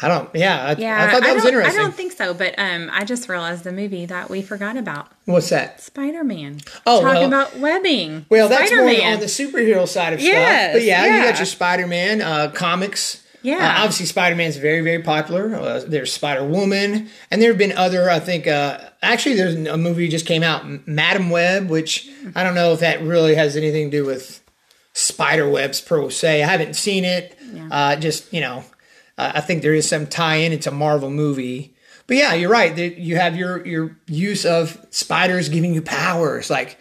I 0.00 0.08
don't. 0.08 0.34
Yeah, 0.34 0.64
I, 0.64 0.80
Yeah, 0.80 1.04
I 1.04 1.10
thought 1.10 1.22
that 1.22 1.30
I 1.30 1.34
was 1.34 1.44
interesting. 1.44 1.78
I 1.78 1.82
don't 1.82 1.94
think 1.94 2.12
so, 2.12 2.32
but 2.32 2.54
um, 2.58 2.88
I 2.92 3.04
just 3.04 3.28
realized 3.28 3.64
the 3.64 3.72
movie 3.72 4.06
that 4.06 4.30
we 4.30 4.40
forgot 4.40 4.76
about 4.76 5.12
What's 5.26 5.50
that? 5.50 5.80
Spider 5.80 6.24
Man. 6.24 6.60
Oh, 6.86 7.02
talking 7.02 7.30
well- 7.30 7.42
about 7.42 7.58
webbing. 7.58 8.26
Well, 8.30 8.48
that's 8.48 8.72
more 8.72 8.80
on 8.80 9.20
the 9.20 9.26
superhero 9.26 9.86
side 9.86 10.14
of 10.14 10.20
stuff. 10.20 10.72
But 10.72 10.82
yeah, 10.82 11.04
you 11.04 11.22
got 11.30 11.38
your 11.38 11.46
Spider 11.46 11.86
Man 11.86 12.22
uh, 12.22 12.50
comics. 12.52 13.21
Yeah. 13.42 13.56
Uh, 13.56 13.78
obviously, 13.80 14.06
Spider 14.06 14.36
Man's 14.36 14.56
very, 14.56 14.80
very 14.80 15.02
popular. 15.02 15.54
Uh, 15.54 15.82
there's 15.86 16.12
Spider 16.12 16.44
Woman, 16.44 17.08
and 17.30 17.42
there 17.42 17.50
have 17.50 17.58
been 17.58 17.72
other. 17.72 18.08
I 18.08 18.20
think 18.20 18.46
uh, 18.46 18.78
actually, 19.02 19.34
there's 19.36 19.54
a 19.54 19.76
movie 19.76 20.08
just 20.08 20.26
came 20.26 20.42
out, 20.42 20.86
Madame 20.86 21.30
Web, 21.30 21.68
which 21.68 22.08
I 22.34 22.44
don't 22.44 22.54
know 22.54 22.72
if 22.72 22.80
that 22.80 23.02
really 23.02 23.34
has 23.34 23.56
anything 23.56 23.90
to 23.90 23.96
do 23.98 24.06
with 24.06 24.40
spider 24.94 25.48
webs 25.48 25.80
per 25.80 26.08
se. 26.10 26.42
I 26.42 26.46
haven't 26.46 26.74
seen 26.74 27.04
it. 27.04 27.36
Uh, 27.70 27.96
just 27.96 28.32
you 28.32 28.40
know, 28.40 28.64
uh, 29.18 29.32
I 29.34 29.40
think 29.40 29.62
there 29.62 29.74
is 29.74 29.88
some 29.88 30.06
tie-in. 30.06 30.52
It's 30.52 30.66
a 30.66 30.70
Marvel 30.72 31.10
movie. 31.10 31.74
But 32.06 32.16
yeah, 32.16 32.34
you're 32.34 32.50
right. 32.50 32.74
That 32.74 32.98
You 32.98 33.16
have 33.16 33.36
your 33.36 33.66
your 33.66 33.96
use 34.06 34.44
of 34.44 34.84
spiders 34.90 35.48
giving 35.48 35.74
you 35.74 35.82
powers. 35.82 36.50
Like, 36.50 36.78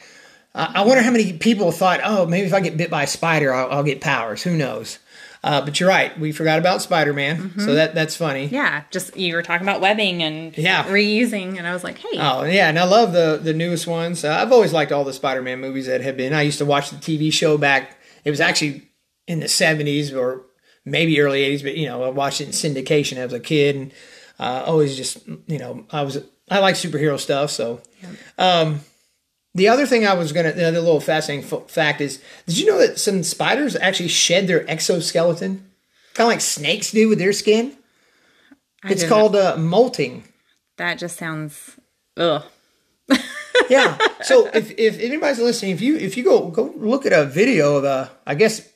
uh, 0.53 0.71
I 0.75 0.85
wonder 0.85 1.01
how 1.01 1.11
many 1.11 1.33
people 1.33 1.71
thought, 1.71 2.01
oh, 2.03 2.25
maybe 2.25 2.47
if 2.47 2.53
I 2.53 2.59
get 2.59 2.77
bit 2.77 2.89
by 2.89 3.03
a 3.03 3.07
spider, 3.07 3.53
I'll, 3.53 3.71
I'll 3.71 3.83
get 3.83 4.01
powers. 4.01 4.43
Who 4.43 4.57
knows? 4.57 4.99
Uh, 5.43 5.59
but 5.65 5.79
you're 5.79 5.89
right. 5.89 6.17
We 6.19 6.31
forgot 6.31 6.59
about 6.59 6.83
Spider 6.83 7.13
Man, 7.13 7.57
so 7.57 7.73
that 7.73 7.95
that's 7.95 8.15
funny. 8.15 8.45
Yeah, 8.45 8.83
just 8.91 9.17
you 9.17 9.33
were 9.33 9.41
talking 9.41 9.67
about 9.67 9.81
webbing 9.81 10.21
and 10.21 10.55
Yeah. 10.55 10.83
reusing, 10.83 11.57
and 11.57 11.65
I 11.67 11.73
was 11.73 11.83
like, 11.83 11.97
hey, 11.97 12.09
Oh 12.19 12.43
yeah, 12.43 12.69
and 12.69 12.77
I 12.77 12.83
love 12.83 13.11
the 13.13 13.39
the 13.41 13.53
newest 13.53 13.87
ones. 13.87 14.23
Uh, 14.23 14.29
I've 14.39 14.51
always 14.51 14.71
liked 14.71 14.91
all 14.91 15.03
the 15.03 15.13
Spider 15.13 15.41
Man 15.41 15.59
movies 15.59 15.87
that 15.87 16.01
have 16.01 16.15
been. 16.15 16.33
I 16.33 16.43
used 16.43 16.59
to 16.59 16.65
watch 16.65 16.91
the 16.91 16.97
TV 16.97 17.33
show 17.33 17.57
back. 17.57 17.97
It 18.23 18.29
was 18.29 18.39
actually 18.39 18.83
in 19.27 19.39
the 19.39 19.47
'70s 19.47 20.13
or 20.15 20.43
maybe 20.85 21.19
early 21.19 21.41
'80s, 21.41 21.63
but 21.63 21.75
you 21.75 21.87
know, 21.87 22.03
I 22.03 22.09
watched 22.09 22.39
it 22.41 22.45
in 22.45 22.51
syndication 22.51 23.17
as 23.17 23.33
a 23.33 23.39
kid, 23.39 23.75
and 23.75 23.91
uh, 24.39 24.63
always 24.67 24.95
just 24.95 25.25
you 25.47 25.57
know, 25.57 25.85
I 25.91 26.03
was 26.03 26.19
I 26.51 26.59
like 26.59 26.75
superhero 26.75 27.19
stuff. 27.19 27.49
So, 27.49 27.81
um, 28.37 28.81
the 29.53 29.67
other 29.67 29.85
thing 29.85 30.05
I 30.07 30.13
was 30.13 30.31
gonna 30.31 30.51
the 30.53 30.67
other 30.67 30.79
little 30.79 30.99
fascinating 31.01 31.45
f- 31.51 31.69
fact 31.69 32.01
is, 32.01 32.21
did 32.47 32.57
you 32.57 32.65
know 32.67 32.77
that 32.79 32.99
some 32.99 33.23
spiders 33.23 33.75
actually 33.75 34.09
shed 34.09 34.47
their 34.47 34.69
exoskeleton, 34.69 35.65
kind 36.13 36.25
of 36.27 36.31
like 36.33 36.41
snakes 36.41 36.91
do 36.91 37.09
with 37.09 37.19
their 37.19 37.33
skin? 37.33 37.75
I 38.83 38.91
It's 38.91 39.01
didn't- 39.01 39.09
called 39.09 39.35
uh, 39.35 39.57
molting. 39.57 40.23
That 40.77 40.97
just 40.97 41.17
sounds 41.17 41.77
ugh. 42.17 42.43
yeah. 43.69 43.97
So 44.23 44.47
if, 44.53 44.71
if 44.79 44.99
anybody's 44.99 45.39
listening, 45.39 45.71
if 45.71 45.81
you 45.81 45.97
if 45.97 46.17
you 46.17 46.23
go 46.23 46.49
go 46.49 46.73
look 46.75 47.05
at 47.05 47.13
a 47.13 47.25
video 47.25 47.75
of 47.77 47.83
a, 47.83 48.09
I 48.25 48.35
guess 48.35 48.67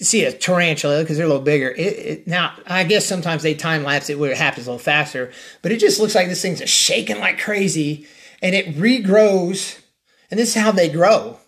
see 0.00 0.24
a 0.24 0.32
tarantula 0.32 1.02
because 1.02 1.16
they're 1.18 1.26
a 1.26 1.28
little 1.28 1.42
bigger. 1.42 1.68
It, 1.70 1.80
it, 1.80 2.26
now 2.26 2.54
I 2.66 2.84
guess 2.84 3.04
sometimes 3.04 3.42
they 3.42 3.54
time 3.54 3.82
lapse 3.84 4.08
it 4.08 4.18
where 4.18 4.30
it 4.30 4.38
happens 4.38 4.66
a 4.66 4.70
little 4.70 4.78
faster, 4.82 5.32
but 5.62 5.72
it 5.72 5.78
just 5.80 6.00
looks 6.00 6.14
like 6.14 6.28
this 6.28 6.40
thing's 6.40 6.66
shaking 6.70 7.18
like 7.18 7.38
crazy, 7.40 8.06
and 8.40 8.54
it 8.54 8.76
regrows. 8.76 9.78
And 10.30 10.38
this 10.40 10.56
is 10.56 10.62
how 10.62 10.72
they 10.72 10.88
grow. 10.88 11.38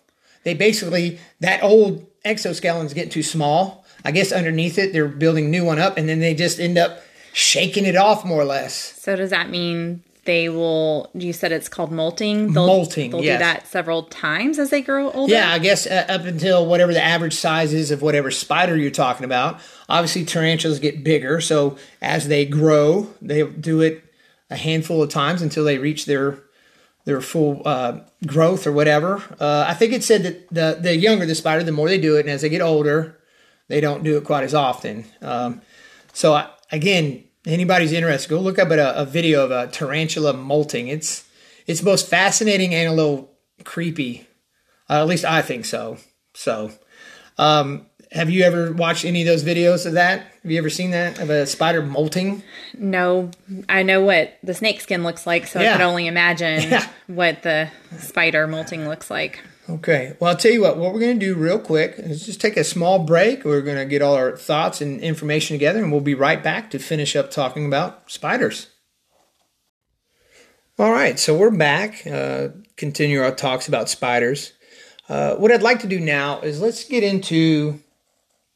They 0.43 0.53
basically 0.53 1.19
that 1.39 1.63
old 1.63 2.05
exoskeleton's 2.25 2.93
getting 2.93 3.11
too 3.11 3.23
small. 3.23 3.85
I 4.05 4.11
guess 4.11 4.31
underneath 4.31 4.77
it 4.77 4.93
they're 4.93 5.07
building 5.07 5.51
new 5.51 5.65
one 5.65 5.79
up, 5.79 5.97
and 5.97 6.07
then 6.07 6.19
they 6.19 6.33
just 6.33 6.59
end 6.59 6.77
up 6.77 7.01
shaking 7.33 7.85
it 7.85 7.95
off 7.95 8.25
more 8.25 8.41
or 8.41 8.45
less. 8.45 8.73
So 8.99 9.15
does 9.15 9.29
that 9.29 9.49
mean 9.49 10.03
they 10.25 10.47
will? 10.49 11.09
You 11.13 11.33
said 11.33 11.51
it's 11.51 11.67
called 11.67 11.91
molting. 11.91 12.53
They'll, 12.53 12.67
Molting, 12.67 13.11
They'll 13.11 13.23
yes. 13.23 13.39
do 13.39 13.43
that 13.43 13.67
several 13.67 14.03
times 14.03 14.57
as 14.59 14.69
they 14.69 14.81
grow 14.81 15.11
older. 15.11 15.33
Yeah, 15.33 15.51
I 15.51 15.59
guess 15.59 15.85
uh, 15.85 16.05
up 16.07 16.21
until 16.21 16.65
whatever 16.65 16.93
the 16.93 17.03
average 17.03 17.33
size 17.35 17.73
is 17.73 17.91
of 17.91 18.01
whatever 18.01 18.31
spider 18.31 18.77
you're 18.77 18.91
talking 18.91 19.25
about. 19.25 19.59
Obviously, 19.89 20.23
tarantulas 20.23 20.79
get 20.79 21.03
bigger, 21.03 21.41
so 21.41 21.77
as 22.01 22.27
they 22.27 22.45
grow, 22.45 23.09
they 23.21 23.43
do 23.43 23.81
it 23.81 24.03
a 24.49 24.55
handful 24.55 25.03
of 25.03 25.09
times 25.09 25.41
until 25.41 25.63
they 25.63 25.77
reach 25.77 26.05
their 26.05 26.39
their 27.05 27.21
full 27.21 27.61
uh, 27.65 27.99
growth 28.25 28.67
or 28.67 28.71
whatever. 28.71 29.21
Uh, 29.39 29.65
I 29.67 29.73
think 29.73 29.93
it 29.93 30.03
said 30.03 30.23
that 30.23 30.49
the 30.49 30.77
the 30.81 30.95
younger 30.95 31.25
the 31.25 31.35
spider, 31.35 31.63
the 31.63 31.71
more 31.71 31.87
they 31.87 31.97
do 31.97 32.17
it, 32.17 32.21
and 32.21 32.29
as 32.29 32.41
they 32.41 32.49
get 32.49 32.61
older, 32.61 33.19
they 33.67 33.81
don't 33.81 34.03
do 34.03 34.17
it 34.17 34.23
quite 34.23 34.43
as 34.43 34.53
often. 34.53 35.05
Um, 35.21 35.61
so 36.13 36.33
I, 36.33 36.49
again, 36.71 37.23
anybody's 37.45 37.93
interested, 37.93 38.29
go 38.29 38.39
look 38.39 38.59
up 38.59 38.71
at 38.71 38.79
a, 38.79 39.01
a 39.01 39.05
video 39.05 39.43
of 39.43 39.51
a 39.51 39.67
tarantula 39.67 40.33
molting. 40.33 40.87
It's 40.87 41.27
it's 41.67 41.83
most 41.83 42.07
fascinating 42.07 42.73
and 42.73 42.89
a 42.89 42.93
little 42.93 43.31
creepy. 43.63 44.27
Uh, 44.89 45.01
at 45.01 45.07
least 45.07 45.25
I 45.25 45.41
think 45.41 45.65
so. 45.65 45.97
So, 46.33 46.71
um, 47.37 47.85
have 48.11 48.29
you 48.29 48.43
ever 48.43 48.71
watched 48.71 49.05
any 49.05 49.21
of 49.21 49.27
those 49.27 49.43
videos 49.43 49.85
of 49.85 49.93
that? 49.93 50.21
Have 50.43 50.51
you 50.51 50.57
ever 50.57 50.69
seen 50.69 50.91
that 50.91 51.19
of 51.19 51.29
a 51.29 51.45
spider 51.45 51.81
molting? 51.81 52.41
No, 52.77 53.29
I 53.67 53.83
know 53.83 54.01
what 54.01 54.37
the 54.43 54.53
snake 54.53 54.81
skin 54.81 55.03
looks 55.03 55.27
like, 55.27 55.45
so 55.47 55.59
I 55.59 55.63
Yeah. 55.63 55.71
could 55.73 55.83
only 55.83 56.07
imagine 56.07 56.63
Yeah. 56.71 56.87
what 57.07 57.43
the 57.43 57.69
spider 57.99 58.47
molting 58.47 58.87
looks 58.87 59.11
like. 59.11 59.39
Okay. 59.69 60.13
Well, 60.19 60.31
I'll 60.31 60.37
tell 60.37 60.51
you 60.51 60.61
what. 60.61 60.77
What 60.77 60.93
we're 60.93 60.99
going 60.99 61.19
to 61.19 61.25
do 61.25 61.35
real 61.35 61.59
quick 61.59 61.93
is 61.97 62.25
just 62.25 62.41
take 62.41 62.57
a 62.57 62.63
small 62.63 62.97
break. 62.97 63.45
We're 63.45 63.61
going 63.61 63.77
to 63.77 63.85
get 63.85 64.01
all 64.01 64.15
our 64.15 64.35
thoughts 64.35 64.81
and 64.81 64.99
information 64.99 65.53
together, 65.55 65.77
and 65.83 65.91
we'll 65.91 66.01
be 66.01 66.15
right 66.15 66.41
back 66.43 66.71
to 66.71 66.79
finish 66.79 67.15
up 67.15 67.29
talking 67.29 67.67
about 67.67 68.09
spiders. 68.09 68.67
All 70.79 70.91
right. 70.91 71.19
So 71.19 71.37
we're 71.37 71.51
back. 71.51 72.07
Uh, 72.07 72.47
continue 72.77 73.21
our 73.21 73.31
talks 73.35 73.67
about 73.67 73.89
spiders. 73.89 74.53
Uh, 75.07 75.35
what 75.35 75.51
I'd 75.51 75.61
like 75.61 75.81
to 75.81 75.87
do 75.87 75.99
now 75.99 76.39
is 76.41 76.61
let's 76.61 76.83
get 76.85 77.03
into 77.03 77.79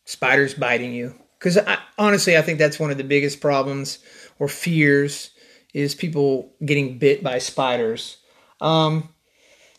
spiders 0.06 0.54
biting 0.54 0.94
you, 0.94 1.16
because 1.40 1.58
honestly, 1.98 2.38
I 2.38 2.42
think 2.42 2.60
that's 2.60 2.80
one 2.80 2.92
of 2.92 2.98
the 2.98 3.04
biggest 3.04 3.42
problems 3.42 4.00
or 4.40 4.48
fears 4.48 5.32
is 5.74 5.96
people 5.96 6.54
getting 6.64 6.98
bit 7.00 7.24
by 7.24 7.40
spiders. 7.40 8.18
Um, 8.62 9.10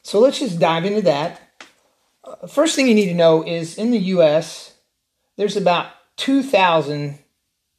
so 0.03 0.21
let's 0.21 0.39
just 0.39 0.59
dive 0.59 0.85
into 0.85 1.03
that. 1.03 1.41
Uh, 2.25 2.47
first 2.47 2.77
thing 2.77 2.89
you 2.89 2.95
need 2.95 3.07
to 3.07 3.15
know 3.15 3.45
is 3.45 3.79
in 3.79 3.91
the 3.91 3.99
U.S., 3.99 4.75
there's 5.37 5.57
about 5.57 5.89
2,000 6.17 7.19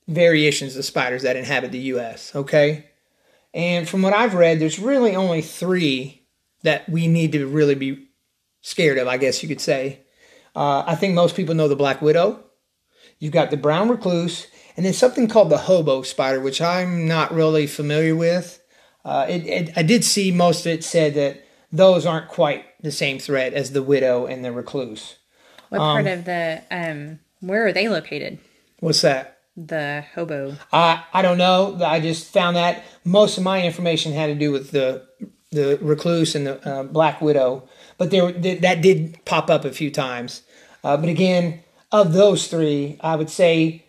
variations 0.07 0.75
of 0.75 0.85
spiders 0.85 1.23
that 1.23 1.35
inhabit 1.35 1.71
the 1.71 1.79
U.S., 1.79 2.35
okay? 2.35 2.85
And 3.53 3.87
from 3.87 4.01
what 4.01 4.13
I've 4.13 4.33
read, 4.33 4.59
there's 4.59 4.79
really 4.79 5.15
only 5.15 5.41
three 5.41 6.23
that 6.63 6.89
we 6.89 7.07
need 7.07 7.31
to 7.33 7.47
really 7.47 7.75
be 7.75 8.09
scared 8.61 8.97
of, 8.97 9.07
I 9.07 9.17
guess 9.17 9.41
you 9.41 9.49
could 9.49 9.61
say. 9.61 10.01
Uh, 10.55 10.83
I 10.87 10.95
think 10.95 11.13
most 11.13 11.35
people 11.35 11.55
know 11.55 11.67
the 11.67 11.75
black 11.75 12.01
widow. 12.01 12.43
You've 13.19 13.33
got 13.33 13.51
the 13.51 13.57
brown 13.57 13.89
recluse, 13.89 14.47
and 14.75 14.85
then 14.85 14.93
something 14.93 15.27
called 15.27 15.49
the 15.49 15.57
hobo 15.57 16.01
spider, 16.01 16.39
which 16.39 16.61
I'm 16.61 17.07
not 17.07 17.33
really 17.33 17.67
familiar 17.67 18.15
with. 18.15 18.61
Uh, 19.03 19.25
it, 19.29 19.45
it, 19.45 19.69
I 19.77 19.83
did 19.83 20.03
see 20.03 20.31
most 20.31 20.65
of 20.65 20.71
it 20.71 20.83
said 20.83 21.13
that 21.15 21.45
those 21.71 22.05
aren't 22.05 22.29
quite 22.29 22.65
the 22.81 22.91
same 22.91 23.19
threat 23.19 23.53
as 23.53 23.71
the 23.71 23.83
widow 23.83 24.25
and 24.25 24.43
the 24.43 24.51
recluse. 24.51 25.17
What 25.69 25.79
part 25.79 26.07
of 26.07 26.25
the 26.25 26.61
um? 26.71 27.19
Where 27.41 27.67
are 27.67 27.73
they 27.73 27.87
located? 27.87 28.39
What's 28.79 29.01
that? 29.01 29.39
The 29.57 30.05
hobo. 30.13 30.55
I 30.71 31.03
I 31.13 31.21
don't 31.21 31.37
know. 31.37 31.77
I 31.83 31.99
just 31.99 32.31
found 32.31 32.55
that 32.55 32.83
most 33.03 33.37
of 33.37 33.43
my 33.43 33.63
information 33.63 34.13
had 34.13 34.27
to 34.27 34.35
do 34.35 34.51
with 34.51 34.71
the 34.71 35.05
the 35.51 35.77
recluse 35.81 36.35
and 36.35 36.47
the 36.47 36.67
uh, 36.67 36.83
black 36.83 37.21
widow, 37.21 37.67
but 37.97 38.11
there 38.11 38.31
that 38.31 38.81
did 38.81 39.23
pop 39.25 39.49
up 39.49 39.65
a 39.65 39.71
few 39.71 39.91
times. 39.91 40.43
Uh, 40.85 40.95
but 40.95 41.09
again, 41.09 41.63
of 41.91 42.13
those 42.13 42.47
three, 42.47 42.99
I 43.01 43.15
would 43.15 43.31
say 43.31 43.83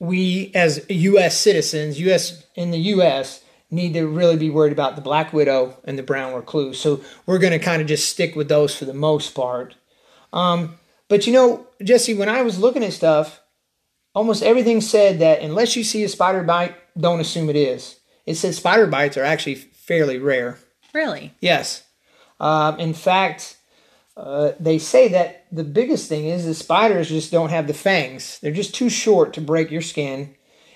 we 0.00 0.50
as 0.52 0.84
U.S. 0.88 1.38
citizens, 1.38 2.00
U.S. 2.00 2.44
in 2.56 2.72
the 2.72 2.78
U.S. 2.94 3.44
need 3.70 3.94
to 3.94 4.08
really 4.08 4.36
be 4.36 4.50
worried 4.50 4.72
about 4.72 4.96
the 4.96 5.00
black 5.00 5.32
widow 5.32 5.78
and 5.84 5.96
the 5.96 6.02
brown 6.02 6.34
recluse. 6.34 6.80
So 6.80 7.02
we're 7.24 7.38
going 7.38 7.52
to 7.52 7.60
kind 7.60 7.80
of 7.80 7.86
just 7.86 8.08
stick 8.08 8.34
with 8.34 8.48
those 8.48 8.74
for 8.74 8.84
the 8.84 8.92
most 8.92 9.32
part. 9.32 9.76
Um, 10.32 10.74
but 11.06 11.24
you 11.24 11.32
know, 11.32 11.68
Jesse, 11.84 12.14
when 12.14 12.28
I 12.28 12.42
was 12.42 12.58
looking 12.58 12.82
at 12.82 12.94
stuff, 12.94 13.40
almost 14.12 14.42
everything 14.42 14.80
said 14.80 15.20
that 15.20 15.42
unless 15.42 15.76
you 15.76 15.84
see 15.84 16.02
a 16.02 16.08
spider 16.08 16.42
bite, 16.42 16.74
don't 16.98 17.20
assume 17.20 17.48
it 17.48 17.54
is. 17.54 18.00
It 18.26 18.34
said 18.34 18.56
spider 18.56 18.88
bites 18.88 19.16
are 19.16 19.22
actually 19.22 19.54
fairly 19.54 20.18
rare. 20.18 20.58
Really? 20.92 21.32
Yes. 21.40 21.84
Um, 22.40 22.80
in 22.80 22.92
fact, 22.92 23.56
uh, 24.20 24.52
they 24.60 24.78
say 24.78 25.08
that 25.08 25.46
the 25.50 25.64
biggest 25.64 26.06
thing 26.06 26.26
is 26.26 26.44
the 26.44 26.52
spiders 26.52 27.08
just 27.08 27.32
don't 27.32 27.48
have 27.48 27.66
the 27.66 27.72
fangs. 27.72 28.38
They're 28.40 28.52
just 28.52 28.74
too 28.74 28.90
short 28.90 29.32
to 29.32 29.40
break 29.40 29.70
your 29.70 29.80
skin. 29.80 30.34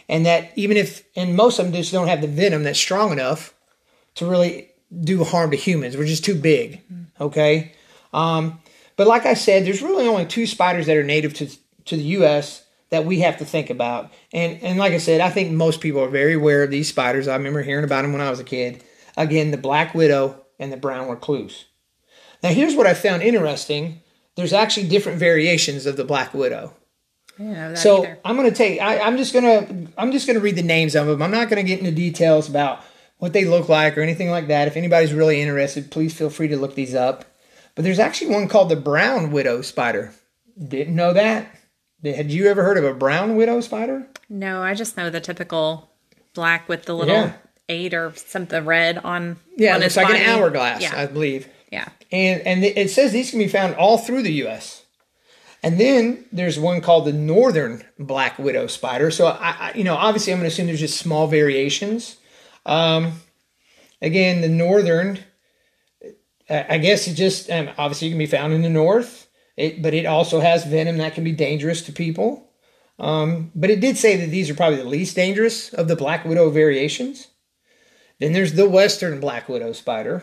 And 0.09 0.25
that 0.25 0.51
even 0.57 0.79
if, 0.79 1.05
and 1.15 1.37
most 1.37 1.59
of 1.59 1.67
them 1.67 1.75
just 1.75 1.93
don't 1.93 2.09
have 2.09 2.23
the 2.23 2.27
venom 2.27 2.63
that's 2.63 2.79
strong 2.79 3.13
enough 3.13 3.53
to 4.15 4.25
really 4.25 4.71
do 4.99 5.25
harm 5.25 5.51
to 5.51 5.59
humans. 5.59 5.95
We're 5.95 6.07
just 6.07 6.25
too 6.25 6.35
big. 6.35 6.81
Okay. 7.21 7.73
Um, 8.15 8.61
but 8.97 9.07
like 9.07 9.27
I 9.27 9.35
said, 9.35 9.67
there's 9.67 9.83
really 9.83 10.09
only 10.09 10.25
two 10.25 10.47
spiders 10.47 10.87
that 10.87 10.97
are 10.97 11.05
native 11.05 11.35
to, 11.35 11.51
to 11.85 11.97
the 11.97 12.03
U.S. 12.03 12.65
that 12.89 13.05
we 13.05 13.21
have 13.21 13.37
to 13.39 13.45
think 13.45 13.69
about. 13.69 14.11
And 14.33 14.63
and 14.63 14.79
like 14.79 14.93
I 14.93 14.99
said, 14.99 15.21
I 15.21 15.31
think 15.31 15.53
most 15.53 15.81
people 15.81 16.01
are 16.01 16.09
very 16.09 16.35
aware 16.35 16.63
of 16.63 16.71
these 16.71 16.89
spiders. 16.89 17.29
I 17.29 17.37
remember 17.37 17.63
hearing 17.63 17.85
about 17.85 18.03
them 18.03 18.13
when 18.13 18.23
I 18.23 18.31
was 18.31 18.41
a 18.41 18.45
kid. 18.45 18.83
Again, 19.17 19.51
the 19.51 19.59
black 19.59 19.95
widow 19.95 20.45
and 20.59 20.73
the 20.73 20.77
brown 20.77 21.09
recluse. 21.09 21.67
Now, 22.45 22.51
here's 22.51 22.77
what 22.77 22.87
I 22.87 22.93
found 22.93 23.23
interesting. 23.23 24.03
There's 24.37 24.53
actually 24.53 24.89
different 24.89 25.19
variations 25.19 25.87
of 25.87 25.97
the 25.97 26.05
black 26.05 26.35
widow. 26.35 26.75
so 27.39 28.05
either. 28.05 28.19
I'm 28.23 28.37
going 28.37 28.51
to 28.51 28.55
take. 28.55 28.83
I, 28.83 28.99
I'm 28.99 29.17
just 29.17 29.33
going 29.33 29.45
to. 29.45 29.93
I'm 29.97 30.13
just 30.13 30.27
going 30.27 30.35
to 30.35 30.43
read 30.43 30.57
the 30.57 30.63
names 30.63 30.95
of 30.95 31.07
them. 31.07 31.23
I'm 31.23 31.31
not 31.31 31.49
going 31.49 31.65
to 31.65 31.67
get 31.67 31.79
into 31.79 31.91
details 31.91 32.47
about 32.47 32.83
what 33.17 33.33
they 33.33 33.47
look 33.47 33.71
like 33.71 33.97
or 33.97 34.03
anything 34.03 34.29
like 34.29 34.49
that. 34.49 34.69
If 34.69 34.77
anybody's 34.77 35.15
really 35.15 35.41
interested, 35.41 35.91
please 35.91 36.13
feel 36.13 36.29
free 36.29 36.49
to 36.49 36.59
look 36.59 36.75
these 36.75 36.95
up. 36.95 37.25
But 37.75 37.85
there's 37.85 37.99
actually 37.99 38.33
one 38.33 38.47
called 38.49 38.69
the 38.69 38.77
brown 38.77 39.31
widow 39.31 39.63
spider. 39.63 40.13
Didn't 40.63 40.95
know 40.95 41.15
that. 41.15 41.49
Had 42.05 42.31
you 42.31 42.49
ever 42.49 42.63
heard 42.63 42.77
of 42.77 42.85
a 42.85 42.93
brown 42.93 43.37
widow 43.37 43.63
spider? 43.63 44.07
No, 44.29 44.63
I 44.63 44.75
just 44.75 44.99
know 44.99 45.09
the 45.09 45.21
typical 45.21 45.91
black 46.35 46.69
with 46.69 46.85
the 46.85 46.95
little 46.95 47.15
yeah. 47.15 47.33
eight 47.71 47.95
or 47.95 48.13
something 48.17 48.67
red 48.67 48.99
on. 48.99 49.39
Yeah, 49.57 49.77
on 49.77 49.83
it's 49.83 49.97
like 49.97 50.09
body. 50.09 50.19
an 50.19 50.29
hourglass, 50.29 50.83
yeah. 50.83 50.93
I 50.95 51.07
believe. 51.07 51.49
And 52.15 52.47
and 52.47 52.63
it 52.63 52.91
says 52.91 53.11
these 53.11 53.31
can 53.31 53.41
be 53.41 53.49
found 53.49 53.75
all 53.75 53.99
through 53.99 54.23
the 54.23 54.33
U.S. 54.35 54.85
And 55.65 55.81
then 55.81 56.27
there's 56.31 56.61
one 56.61 56.81
called 56.81 57.07
the 57.07 57.13
northern 57.13 57.83
black 57.99 58.39
widow 58.39 58.69
spider. 58.69 59.11
So 59.11 59.27
I, 59.27 59.57
I 59.59 59.73
you 59.75 59.83
know, 59.83 59.97
obviously 59.97 60.33
I'm 60.33 60.39
going 60.39 60.49
to 60.49 60.53
assume 60.53 60.67
there's 60.67 60.79
just 60.79 61.01
small 61.01 61.27
variations. 61.27 62.19
Um, 62.67 63.15
again, 64.01 64.43
the 64.43 64.49
northern, 64.49 65.19
I 66.49 66.79
guess 66.79 67.09
it 67.09 67.15
just 67.15 67.51
um, 67.51 67.71
obviously 67.79 68.11
can 68.11 68.19
be 68.19 68.27
found 68.27 68.53
in 68.53 68.63
the 68.63 68.69
north. 68.69 69.27
It, 69.57 69.83
but 69.83 69.93
it 69.93 70.07
also 70.07 70.39
has 70.39 70.65
venom 70.65 70.99
that 70.99 71.15
can 71.15 71.25
be 71.25 71.33
dangerous 71.33 71.83
to 71.83 71.93
people. 71.93 72.49
Um, 73.01 73.51
but 73.57 73.71
it 73.71 73.81
did 73.81 73.99
say 73.99 74.17
that 74.19 74.31
these 74.31 74.49
are 74.51 74.55
probably 74.55 74.79
the 74.79 74.85
least 74.85 75.17
dangerous 75.17 75.73
of 75.73 75.89
the 75.89 75.97
black 75.97 76.25
widow 76.25 76.49
variations. 76.51 77.27
Then 78.21 78.35
there's 78.35 78.53
the 78.53 78.69
western 78.69 79.19
black 79.19 79.49
widow 79.49 79.73
spider. 79.73 80.23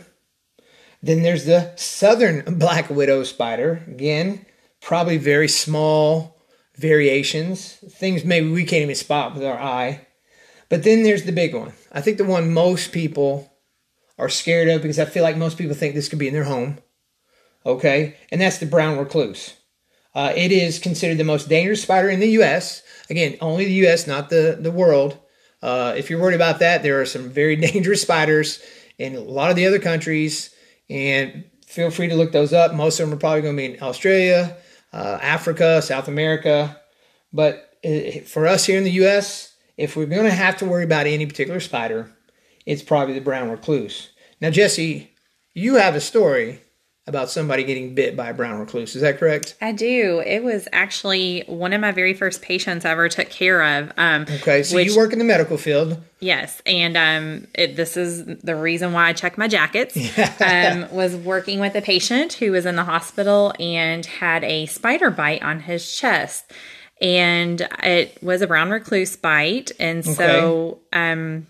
Then 1.01 1.23
there's 1.23 1.45
the 1.45 1.73
southern 1.75 2.57
black 2.57 2.89
widow 2.89 3.23
spider. 3.23 3.83
Again, 3.87 4.45
probably 4.81 5.17
very 5.17 5.47
small 5.47 6.39
variations, 6.75 7.73
things 7.89 8.23
maybe 8.23 8.49
we 8.49 8.65
can't 8.65 8.83
even 8.83 8.95
spot 8.95 9.33
with 9.33 9.43
our 9.43 9.59
eye. 9.59 10.07
But 10.69 10.83
then 10.83 11.03
there's 11.03 11.23
the 11.23 11.31
big 11.31 11.53
one. 11.53 11.73
I 11.91 12.01
think 12.01 12.17
the 12.17 12.23
one 12.23 12.53
most 12.53 12.91
people 12.91 13.51
are 14.17 14.29
scared 14.29 14.69
of 14.69 14.81
because 14.81 14.99
I 14.99 15.05
feel 15.05 15.23
like 15.23 15.37
most 15.37 15.57
people 15.57 15.75
think 15.75 15.95
this 15.95 16.07
could 16.07 16.19
be 16.19 16.27
in 16.27 16.33
their 16.33 16.45
home 16.45 16.79
okay? 17.65 18.15
And 18.31 18.41
that's 18.41 18.57
the 18.57 18.65
brown 18.65 18.97
recluse. 18.97 19.55
Uh, 20.13 20.33
it 20.35 20.51
is 20.51 20.79
considered 20.79 21.17
the 21.17 21.23
most 21.23 21.47
dangerous 21.47 21.83
spider 21.83 22.09
in 22.09 22.19
the 22.19 22.31
U.S. 22.31 22.83
Again, 23.09 23.37
only 23.39 23.65
the 23.65 23.73
U.S., 23.85 24.07
not 24.07 24.29
the, 24.29 24.57
the 24.59 24.71
world. 24.71 25.17
Uh, 25.61 25.93
if 25.95 26.09
you're 26.09 26.19
worried 26.19 26.35
about 26.35 26.59
that, 26.59 26.83
there 26.83 26.99
are 26.99 27.05
some 27.05 27.29
very 27.29 27.55
dangerous 27.71 28.01
spiders 28.01 28.61
in 28.97 29.15
a 29.15 29.21
lot 29.21 29.49
of 29.49 29.55
the 29.55 29.65
other 29.65 29.79
countries, 29.79 30.53
and 30.91 31.45
feel 31.65 31.89
free 31.89 32.09
to 32.09 32.15
look 32.15 32.31
those 32.31 32.53
up. 32.53 32.73
Most 32.73 32.99
of 32.99 33.07
them 33.07 33.17
are 33.17 33.19
probably 33.19 33.41
going 33.41 33.55
to 33.55 33.61
be 33.61 33.73
in 33.73 33.81
Australia, 33.81 34.57
uh, 34.91 35.19
Africa, 35.21 35.81
South 35.81 36.07
America. 36.07 36.79
But 37.31 37.77
uh, 37.85 38.19
for 38.25 38.45
us 38.45 38.65
here 38.65 38.77
in 38.77 38.83
the 38.83 38.91
U.S., 38.91 39.55
if 39.77 39.95
we're 39.95 40.05
going 40.05 40.25
to 40.25 40.31
have 40.31 40.57
to 40.57 40.65
worry 40.65 40.83
about 40.83 41.07
any 41.07 41.25
particular 41.25 41.61
spider, 41.61 42.11
it's 42.65 42.83
probably 42.83 43.13
the 43.13 43.21
brown 43.21 43.49
recluse. 43.49 44.09
Now, 44.41 44.49
Jesse, 44.49 45.11
you 45.53 45.75
have 45.75 45.95
a 45.95 46.01
story 46.01 46.61
about 47.11 47.29
somebody 47.29 47.65
getting 47.65 47.93
bit 47.93 48.15
by 48.15 48.29
a 48.29 48.33
brown 48.33 48.57
recluse. 48.57 48.95
Is 48.95 49.01
that 49.01 49.17
correct? 49.17 49.55
I 49.61 49.73
do. 49.73 50.23
It 50.25 50.45
was 50.45 50.69
actually 50.71 51.43
one 51.45 51.73
of 51.73 51.81
my 51.81 51.91
very 51.91 52.13
first 52.13 52.41
patients 52.41 52.85
I 52.85 52.91
ever 52.91 53.09
took 53.09 53.29
care 53.29 53.61
of. 53.61 53.91
Um, 53.97 54.25
okay, 54.29 54.63
so 54.63 54.77
which, 54.77 54.87
you 54.87 54.97
work 54.97 55.11
in 55.11 55.19
the 55.19 55.25
medical 55.25 55.57
field. 55.57 56.01
Yes, 56.21 56.61
and 56.65 56.95
um, 56.95 57.47
it, 57.53 57.75
this 57.75 57.97
is 57.97 58.25
the 58.25 58.55
reason 58.55 58.93
why 58.93 59.09
I 59.09 59.13
check 59.13 59.37
my 59.37 59.49
jackets. 59.49 59.97
um, 60.41 60.89
was 60.91 61.17
working 61.17 61.59
with 61.59 61.75
a 61.75 61.81
patient 61.81 62.33
who 62.33 62.53
was 62.53 62.65
in 62.65 62.77
the 62.77 62.85
hospital 62.85 63.53
and 63.59 64.05
had 64.05 64.45
a 64.45 64.67
spider 64.67 65.09
bite 65.09 65.43
on 65.43 65.59
his 65.59 65.93
chest, 65.93 66.49
and 67.01 67.67
it 67.83 68.17
was 68.23 68.41
a 68.41 68.47
brown 68.47 68.69
recluse 68.69 69.17
bite. 69.17 69.73
And 69.81 70.05
so, 70.05 70.79
okay. 70.93 71.11
um, 71.11 71.47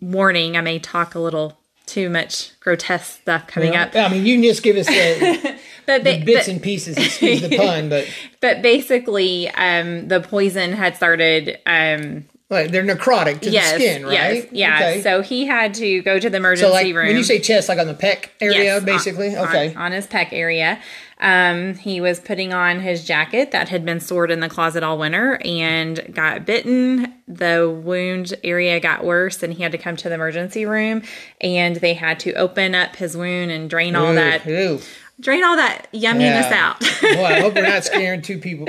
warning, 0.00 0.56
I 0.56 0.62
may 0.62 0.78
talk 0.78 1.14
a 1.14 1.20
little 1.20 1.58
too 1.86 2.10
much 2.10 2.58
grotesque 2.60 3.20
stuff 3.22 3.46
coming 3.46 3.74
up. 3.74 3.94
I 3.94 4.08
mean, 4.08 4.26
you 4.26 4.34
can 4.34 4.42
just 4.42 4.62
give 4.62 4.76
us 4.76 4.86
the, 4.86 5.58
but 5.86 6.04
the 6.04 6.22
bits 6.22 6.46
but, 6.46 6.52
and 6.52 6.62
pieces. 6.62 6.96
Excuse 6.96 7.40
the 7.40 7.56
pun, 7.56 7.88
but 7.88 8.06
but 8.40 8.60
basically, 8.60 9.48
um, 9.50 10.08
the 10.08 10.20
poison 10.20 10.72
had 10.72 10.96
started. 10.96 11.58
Um, 11.66 12.26
like 12.48 12.70
they're 12.70 12.84
necrotic 12.84 13.40
to 13.40 13.50
yes, 13.50 13.72
the 13.72 13.78
skin, 13.80 14.04
right? 14.04 14.12
Yes, 14.12 14.46
yeah. 14.52 14.76
Okay. 14.76 15.02
So 15.02 15.20
he 15.20 15.46
had 15.46 15.74
to 15.74 16.00
go 16.02 16.20
to 16.20 16.30
the 16.30 16.36
emergency 16.36 16.68
so 16.68 16.72
like, 16.72 16.94
room. 16.94 17.08
When 17.08 17.16
you 17.16 17.24
say 17.24 17.40
chest, 17.40 17.68
like 17.68 17.80
on 17.80 17.88
the 17.88 17.94
pec 17.94 18.28
area, 18.40 18.62
yes, 18.76 18.84
basically. 18.84 19.34
On, 19.34 19.48
okay. 19.48 19.74
On, 19.74 19.82
on 19.82 19.92
his 19.92 20.06
pec 20.06 20.28
area. 20.30 20.80
Um, 21.18 21.74
he 21.74 22.00
was 22.00 22.20
putting 22.20 22.52
on 22.52 22.80
his 22.80 23.04
jacket 23.04 23.50
that 23.52 23.70
had 23.70 23.84
been 23.84 24.00
stored 24.00 24.30
in 24.30 24.40
the 24.40 24.48
closet 24.48 24.82
all 24.82 24.98
winter 24.98 25.40
and 25.44 26.14
got 26.14 26.44
bitten. 26.44 27.14
The 27.26 27.70
wound 27.70 28.34
area 28.44 28.78
got 28.80 29.04
worse, 29.04 29.42
and 29.42 29.54
he 29.54 29.62
had 29.62 29.72
to 29.72 29.78
come 29.78 29.96
to 29.96 30.08
the 30.08 30.14
emergency 30.14 30.66
room. 30.66 31.02
And 31.40 31.76
they 31.76 31.94
had 31.94 32.20
to 32.20 32.34
open 32.34 32.74
up 32.74 32.96
his 32.96 33.16
wound 33.16 33.50
and 33.50 33.70
drain 33.70 33.96
all 33.96 34.12
that. 34.14 34.46
Ooh. 34.46 34.80
Drain 35.18 35.42
all 35.42 35.56
that 35.56 35.90
yumminess 35.94 36.50
yeah. 36.50 36.74
out. 36.74 36.80
Boy, 37.00 37.24
I 37.24 37.40
hope 37.40 37.54
we're 37.54 37.62
not 37.62 37.84
scaring 37.84 38.20
two 38.20 38.38
people 38.38 38.68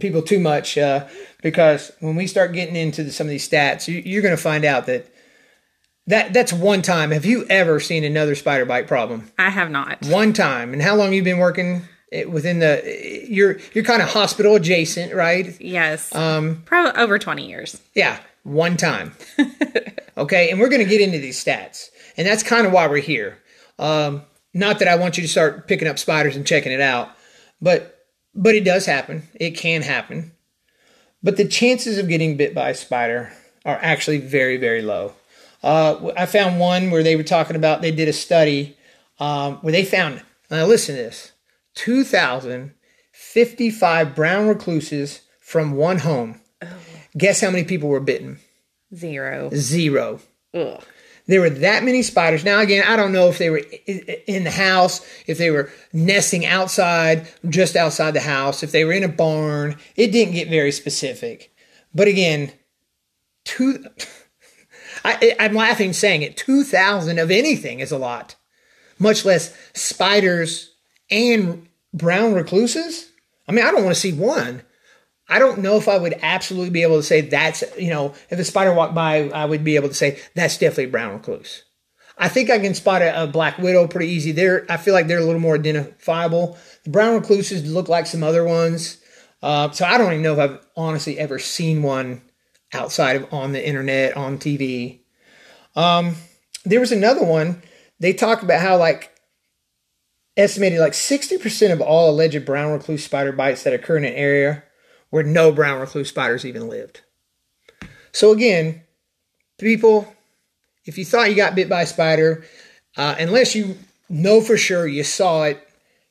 people 0.00 0.20
too 0.20 0.40
much 0.40 0.76
uh, 0.76 1.06
because 1.42 1.92
when 2.00 2.16
we 2.16 2.26
start 2.26 2.52
getting 2.52 2.74
into 2.74 3.04
the, 3.04 3.12
some 3.12 3.28
of 3.28 3.30
these 3.30 3.48
stats, 3.48 3.86
you, 3.86 4.02
you're 4.04 4.22
going 4.22 4.36
to 4.36 4.42
find 4.42 4.64
out 4.64 4.86
that 4.86 5.06
that 6.06 6.32
that's 6.32 6.52
one 6.52 6.82
time. 6.82 7.10
Have 7.10 7.24
you 7.24 7.44
ever 7.48 7.80
seen 7.80 8.04
another 8.04 8.34
spider 8.34 8.64
bite 8.64 8.86
problem? 8.86 9.30
I 9.38 9.50
have 9.50 9.70
not. 9.70 10.04
One 10.06 10.32
time. 10.32 10.72
And 10.72 10.82
how 10.82 10.94
long 10.94 11.12
you 11.12 11.22
been 11.22 11.38
working 11.38 11.82
within 12.28 12.60
the 12.60 13.24
you're 13.28 13.58
you're 13.74 13.84
kind 13.84 14.02
of 14.02 14.08
hospital 14.08 14.54
adjacent, 14.54 15.12
right? 15.12 15.60
Yes. 15.60 16.14
Um 16.14 16.62
probably 16.64 17.00
over 17.00 17.18
20 17.18 17.46
years. 17.48 17.80
Yeah, 17.94 18.20
one 18.44 18.76
time. 18.76 19.14
okay, 20.16 20.50
and 20.50 20.60
we're 20.60 20.68
going 20.68 20.82
to 20.82 20.88
get 20.88 21.00
into 21.00 21.18
these 21.18 21.42
stats. 21.42 21.88
And 22.16 22.26
that's 22.26 22.42
kind 22.42 22.66
of 22.66 22.72
why 22.72 22.86
we're 22.86 22.98
here. 22.98 23.38
Um 23.78 24.22
not 24.54 24.78
that 24.78 24.88
I 24.88 24.96
want 24.96 25.18
you 25.18 25.22
to 25.22 25.28
start 25.28 25.68
picking 25.68 25.88
up 25.88 25.98
spiders 25.98 26.36
and 26.36 26.46
checking 26.46 26.72
it 26.72 26.80
out, 26.80 27.10
but 27.60 28.06
but 28.34 28.54
it 28.54 28.64
does 28.64 28.86
happen. 28.86 29.24
It 29.34 29.52
can 29.52 29.82
happen. 29.82 30.32
But 31.22 31.36
the 31.36 31.48
chances 31.48 31.98
of 31.98 32.08
getting 32.08 32.36
bit 32.36 32.54
by 32.54 32.70
a 32.70 32.74
spider 32.74 33.32
are 33.64 33.78
actually 33.82 34.18
very 34.18 34.56
very 34.56 34.82
low. 34.82 35.14
Uh, 35.66 36.12
I 36.16 36.26
found 36.26 36.60
one 36.60 36.92
where 36.92 37.02
they 37.02 37.16
were 37.16 37.24
talking 37.24 37.56
about 37.56 37.82
they 37.82 37.90
did 37.90 38.06
a 38.06 38.12
study 38.12 38.76
um, 39.18 39.56
where 39.56 39.72
they 39.72 39.84
found. 39.84 40.22
Now 40.48 40.64
listen 40.64 40.94
to 40.94 41.02
this: 41.02 41.32
two 41.74 42.04
thousand 42.04 42.74
fifty-five 43.12 44.14
brown 44.14 44.46
recluses 44.46 45.22
from 45.40 45.72
one 45.72 45.98
home. 45.98 46.40
Oh. 46.62 46.68
Guess 47.18 47.40
how 47.40 47.50
many 47.50 47.64
people 47.64 47.88
were 47.88 47.98
bitten? 47.98 48.38
Zero. 48.94 49.50
Zero. 49.54 50.20
Ugh. 50.54 50.82
There 51.26 51.40
were 51.40 51.50
that 51.50 51.82
many 51.82 52.02
spiders. 52.02 52.44
Now, 52.44 52.60
again, 52.60 52.84
I 52.86 52.94
don't 52.94 53.12
know 53.12 53.28
if 53.28 53.38
they 53.38 53.50
were 53.50 53.62
in 53.86 54.44
the 54.44 54.52
house, 54.52 55.04
if 55.26 55.38
they 55.38 55.50
were 55.50 55.68
nesting 55.92 56.46
outside, 56.46 57.26
just 57.48 57.74
outside 57.74 58.12
the 58.12 58.20
house, 58.20 58.62
if 58.62 58.70
they 58.70 58.84
were 58.84 58.92
in 58.92 59.02
a 59.02 59.08
barn. 59.08 59.76
It 59.96 60.12
didn't 60.12 60.34
get 60.34 60.48
very 60.48 60.70
specific. 60.70 61.52
But 61.92 62.06
again, 62.06 62.52
two. 63.44 63.84
I, 65.06 65.36
I'm 65.38 65.54
laughing 65.54 65.92
saying 65.92 66.22
it. 66.22 66.36
2,000 66.36 67.20
of 67.20 67.30
anything 67.30 67.78
is 67.78 67.92
a 67.92 67.98
lot, 67.98 68.34
much 68.98 69.24
less 69.24 69.56
spiders 69.72 70.72
and 71.12 71.68
brown 71.94 72.34
recluses. 72.34 73.08
I 73.46 73.52
mean, 73.52 73.64
I 73.64 73.70
don't 73.70 73.84
want 73.84 73.94
to 73.94 74.00
see 74.00 74.12
one. 74.12 74.62
I 75.28 75.38
don't 75.38 75.60
know 75.60 75.76
if 75.76 75.86
I 75.86 75.96
would 75.96 76.18
absolutely 76.22 76.70
be 76.70 76.82
able 76.82 76.96
to 76.96 77.04
say 77.04 77.20
that's, 77.20 77.62
you 77.78 77.90
know, 77.90 78.14
if 78.30 78.38
a 78.38 78.44
spider 78.44 78.74
walked 78.74 78.94
by, 78.94 79.28
I 79.30 79.44
would 79.44 79.62
be 79.62 79.76
able 79.76 79.88
to 79.88 79.94
say 79.94 80.20
that's 80.34 80.58
definitely 80.58 80.84
a 80.84 80.88
brown 80.88 81.12
recluse. 81.14 81.62
I 82.18 82.28
think 82.28 82.50
I 82.50 82.58
can 82.58 82.74
spot 82.74 83.02
a, 83.02 83.24
a 83.24 83.26
black 83.28 83.58
widow 83.58 83.86
pretty 83.86 84.08
easy. 84.08 84.32
There, 84.32 84.66
I 84.68 84.76
feel 84.76 84.94
like 84.94 85.06
they're 85.06 85.20
a 85.20 85.24
little 85.24 85.40
more 85.40 85.54
identifiable. 85.54 86.58
The 86.82 86.90
brown 86.90 87.14
recluses 87.14 87.70
look 87.70 87.88
like 87.88 88.06
some 88.06 88.24
other 88.24 88.42
ones. 88.42 88.98
Uh, 89.40 89.70
so 89.70 89.84
I 89.84 89.98
don't 89.98 90.12
even 90.12 90.22
know 90.22 90.32
if 90.32 90.38
I've 90.38 90.66
honestly 90.76 91.16
ever 91.18 91.38
seen 91.38 91.82
one 91.84 92.22
outside 92.72 93.16
of 93.16 93.32
on 93.32 93.52
the 93.52 93.66
internet, 93.66 94.16
on 94.16 94.38
TV. 94.38 95.00
Um, 95.74 96.16
there 96.64 96.80
was 96.80 96.92
another 96.92 97.24
one. 97.24 97.62
They 98.00 98.12
talk 98.12 98.42
about 98.42 98.60
how 98.60 98.76
like 98.78 99.12
estimated 100.36 100.80
like 100.80 100.92
60% 100.92 101.72
of 101.72 101.80
all 101.80 102.10
alleged 102.10 102.44
brown 102.44 102.72
recluse 102.72 103.04
spider 103.04 103.32
bites 103.32 103.62
that 103.62 103.72
occur 103.72 103.96
in 103.96 104.04
an 104.04 104.12
area 104.12 104.62
where 105.10 105.22
no 105.22 105.50
brown 105.52 105.80
recluse 105.80 106.08
spiders 106.08 106.44
even 106.44 106.68
lived. 106.68 107.00
So 108.12 108.32
again, 108.32 108.82
people, 109.58 110.12
if 110.84 110.98
you 110.98 111.04
thought 111.04 111.30
you 111.30 111.36
got 111.36 111.54
bit 111.54 111.68
by 111.68 111.82
a 111.82 111.86
spider, 111.86 112.44
uh, 112.96 113.14
unless 113.18 113.54
you 113.54 113.76
know 114.08 114.40
for 114.40 114.56
sure 114.56 114.86
you 114.86 115.04
saw 115.04 115.44
it, 115.44 115.66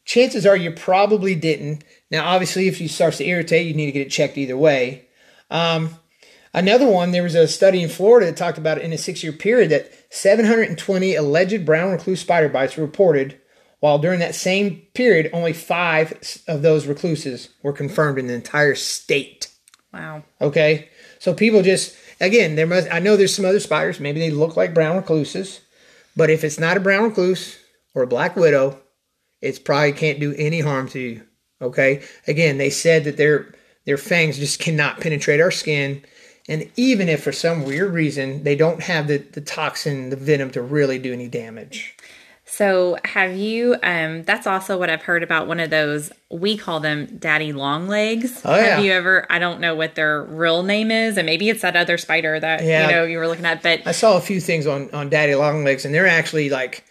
chances 0.06 0.46
are 0.46 0.56
you 0.56 0.72
probably 0.72 1.36
didn't. 1.36 1.84
Now, 2.12 2.28
obviously, 2.28 2.68
if 2.68 2.80
it 2.80 2.90
starts 2.90 3.18
to 3.18 3.26
irritate, 3.26 3.68
you 3.68 3.74
need 3.74 3.88
to 3.88 3.92
get 3.92 4.08
it 4.08 4.12
checked 4.12 4.38
either 4.38 4.58
way. 4.58 5.08
Um, 5.50 5.90
another 6.56 6.88
one, 6.88 7.12
there 7.12 7.22
was 7.22 7.36
a 7.36 7.48
study 7.48 7.84
in 7.84 7.90
Florida 7.90 8.26
that 8.26 8.38
talked 8.38 8.58
about 8.58 8.80
in 8.80 8.94
a 8.94 8.98
six 8.98 9.24
year 9.24 9.34
period 9.34 9.70
that 9.70 9.92
720 10.10 11.14
alleged 11.14 11.66
brown 11.66 11.92
recluse 11.92 12.22
spider 12.22 12.50
bites 12.50 12.78
were 12.78 12.86
reported, 12.86 13.40
while 13.82 14.00
during 14.00 14.20
that 14.20 14.34
same 14.34 14.82
period, 14.96 15.30
only 15.34 15.54
five 15.54 16.42
of 16.48 16.64
those 16.64 16.88
recluses 16.88 17.50
were 17.62 17.74
confirmed 17.74 18.18
in 18.18 18.28
the 18.28 18.34
entire 18.34 18.74
state. 18.74 19.52
Wow. 19.94 20.24
Okay. 20.42 20.90
So 21.20 21.34
people 21.34 21.62
just, 21.62 21.96
again, 22.20 22.56
there 22.56 22.68
must, 22.68 22.92
I 22.92 23.00
know 23.00 23.16
there's 23.16 23.36
some 23.36 23.46
other 23.46 23.60
spiders, 23.60 24.00
maybe 24.00 24.20
they 24.20 24.32
look 24.32 24.58
like 24.58 24.74
brown 24.74 24.96
recluses, 24.96 25.62
but 26.16 26.30
if 26.30 26.44
it's 26.44 26.60
not 26.60 26.78
a 26.78 26.82
brown 26.82 27.04
recluse 27.04 27.58
or 27.94 28.04
a 28.04 28.08
black 28.08 28.36
widow, 28.36 28.80
it's 29.42 29.60
probably 29.60 29.94
can't 29.94 30.20
do 30.20 30.34
any 30.38 30.62
harm 30.62 30.88
to 30.90 31.00
you. 31.00 31.24
Okay. 31.62 32.04
Again, 32.28 32.58
they 32.58 32.70
said 32.70 33.04
that 33.04 33.18
their 33.18 33.54
their 33.86 33.98
fangs 33.98 34.40
just 34.40 34.60
cannot 34.60 35.00
penetrate 35.00 35.40
our 35.40 35.52
skin. 35.52 36.04
And 36.48 36.70
even 36.76 37.10
if 37.10 37.24
for 37.24 37.32
some 37.32 37.64
weird 37.64 37.92
reason 37.94 38.44
they 38.44 38.56
don't 38.56 38.82
have 38.84 39.08
the, 39.08 39.18
the 39.18 39.42
toxin, 39.42 40.10
the 40.10 40.16
venom 40.16 40.52
to 40.52 40.62
really 40.62 41.00
do 41.00 41.12
any 41.12 41.28
damage. 41.28 41.96
So, 42.48 42.98
have 43.04 43.36
you? 43.36 43.76
Um, 43.82 44.22
that's 44.22 44.46
also 44.46 44.78
what 44.78 44.88
I've 44.92 45.02
heard 45.02 45.24
about 45.24 45.48
one 45.48 45.60
of 45.60 45.72
those. 45.72 46.12
We 46.30 46.56
call 46.58 46.80
them 46.80 47.18
daddy 47.18 47.52
long 47.52 47.88
legs. 47.88 48.42
Oh, 48.46 48.56
yeah. 48.56 48.76
Have 48.76 48.86
you 48.86 48.92
ever? 48.92 49.26
I 49.32 49.40
don't 49.40 49.60
know 49.60 49.74
what 49.76 49.96
their 49.96 50.22
real 50.24 50.62
name 50.62 50.92
is, 50.92 51.18
and 51.18 51.26
maybe 51.26 51.50
it's 51.50 51.64
that 51.64 51.76
other 51.76 51.98
spider 51.98 52.40
that 52.40 52.64
Yeah. 52.64 52.86
you 52.86 52.92
know 52.92 53.04
you 53.04 53.18
were 53.18 53.28
looking 53.28 53.46
at. 53.46 53.64
But 53.64 53.82
I 53.88 53.92
saw 53.92 54.16
a 54.16 54.22
few 54.22 54.40
things 54.40 54.68
on, 54.68 54.92
on 54.94 55.10
daddy 55.10 55.34
long 55.34 55.64
legs, 55.64 55.86
and 55.86 55.94
they're 55.94 56.06
actually 56.06 56.52
like 56.52 56.86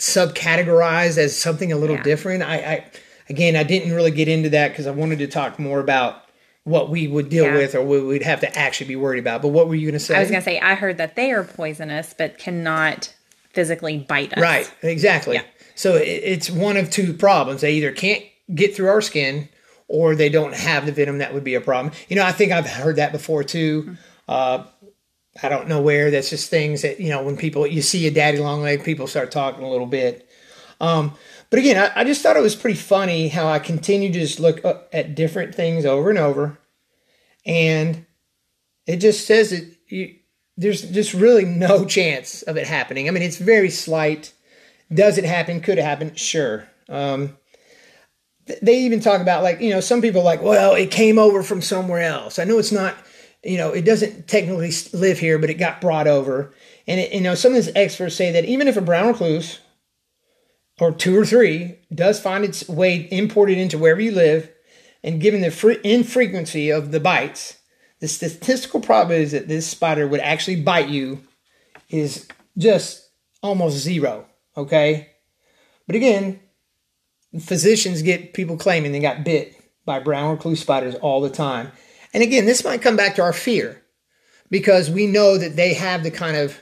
subcategorized 0.00 1.18
as 1.18 1.36
something 1.38 1.72
a 1.72 1.76
little 1.76 1.96
Yeah. 1.96 2.02
different. 2.02 2.42
I, 2.42 2.56
I 2.56 2.84
again, 3.28 3.56
I 3.56 3.62
didn't 3.62 3.92
really 3.92 4.10
get 4.10 4.28
into 4.28 4.50
that 4.50 4.68
because 4.70 4.86
I 4.86 4.90
wanted 4.90 5.18
to 5.20 5.26
talk 5.28 5.58
more 5.58 5.80
about 5.80 6.24
what 6.68 6.90
we 6.90 7.08
would 7.08 7.28
deal 7.28 7.44
Yeah. 7.44 7.54
with 7.54 7.74
or 7.74 7.82
what 7.82 8.04
we'd 8.04 8.22
have 8.22 8.40
to 8.40 8.58
actually 8.58 8.88
be 8.88 8.96
worried 8.96 9.18
about. 9.18 9.42
But 9.42 9.48
what 9.48 9.68
were 9.68 9.74
you 9.74 9.86
going 9.86 9.98
to 9.98 10.04
say? 10.04 10.16
I 10.16 10.20
was 10.20 10.30
gonna 10.30 10.42
say 10.42 10.58
I 10.60 10.74
heard 10.74 10.98
that 10.98 11.16
they 11.16 11.32
are 11.32 11.44
poisonous, 11.44 12.14
but 12.16 12.38
cannot 12.38 13.12
physically 13.52 13.98
bite 13.98 14.34
us. 14.34 14.40
Right, 14.40 14.70
exactly. 14.82 15.36
Yeah. 15.36 15.42
So 15.74 15.94
it's 15.94 16.50
one 16.50 16.76
of 16.76 16.90
two 16.90 17.12
problems. 17.14 17.60
They 17.62 17.74
either 17.74 17.92
can't 17.92 18.22
get 18.54 18.74
through 18.74 18.88
our 18.88 19.00
skin 19.00 19.48
or 19.86 20.14
they 20.14 20.28
don't 20.28 20.54
have 20.54 20.86
the 20.86 20.92
venom 20.92 21.18
that 21.18 21.32
would 21.32 21.44
be 21.44 21.54
a 21.54 21.60
problem. 21.60 21.94
You 22.08 22.16
know, 22.16 22.24
I 22.24 22.32
think 22.32 22.52
I've 22.52 22.66
heard 22.66 22.96
that 22.96 23.12
before 23.12 23.44
too. 23.44 23.96
Uh, 24.28 24.64
I 25.42 25.48
don't 25.48 25.68
know 25.68 25.80
where. 25.80 26.10
That's 26.10 26.30
just 26.30 26.50
things 26.50 26.82
that, 26.82 27.00
you 27.00 27.10
know, 27.10 27.22
when 27.22 27.36
people, 27.36 27.66
you 27.66 27.80
see 27.80 28.06
a 28.06 28.10
daddy 28.10 28.38
long 28.38 28.60
leg, 28.60 28.84
people 28.84 29.06
start 29.06 29.30
talking 29.30 29.64
a 29.64 29.70
little 29.70 29.86
bit. 29.86 30.28
Um, 30.80 31.14
but 31.50 31.60
again, 31.60 31.78
I, 31.78 32.00
I 32.00 32.04
just 32.04 32.22
thought 32.22 32.36
it 32.36 32.42
was 32.42 32.56
pretty 32.56 32.76
funny 32.78 33.28
how 33.28 33.46
I 33.48 33.58
continue 33.58 34.12
to 34.12 34.18
just 34.18 34.40
look 34.40 34.60
at 34.92 35.14
different 35.14 35.54
things 35.54 35.86
over 35.86 36.10
and 36.10 36.18
over. 36.18 36.57
And 37.46 38.06
it 38.86 38.96
just 38.96 39.26
says 39.26 39.50
that 39.50 39.76
you, 39.88 40.16
there's 40.56 40.82
just 40.82 41.14
really 41.14 41.44
no 41.44 41.84
chance 41.84 42.42
of 42.42 42.56
it 42.56 42.66
happening. 42.66 43.08
I 43.08 43.12
mean, 43.12 43.22
it's 43.22 43.38
very 43.38 43.70
slight. 43.70 44.32
Does 44.92 45.18
it 45.18 45.24
happen? 45.24 45.60
Could 45.60 45.78
it 45.78 45.84
happen? 45.84 46.14
Sure. 46.14 46.68
Um, 46.88 47.36
they 48.62 48.80
even 48.80 49.00
talk 49.00 49.20
about 49.20 49.42
like 49.42 49.60
you 49.60 49.70
know 49.70 49.80
some 49.80 50.00
people 50.00 50.22
like 50.22 50.42
well 50.42 50.74
it 50.74 50.90
came 50.90 51.18
over 51.18 51.42
from 51.42 51.62
somewhere 51.62 52.02
else. 52.02 52.38
I 52.38 52.44
know 52.44 52.58
it's 52.58 52.72
not 52.72 52.96
you 53.44 53.58
know 53.58 53.72
it 53.72 53.84
doesn't 53.84 54.26
technically 54.26 54.72
live 54.92 55.18
here, 55.18 55.38
but 55.38 55.50
it 55.50 55.54
got 55.54 55.80
brought 55.80 56.06
over. 56.06 56.54
And 56.86 57.00
it, 57.00 57.12
you 57.12 57.20
know 57.20 57.34
some 57.34 57.52
of 57.52 57.56
these 57.56 57.74
experts 57.74 58.16
say 58.16 58.32
that 58.32 58.46
even 58.46 58.68
if 58.68 58.76
a 58.76 58.80
brown 58.80 59.08
recluse 59.08 59.60
or 60.80 60.92
two 60.92 61.16
or 61.18 61.26
three 61.26 61.78
does 61.94 62.20
find 62.20 62.44
its 62.44 62.68
way 62.68 63.08
imported 63.10 63.58
into 63.58 63.78
wherever 63.78 64.00
you 64.00 64.12
live, 64.12 64.50
and 65.02 65.20
given 65.20 65.40
the 65.40 65.50
fre- 65.50 65.72
infrequency 65.84 66.70
of 66.70 66.90
the 66.90 67.00
bites, 67.00 67.58
the 68.00 68.08
statistical 68.08 68.80
probability 68.80 69.30
that 69.30 69.48
this 69.48 69.66
spider 69.66 70.06
would 70.06 70.20
actually 70.20 70.60
bite 70.62 70.88
you 70.88 71.24
is 71.88 72.26
just 72.56 73.08
almost 73.42 73.76
zero. 73.76 74.26
Okay, 74.56 75.10
but 75.86 75.96
again, 75.96 76.40
physicians 77.40 78.02
get 78.02 78.34
people 78.34 78.56
claiming 78.56 78.92
they 78.92 79.00
got 79.00 79.24
bit 79.24 79.54
by 79.84 79.98
brown 80.00 80.32
recluse 80.32 80.60
spiders 80.60 80.94
all 80.96 81.20
the 81.20 81.30
time. 81.30 81.72
And 82.12 82.22
again, 82.22 82.46
this 82.46 82.64
might 82.64 82.82
come 82.82 82.96
back 82.96 83.14
to 83.16 83.22
our 83.22 83.32
fear 83.32 83.82
because 84.50 84.90
we 84.90 85.06
know 85.06 85.38
that 85.38 85.56
they 85.56 85.74
have 85.74 86.02
the 86.02 86.10
kind 86.10 86.36
of 86.36 86.58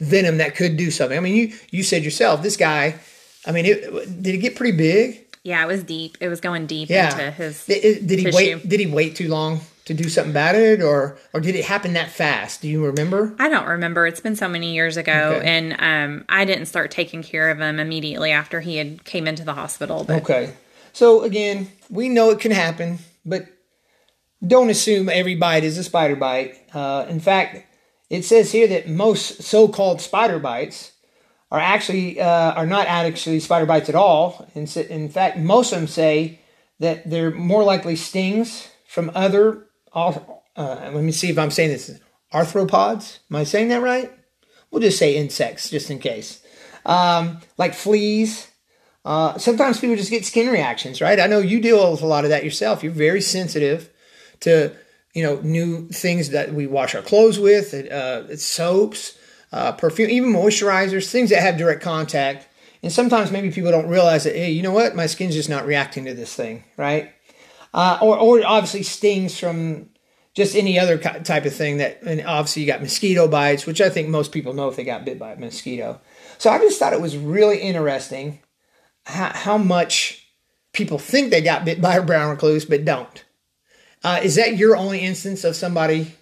venom 0.00 0.38
that 0.38 0.56
could 0.56 0.76
do 0.76 0.90
something. 0.90 1.16
I 1.16 1.20
mean, 1.20 1.34
you 1.34 1.52
you 1.70 1.82
said 1.82 2.04
yourself, 2.04 2.42
this 2.42 2.56
guy. 2.56 2.98
I 3.46 3.52
mean, 3.52 3.66
it, 3.66 4.22
did 4.22 4.34
it 4.34 4.38
get 4.38 4.56
pretty 4.56 4.76
big? 4.76 5.27
Yeah, 5.48 5.62
it 5.64 5.66
was 5.66 5.82
deep. 5.82 6.18
It 6.20 6.28
was 6.28 6.40
going 6.40 6.66
deep 6.66 6.90
Yeah. 6.90 7.10
into 7.10 7.30
his. 7.30 7.64
Did, 7.66 8.06
did 8.06 8.18
he 8.18 8.24
tissue. 8.26 8.36
wait? 8.36 8.68
Did 8.68 8.80
he 8.80 8.86
wait 8.86 9.16
too 9.16 9.28
long 9.28 9.60
to 9.86 9.94
do 9.94 10.08
something 10.10 10.30
about 10.32 10.54
it, 10.54 10.82
or 10.82 11.18
or 11.32 11.40
did 11.40 11.54
it 11.56 11.64
happen 11.64 11.94
that 11.94 12.10
fast? 12.10 12.60
Do 12.62 12.68
you 12.68 12.84
remember? 12.84 13.34
I 13.38 13.48
don't 13.48 13.66
remember. 13.66 14.06
It's 14.06 14.20
been 14.20 14.36
so 14.36 14.46
many 14.48 14.74
years 14.74 14.96
ago, 14.98 15.36
Okay. 15.36 15.48
and 15.48 15.76
um, 15.78 16.24
I 16.28 16.44
didn't 16.44 16.66
start 16.66 16.90
taking 16.90 17.22
care 17.22 17.48
of 17.50 17.58
him 17.58 17.80
immediately 17.80 18.30
after 18.30 18.60
he 18.60 18.76
had 18.76 19.04
came 19.04 19.26
into 19.26 19.42
the 19.44 19.54
hospital. 19.54 20.04
But 20.04 20.22
Okay. 20.22 20.52
So 20.92 21.22
again, 21.22 21.68
we 21.90 22.08
know 22.10 22.30
it 22.30 22.40
can 22.40 22.50
happen, 22.52 22.98
but 23.24 23.46
don't 24.46 24.68
assume 24.70 25.08
every 25.08 25.34
bite 25.36 25.64
is 25.64 25.78
a 25.78 25.84
spider 25.84 26.16
bite. 26.16 26.54
Uh, 26.74 27.06
in 27.08 27.20
fact, 27.20 27.64
it 28.10 28.24
says 28.24 28.52
here 28.52 28.66
that 28.68 28.88
most 28.88 29.42
so-called 29.42 30.00
spider 30.00 30.38
bites 30.38 30.92
are 31.50 31.60
actually 31.60 32.20
uh, 32.20 32.52
are 32.52 32.66
not 32.66 32.86
actually 32.86 33.40
spider 33.40 33.66
bites 33.66 33.88
at 33.88 33.94
all. 33.94 34.48
In, 34.54 34.66
in 34.66 35.08
fact, 35.08 35.38
most 35.38 35.72
of 35.72 35.78
them 35.78 35.88
say 35.88 36.40
that 36.78 37.08
they're 37.08 37.30
more 37.30 37.64
likely 37.64 37.96
stings 37.96 38.68
from 38.86 39.10
other. 39.14 39.66
Uh, 39.94 40.12
let 40.56 41.04
me 41.04 41.12
see 41.12 41.30
if 41.30 41.38
I'm 41.38 41.50
saying 41.50 41.70
this. 41.70 41.98
Arthropods. 42.32 43.18
Am 43.30 43.36
I 43.36 43.44
saying 43.44 43.68
that 43.68 43.82
right? 43.82 44.12
We'll 44.70 44.82
just 44.82 44.98
say 44.98 45.16
insects, 45.16 45.70
just 45.70 45.90
in 45.90 45.98
case. 45.98 46.42
Um, 46.84 47.40
like 47.56 47.74
fleas. 47.74 48.50
Uh, 49.04 49.38
sometimes 49.38 49.80
people 49.80 49.96
just 49.96 50.10
get 50.10 50.26
skin 50.26 50.48
reactions, 50.48 51.00
right? 51.00 51.18
I 51.18 51.26
know 51.26 51.38
you 51.38 51.60
deal 51.60 51.90
with 51.90 52.02
a 52.02 52.06
lot 52.06 52.24
of 52.24 52.30
that 52.30 52.44
yourself. 52.44 52.82
You're 52.82 52.92
very 52.92 53.22
sensitive 53.22 53.90
to 54.40 54.74
you 55.14 55.22
know 55.22 55.40
new 55.42 55.88
things 55.88 56.30
that 56.30 56.52
we 56.52 56.66
wash 56.66 56.94
our 56.94 57.02
clothes 57.02 57.38
with, 57.38 57.72
uh, 57.72 58.36
soaps, 58.36 59.17
uh, 59.52 59.72
perfume, 59.72 60.10
even 60.10 60.32
moisturizers, 60.32 61.10
things 61.10 61.30
that 61.30 61.42
have 61.42 61.56
direct 61.56 61.82
contact. 61.82 62.48
And 62.82 62.92
sometimes 62.92 63.32
maybe 63.32 63.50
people 63.50 63.70
don't 63.70 63.88
realize 63.88 64.24
that, 64.24 64.36
hey, 64.36 64.50
you 64.50 64.62
know 64.62 64.72
what, 64.72 64.94
my 64.94 65.06
skin's 65.06 65.34
just 65.34 65.48
not 65.48 65.66
reacting 65.66 66.04
to 66.04 66.14
this 66.14 66.34
thing, 66.34 66.64
right? 66.76 67.12
Uh, 67.74 67.98
or, 68.00 68.16
or 68.18 68.46
obviously 68.46 68.82
stings 68.82 69.38
from 69.38 69.90
just 70.34 70.54
any 70.54 70.78
other 70.78 70.96
type 70.98 71.44
of 71.44 71.54
thing 71.54 71.78
that, 71.78 72.00
and 72.02 72.24
obviously 72.24 72.62
you 72.62 72.68
got 72.68 72.80
mosquito 72.80 73.26
bites, 73.26 73.66
which 73.66 73.80
I 73.80 73.90
think 73.90 74.08
most 74.08 74.30
people 74.30 74.54
know 74.54 74.68
if 74.68 74.76
they 74.76 74.84
got 74.84 75.04
bit 75.04 75.18
by 75.18 75.32
a 75.32 75.38
mosquito. 75.38 76.00
So 76.38 76.50
I 76.50 76.58
just 76.58 76.78
thought 76.78 76.92
it 76.92 77.00
was 77.00 77.16
really 77.16 77.58
interesting 77.58 78.40
how, 79.04 79.32
how 79.34 79.58
much 79.58 80.28
people 80.72 80.98
think 80.98 81.30
they 81.30 81.40
got 81.40 81.64
bit 81.64 81.80
by 81.80 81.96
a 81.96 82.02
brown 82.02 82.30
recluse 82.30 82.64
but 82.64 82.84
don't. 82.84 83.24
Uh, 84.04 84.20
is 84.22 84.36
that 84.36 84.56
your 84.56 84.76
only 84.76 85.00
instance 85.00 85.42
of 85.42 85.56
somebody? 85.56 86.14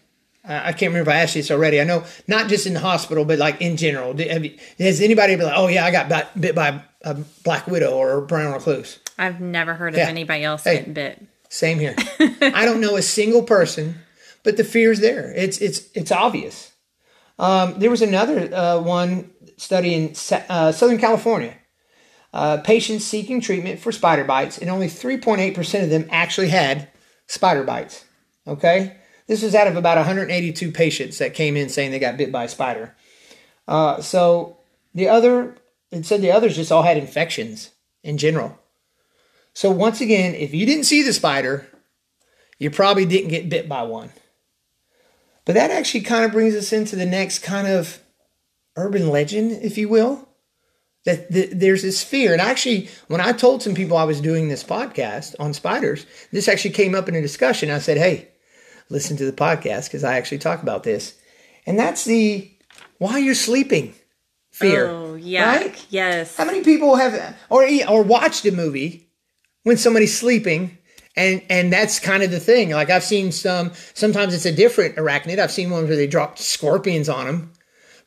Uh, 0.49 0.61
I 0.65 0.73
can't 0.73 0.93
remember 0.93 1.11
if 1.11 1.17
I 1.17 1.21
asked 1.21 1.35
you 1.37 1.43
this 1.43 1.51
already. 1.51 1.81
I 1.81 1.85
know 1.85 2.05
not 2.29 2.49
just 2.49 2.67
in 2.67 2.75
the 2.75 2.81
hospital, 2.81 3.25
but 3.25 3.39
like 3.39 3.61
in 3.61 3.77
general. 3.77 4.19
You- 4.21 4.57
has 4.79 5.01
anybody 5.01 5.37
been 5.37 5.47
like, 5.47 5.57
oh 5.59 5.69
yeah, 5.69 5.85
I 5.85 5.91
got 5.91 6.09
bit, 6.09 6.27
bit 6.41 6.55
by 6.55 6.83
a 7.03 7.15
black 7.45 7.67
widow 7.67 7.93
or 7.97 8.19
a 8.19 8.23
brown 8.23 8.53
recluse? 8.53 8.99
I've 9.19 9.41
never 9.41 9.75
heard 9.75 9.95
of 9.95 9.99
Yeah. 9.99 10.09
anybody 10.09 10.45
else 10.45 10.65
Hey. 10.65 10.77
getting 10.79 10.93
bit. 10.93 11.23
Same 11.49 11.79
here. 11.79 11.95
I 12.21 12.65
don't 12.65 12.81
know 12.81 12.97
a 12.97 13.03
single 13.03 13.43
person, 13.43 13.97
but 14.43 14.57
the 14.57 14.65
fear's 14.65 15.01
there. 15.01 15.33
It's 15.35 15.59
it's 15.59 15.83
it's 15.95 16.13
obvious. 16.13 16.73
Um, 17.39 17.79
there 17.79 17.91
was 17.91 18.03
another 18.03 18.53
uh, 18.55 18.81
one 18.81 19.31
study 19.57 19.95
in 19.95 20.15
uh, 20.49 20.73
Southern 20.73 20.99
California. 20.99 21.55
Uh, 22.33 22.59
patients 22.59 23.05
seeking 23.05 23.41
treatment 23.41 23.79
for 23.81 23.93
spider 23.93 24.25
bites, 24.25 24.59
and 24.59 24.69
only 24.69 24.89
3.8% 24.89 25.83
of 25.85 25.89
them 25.91 26.07
actually 26.11 26.49
had 26.49 26.89
spider 27.27 27.63
bites. 27.65 28.05
Okay? 28.47 28.97
This 29.27 29.43
was 29.43 29.55
out 29.55 29.67
of 29.67 29.77
about 29.77 29.97
182 29.97 30.71
patients 30.71 31.19
that 31.19 31.35
came 31.35 31.57
in 31.57 31.69
saying 31.69 31.91
they 31.91 31.99
got 31.99 32.17
bit 32.17 32.31
by 32.31 32.45
a 32.45 32.49
spider. 32.49 32.95
Uh, 33.67 34.01
so 34.01 34.59
the 34.95 35.09
other, 35.09 35.57
it 35.91 36.07
said 36.07 36.23
the 36.23 36.31
others 36.31 36.57
just 36.57 36.71
all 36.71 36.83
had 36.83 36.97
infections 36.97 37.71
in 38.03 38.19
general. 38.19 38.59
So 39.53 39.71
once 39.71 40.01
again, 40.01 40.35
if 40.35 40.55
you 40.55 40.67
didn't 40.67 40.85
see 40.85 41.03
the 41.03 41.13
spider, 41.13 41.67
you 42.59 42.71
probably 42.71 43.05
didn't 43.05 43.31
get 43.31 43.49
bit 43.49 43.69
by 43.69 43.83
one. 43.83 44.11
But 45.45 45.55
that 45.55 45.71
actually 45.71 46.03
kind 46.03 46.25
of 46.25 46.33
brings 46.33 46.55
us 46.55 46.73
into 46.73 46.97
the 46.97 47.07
next 47.07 47.41
kind 47.41 47.67
of 47.67 48.01
urban 48.77 49.09
legend, 49.09 49.53
if 49.63 49.79
you 49.79 49.89
will. 49.89 50.29
That 51.05 51.33
th- 51.33 51.51
there's 51.53 51.83
this 51.83 52.03
fear. 52.03 52.33
And 52.33 52.43
actually, 52.43 52.89
when 53.07 53.21
I 53.21 53.33
told 53.33 53.63
some 53.63 53.75
people 53.75 53.97
I 53.97 54.05
was 54.05 54.21
doing 54.21 54.49
this 54.49 54.65
podcast 54.65 55.37
on 55.39 55.55
spiders, 55.55 56.05
this 56.33 56.49
actually 56.49 56.73
came 56.73 56.95
up 56.95 57.09
in 57.09 57.15
a 57.15 57.23
discussion. 57.23 57.71
I 57.71 57.79
said, 57.79 57.97
hey, 57.97 58.29
listen 58.89 59.17
to 59.19 59.25
the 59.25 59.33
podcast 59.33 59.85
because 59.87 60.05
I 60.05 60.17
actually 60.17 60.39
talk 60.39 60.63
about 60.63 60.83
this. 60.83 61.15
And 61.67 61.79
that's 61.79 62.05
the 62.05 62.51
while 62.99 63.19
you're 63.19 63.35
sleeping 63.35 63.95
fear. 64.51 64.87
Oh, 64.87 65.17
yuck. 65.19 65.45
right? 65.45 65.87
Yes. 65.91 66.37
How 66.37 66.45
many 66.45 66.63
people 66.63 66.97
have 66.97 67.37
or 67.51 67.67
or 67.89 68.03
watched 68.03 68.45
a 68.47 68.53
movie 68.53 69.09
when 69.65 69.77
somebody's 69.77 70.17
sleeping 70.17 70.79
And 71.17 71.43
and 71.49 71.73
that's 71.73 71.99
kind 71.99 72.23
of 72.23 72.31
the 72.31 72.41
thing. 72.41 72.71
Like 72.71 72.91
I've 72.91 73.03
seen 73.05 73.33
some. 73.33 73.73
Sometimes 73.95 74.35
it's 74.35 74.47
a 74.47 74.53
different 74.53 74.97
arachnid. 74.97 75.39
I've 75.39 75.51
seen 75.51 75.71
ones 75.71 75.89
where 75.89 75.97
they 75.97 76.07
dropped 76.07 76.39
scorpions 76.39 77.09
on 77.09 77.27
them. 77.27 77.53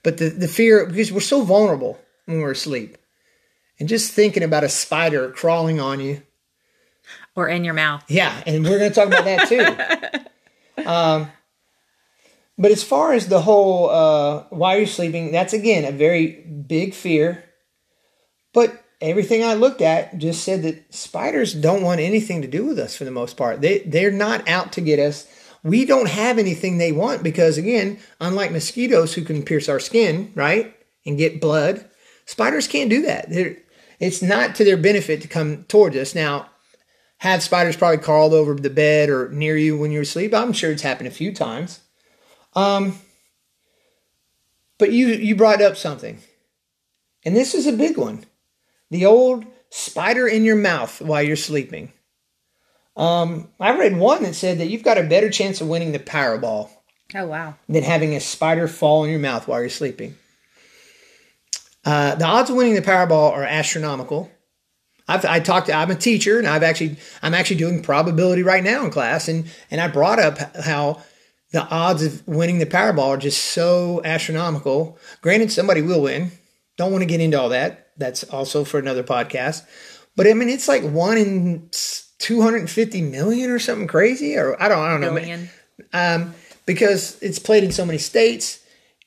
But 0.04 0.18
the 0.18 0.30
the 0.30 0.48
fear 0.48 0.86
because 0.86 1.12
we're 1.12 1.20
so 1.20 1.42
vulnerable 1.42 2.00
when 2.26 2.40
we're 2.40 2.52
asleep, 2.52 2.98
and 3.80 3.90
just 3.90 4.14
thinking 4.14 4.44
about 4.44 4.64
a 4.64 4.70
spider 4.70 5.32
crawling 5.32 5.80
on 5.80 6.00
you, 6.00 6.22
or 7.36 7.50
in 7.50 7.64
your 7.64 7.74
mouth. 7.74 8.04
Yeah, 8.08 8.32
and 8.46 8.64
we're 8.64 8.78
going 8.80 8.92
to 8.92 8.96
talk 8.96 9.08
about 9.08 9.26
that 9.26 9.50
too. 9.50 10.19
um, 10.88 11.32
but 12.58 12.72
as 12.72 12.84
far 12.84 13.14
as 13.14 13.28
the 13.28 13.42
whole 13.42 13.90
uh, 13.90 14.44
why 14.50 14.76
you're 14.76 14.86
sleeping, 14.86 15.32
that's 15.32 15.54
again 15.54 15.86
a 15.86 15.92
very 15.92 16.28
big 16.68 16.94
fear. 16.94 17.44
But 18.54 18.84
everything 19.00 19.44
I 19.44 19.54
looked 19.54 19.82
at 19.82 20.18
just 20.18 20.44
said 20.44 20.64
that 20.64 20.94
spiders 20.94 21.54
don't 21.54 21.84
want 21.84 22.02
anything 22.02 22.42
to 22.42 22.48
do 22.48 22.66
with 22.66 22.78
us 22.78 22.96
for 22.96 23.06
the 23.06 23.12
most 23.12 23.38
part. 23.38 23.62
They 23.62 23.80
they're 23.80 24.12
not 24.12 24.48
out 24.48 24.74
to 24.74 24.82
get 24.82 25.00
us. 25.00 25.28
We 25.64 25.86
don't 25.86 26.10
have 26.10 26.38
anything 26.38 26.78
they 26.78 26.92
want 26.92 27.24
because 27.24 27.58
again, 27.58 28.00
unlike 28.20 28.52
mosquitoes 28.52 29.14
who 29.14 29.24
can 29.24 29.44
pierce 29.44 29.70
our 29.70 29.80
skin, 29.80 30.32
right, 30.36 30.76
and 31.06 31.18
get 31.18 31.42
blood, 31.42 31.90
spiders 32.26 32.68
can't 32.68 32.90
do 32.90 33.02
that. 33.04 33.30
They're, 33.30 33.58
it's 34.00 34.22
not 34.22 34.56
to 34.56 34.64
their 34.64 34.78
benefit 34.78 35.22
to 35.22 35.28
come 35.28 35.66
towards 35.66 35.96
us. 35.98 36.16
Now, 36.16 36.50
have 37.20 37.44
spiders 37.44 37.78
probably 37.78 37.98
crawled 37.98 38.34
over 38.34 38.56
the 38.56 38.70
bed 38.70 39.10
or 39.10 39.30
near 39.30 39.56
you 39.56 39.78
when 39.78 39.92
you're 39.92 40.02
asleep? 40.02 40.34
I'm 40.34 40.54
sure 40.54 40.72
it's 40.72 40.82
happened 40.82 41.08
a 41.08 41.12
few 41.12 41.34
times. 41.34 41.82
Um, 42.54 43.00
but 44.78 44.92
you 44.92 45.08
you 45.08 45.36
brought 45.36 45.62
up 45.62 45.78
something, 45.78 46.20
and 47.24 47.36
this 47.36 47.54
is 47.54 47.68
a 47.68 47.74
big 47.74 47.98
one 47.98 48.26
the 48.90 49.06
old 49.06 49.46
spider 49.70 50.28
in 50.28 50.44
your 50.44 50.56
mouth 50.56 51.02
while 51.02 51.22
you're 51.22 51.36
sleeping. 51.36 51.94
Um, 52.96 53.50
I 53.60 53.78
read 53.78 53.98
one 53.98 54.24
that 54.24 54.34
said 54.34 54.58
that 54.58 54.68
you've 54.68 54.84
got 54.84 54.98
a 54.98 55.04
better 55.04 55.30
chance 55.30 55.62
of 55.62 55.68
winning 55.68 55.92
the 55.92 56.00
Powerball. 56.00 56.70
Oh 57.16 57.26
wow! 57.26 57.56
Than 57.68 57.84
having 57.84 58.16
a 58.16 58.20
spider 58.20 58.68
fall 58.68 59.04
in 59.04 59.12
your 59.12 59.20
mouth 59.20 59.48
while 59.48 59.60
you're 59.60 59.70
sleeping. 59.70 60.16
Uh, 61.86 62.16
the 62.16 62.26
odds 62.26 62.50
of 62.50 62.56
winning 62.56 62.76
the 62.76 62.82
Powerball 62.82 63.32
are 63.32 63.44
astronomical. 63.44 64.32
I've 65.10 65.26
I 65.26 65.40
talked. 65.40 65.70
I'm 65.70 65.92
a 65.92 65.96
teacher, 65.96 66.40
and 66.40 66.48
I've 66.48 66.64
actually 66.64 66.98
I'm 67.22 67.34
actually 67.34 67.58
doing 67.58 67.82
probability 67.82 68.44
right 68.44 68.64
now 68.64 68.86
in 68.86 68.92
class, 68.92 69.28
and 69.28 69.50
and 69.72 69.82
I 69.82 69.88
brought 69.88 70.20
up 70.20 70.56
how 70.56 71.02
the 71.52 71.68
odds 71.68 72.04
of 72.04 72.28
winning 72.28 72.60
the 72.60 72.66
Powerball 72.66 73.10
are 73.10 73.18
just 73.18 73.44
so 73.44 74.02
astronomical. 74.06 74.98
Granted, 75.22 75.52
somebody 75.52 75.82
will 75.82 76.04
win. 76.04 76.32
Don't 76.78 76.92
want 76.92 77.02
to 77.02 77.08
get 77.08 77.20
into 77.20 77.40
all 77.40 77.50
that 77.50 77.90
that's 78.00 78.24
also 78.24 78.64
for 78.64 78.80
another 78.80 79.04
podcast. 79.04 79.64
But 80.16 80.28
I 80.28 80.34
mean, 80.34 80.50
it's 80.50 80.68
like 80.68 80.84
one 80.84 81.18
in 81.18 81.70
250 82.20 83.02
million 83.02 83.52
or 83.52 83.60
something 83.60 83.88
crazy, 83.88 84.36
or 84.36 84.62
I 84.62 84.70
don't, 84.70 84.80
I 84.80 84.90
don't 84.92 85.02
know. 85.02 85.14
Billion. 85.14 85.50
Um, 85.94 86.34
because 86.66 87.22
it's 87.22 87.40
played 87.40 87.64
in 87.64 87.72
so 87.72 87.86
many 87.86 87.98
states, 87.98 88.64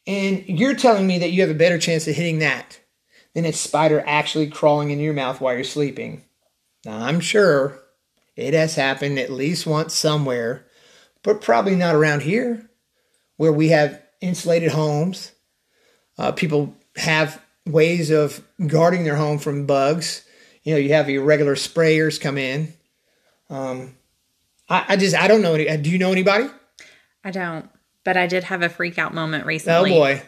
and 0.06 0.44
you're 0.46 0.74
telling 0.74 1.06
me 1.06 1.18
that 1.18 1.30
you 1.30 1.42
have 1.42 1.50
a 1.50 1.54
better 1.54 1.78
chance 1.78 2.06
of 2.06 2.14
hitting 2.14 2.38
that 2.40 2.78
than 3.34 3.44
a 3.44 3.52
spider 3.52 4.02
actually 4.06 4.48
crawling 4.48 4.90
in 4.90 5.00
your 5.00 5.14
mouth 5.14 5.40
while 5.40 5.54
you're 5.54 5.64
sleeping. 5.64 6.24
Now, 6.84 6.98
I'm 6.98 7.20
sure 7.20 7.80
it 8.36 8.54
has 8.54 8.74
happened 8.74 9.18
at 9.18 9.30
least 9.30 9.66
once 9.66 9.94
somewhere, 9.94 10.66
but 11.22 11.40
probably 11.40 11.76
not 11.76 11.94
around 11.94 12.22
here 12.22 12.70
where 13.36 13.52
we 13.52 13.68
have 13.68 14.02
insulated 14.20 14.72
homes. 14.72 15.32
Uh, 16.18 16.32
people 16.32 16.76
have 16.96 17.40
ways 17.66 18.10
of 18.10 18.44
guarding 18.66 19.04
their 19.04 19.16
home 19.16 19.38
from 19.38 19.66
bugs. 19.66 20.26
You 20.62 20.74
know, 20.74 20.78
you 20.78 20.92
have 20.92 21.08
your 21.08 21.24
regular 21.24 21.54
sprayers 21.54 22.20
come 22.20 22.38
in. 22.38 22.74
Um, 23.50 23.96
I, 24.68 24.84
I 24.90 24.96
just 24.96 25.16
I 25.16 25.28
don't 25.28 25.42
know 25.42 25.54
any. 25.54 25.76
Do 25.76 25.90
you 25.90 25.98
know 25.98 26.12
anybody? 26.12 26.48
I 27.24 27.30
don't, 27.30 27.68
but 28.04 28.16
I 28.16 28.26
did 28.26 28.44
have 28.44 28.62
a 28.62 28.68
freak 28.68 28.98
out 28.98 29.14
moment 29.14 29.46
recently. 29.46 29.92
Oh 29.92 29.98
boy! 29.98 30.22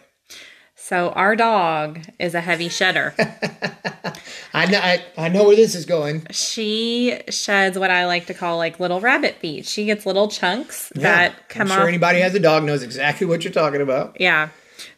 So 0.84 1.08
our 1.12 1.34
dog 1.34 2.00
is 2.18 2.34
a 2.34 2.42
heavy 2.42 2.68
shedder. 2.68 3.14
I 4.52 4.66
know 4.66 4.78
I, 4.78 5.02
I, 5.16 5.28
know 5.30 5.44
where 5.44 5.56
this 5.56 5.74
is 5.74 5.86
going. 5.86 6.26
She 6.30 7.22
sheds 7.30 7.78
what 7.78 7.90
I 7.90 8.04
like 8.04 8.26
to 8.26 8.34
call 8.34 8.58
like 8.58 8.78
little 8.78 9.00
rabbit 9.00 9.36
feet. 9.36 9.64
She 9.64 9.86
gets 9.86 10.04
little 10.04 10.28
chunks 10.28 10.92
yeah, 10.94 11.02
that 11.02 11.48
come 11.48 11.62
I'm 11.62 11.68
sure 11.68 11.82
off. 11.84 11.88
Anybody 11.88 12.20
has 12.20 12.34
a 12.34 12.38
dog 12.38 12.64
knows 12.64 12.82
exactly 12.82 13.26
what 13.26 13.44
you're 13.44 13.52
talking 13.54 13.80
about. 13.80 14.20
Yeah. 14.20 14.50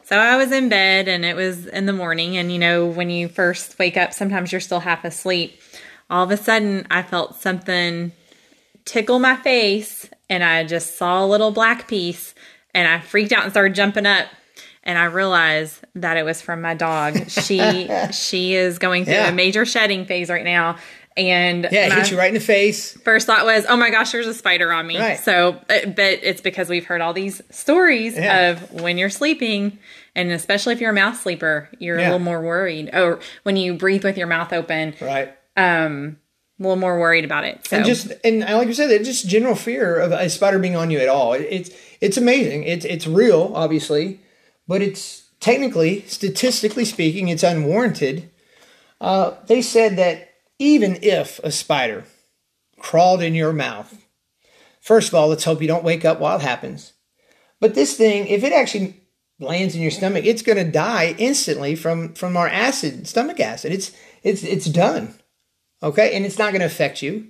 So 0.03 0.17
I 0.17 0.35
was 0.35 0.51
in 0.51 0.67
bed 0.67 1.07
and 1.07 1.23
it 1.23 1.37
was 1.37 1.67
in 1.67 1.85
the 1.85 1.93
morning. 1.93 2.35
And 2.35 2.51
you 2.51 2.59
know, 2.59 2.85
when 2.85 3.09
you 3.09 3.29
first 3.29 3.79
wake 3.79 3.95
up, 3.95 4.11
sometimes 4.11 4.51
you're 4.51 4.59
still 4.59 4.81
half 4.81 5.05
asleep. 5.05 5.57
All 6.09 6.25
of 6.25 6.31
a 6.31 6.37
sudden, 6.37 6.85
I 6.91 7.01
felt 7.01 7.35
something 7.35 8.11
tickle 8.83 9.19
my 9.19 9.37
face 9.37 10.09
and 10.29 10.43
I 10.43 10.65
just 10.65 10.97
saw 10.97 11.23
a 11.23 11.27
little 11.27 11.51
black 11.51 11.87
piece 11.87 12.35
and 12.73 12.89
I 12.89 12.99
freaked 12.99 13.31
out 13.31 13.43
and 13.43 13.53
started 13.53 13.73
jumping 13.73 14.05
up. 14.05 14.27
And 14.87 14.97
I 14.97 15.03
realized 15.05 15.85
that 15.95 16.17
it 16.17 16.23
was 16.23 16.41
from 16.41 16.61
my 16.61 16.73
dog. 16.73 17.29
She 17.29 17.89
she 18.11 18.55
is 18.55 18.79
going 18.79 19.05
through 19.05 19.13
yeah. 19.13 19.29
a 19.29 19.33
major 19.33 19.65
shedding 19.65 20.05
phase 20.05 20.29
right 20.29 20.45
now, 20.45 20.77
and 21.17 21.67
yeah, 21.71 21.87
it 21.87 21.93
hit 21.93 22.11
you 22.11 22.17
right 22.17 22.29
in 22.29 22.35
the 22.35 22.39
face. 22.39 22.93
First 23.01 23.25
thought 23.25 23.43
was, 23.43 23.65
oh 23.67 23.75
my 23.75 23.89
gosh, 23.89 24.11
there's 24.11 24.27
a 24.27 24.33
spider 24.33 24.71
on 24.71 24.85
me. 24.85 24.99
Right. 24.99 25.19
So, 25.19 25.59
uh, 25.69 25.87
but 25.87 26.19
it's 26.23 26.41
because 26.41 26.69
we've 26.69 26.85
heard 26.85 27.01
all 27.01 27.11
these 27.11 27.41
stories 27.49 28.15
yeah. 28.15 28.51
of 28.51 28.71
when 28.71 28.97
you're 28.97 29.09
sleeping, 29.09 29.79
and 30.15 30.31
especially 30.31 30.73
if 30.73 30.79
you're 30.79 30.91
a 30.91 30.95
mouth 30.95 31.19
sleeper, 31.19 31.69
you're 31.79 31.97
yeah. 31.97 32.05
a 32.05 32.07
little 32.11 32.19
more 32.19 32.41
worried. 32.41 32.93
Or 32.93 33.19
when 33.43 33.57
you 33.57 33.73
breathe 33.73 34.03
with 34.03 34.17
your 34.17 34.27
mouth 34.27 34.53
open, 34.53 34.93
right? 35.01 35.35
Um, 35.57 36.17
a 36.59 36.63
little 36.63 36.75
more 36.75 36.99
worried 36.99 37.25
about 37.25 37.43
it. 37.43 37.67
So. 37.67 37.77
And 37.77 37.85
just 37.85 38.13
and 38.23 38.41
like 38.41 38.67
you 38.67 38.73
said, 38.73 39.03
just 39.03 39.27
general 39.27 39.55
fear 39.55 39.99
of 39.99 40.11
a 40.11 40.29
spider 40.29 40.59
being 40.59 40.75
on 40.75 40.91
you 40.91 40.99
at 40.99 41.09
all. 41.09 41.33
It's 41.33 41.71
it's 41.99 42.17
amazing. 42.17 42.63
It's 42.63 42.85
it's 42.85 43.07
real, 43.07 43.51
obviously, 43.55 44.19
but 44.67 44.81
it's 44.81 45.29
technically, 45.39 46.01
statistically 46.07 46.85
speaking, 46.85 47.27
it's 47.27 47.43
unwarranted. 47.43 48.29
Uh, 48.99 49.35
they 49.47 49.61
said 49.61 49.97
that 49.97 50.29
even 50.59 50.97
if 51.01 51.39
a 51.39 51.51
spider 51.51 52.03
crawled 52.79 53.21
in 53.21 53.35
your 53.35 53.53
mouth. 53.53 54.05
First 54.81 55.09
of 55.09 55.15
all, 55.15 55.27
let's 55.27 55.43
hope 55.43 55.61
you 55.61 55.67
don't 55.67 55.83
wake 55.83 56.05
up 56.05 56.19
while 56.19 56.37
it 56.37 56.43
happens. 56.43 56.93
But 57.59 57.75
this 57.75 57.97
thing, 57.97 58.27
if 58.27 58.43
it 58.43 58.53
actually 58.53 58.95
lands 59.39 59.75
in 59.75 59.81
your 59.81 59.91
stomach, 59.91 60.25
it's 60.25 60.41
going 60.41 60.57
to 60.57 60.71
die 60.71 61.15
instantly 61.17 61.75
from 61.75 62.13
from 62.13 62.37
our 62.37 62.47
acid, 62.47 63.07
stomach 63.07 63.39
acid. 63.39 63.71
It's 63.71 63.91
it's 64.23 64.43
it's 64.43 64.65
done. 64.65 65.13
Okay, 65.83 66.15
and 66.15 66.25
it's 66.25 66.39
not 66.39 66.51
going 66.51 66.61
to 66.61 66.67
affect 66.67 67.01
you. 67.01 67.27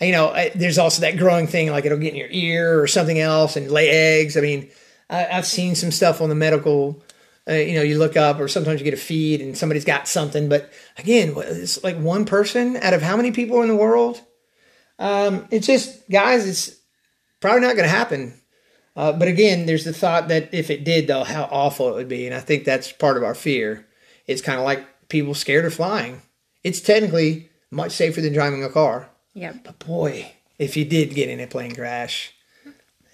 You 0.00 0.12
know, 0.12 0.34
there's 0.54 0.78
also 0.78 1.02
that 1.02 1.18
growing 1.18 1.46
thing 1.46 1.70
like 1.70 1.84
it'll 1.84 1.98
get 1.98 2.12
in 2.12 2.18
your 2.18 2.30
ear 2.30 2.80
or 2.80 2.86
something 2.86 3.18
else 3.18 3.56
and 3.56 3.70
lay 3.70 3.88
eggs. 3.90 4.36
I 4.36 4.40
mean, 4.40 4.70
I've 5.10 5.46
seen 5.46 5.74
some 5.74 5.90
stuff 5.90 6.20
on 6.20 6.28
the 6.28 6.34
medical 6.34 7.02
uh, 7.48 7.54
you 7.54 7.74
know, 7.74 7.82
you 7.82 7.98
look 7.98 8.16
up, 8.16 8.40
or 8.40 8.48
sometimes 8.48 8.80
you 8.80 8.84
get 8.84 8.94
a 8.94 8.98
feed 8.98 9.40
and 9.40 9.56
somebody's 9.56 9.84
got 9.84 10.08
something. 10.08 10.48
But 10.48 10.72
again, 10.96 11.34
it's 11.36 11.82
like 11.84 11.96
one 11.96 12.24
person 12.24 12.76
out 12.78 12.94
of 12.94 13.02
how 13.02 13.16
many 13.16 13.32
people 13.32 13.62
in 13.62 13.68
the 13.68 13.76
world? 13.76 14.20
Um, 14.98 15.46
it's 15.50 15.66
just, 15.66 16.08
guys, 16.08 16.48
it's 16.48 16.78
probably 17.40 17.60
not 17.60 17.76
going 17.76 17.88
to 17.88 17.94
happen. 17.94 18.40
Uh, 18.96 19.12
but 19.12 19.28
again, 19.28 19.66
there's 19.66 19.84
the 19.84 19.92
thought 19.92 20.28
that 20.28 20.54
if 20.54 20.70
it 20.70 20.84
did, 20.84 21.06
though, 21.06 21.24
how 21.24 21.48
awful 21.50 21.88
it 21.88 21.94
would 21.94 22.08
be. 22.08 22.26
And 22.26 22.34
I 22.34 22.40
think 22.40 22.64
that's 22.64 22.92
part 22.92 23.16
of 23.16 23.24
our 23.24 23.34
fear. 23.34 23.86
It's 24.26 24.40
kind 24.40 24.58
of 24.58 24.64
like 24.64 25.08
people 25.08 25.34
scared 25.34 25.64
of 25.64 25.74
flying. 25.74 26.22
It's 26.62 26.80
technically 26.80 27.50
much 27.70 27.92
safer 27.92 28.22
than 28.22 28.32
driving 28.32 28.64
a 28.64 28.70
car. 28.70 29.10
Yeah. 29.34 29.52
But 29.64 29.80
boy, 29.80 30.32
if 30.58 30.76
you 30.76 30.84
did 30.86 31.14
get 31.14 31.28
in 31.28 31.40
a 31.40 31.46
plane 31.46 31.74
crash, 31.74 32.32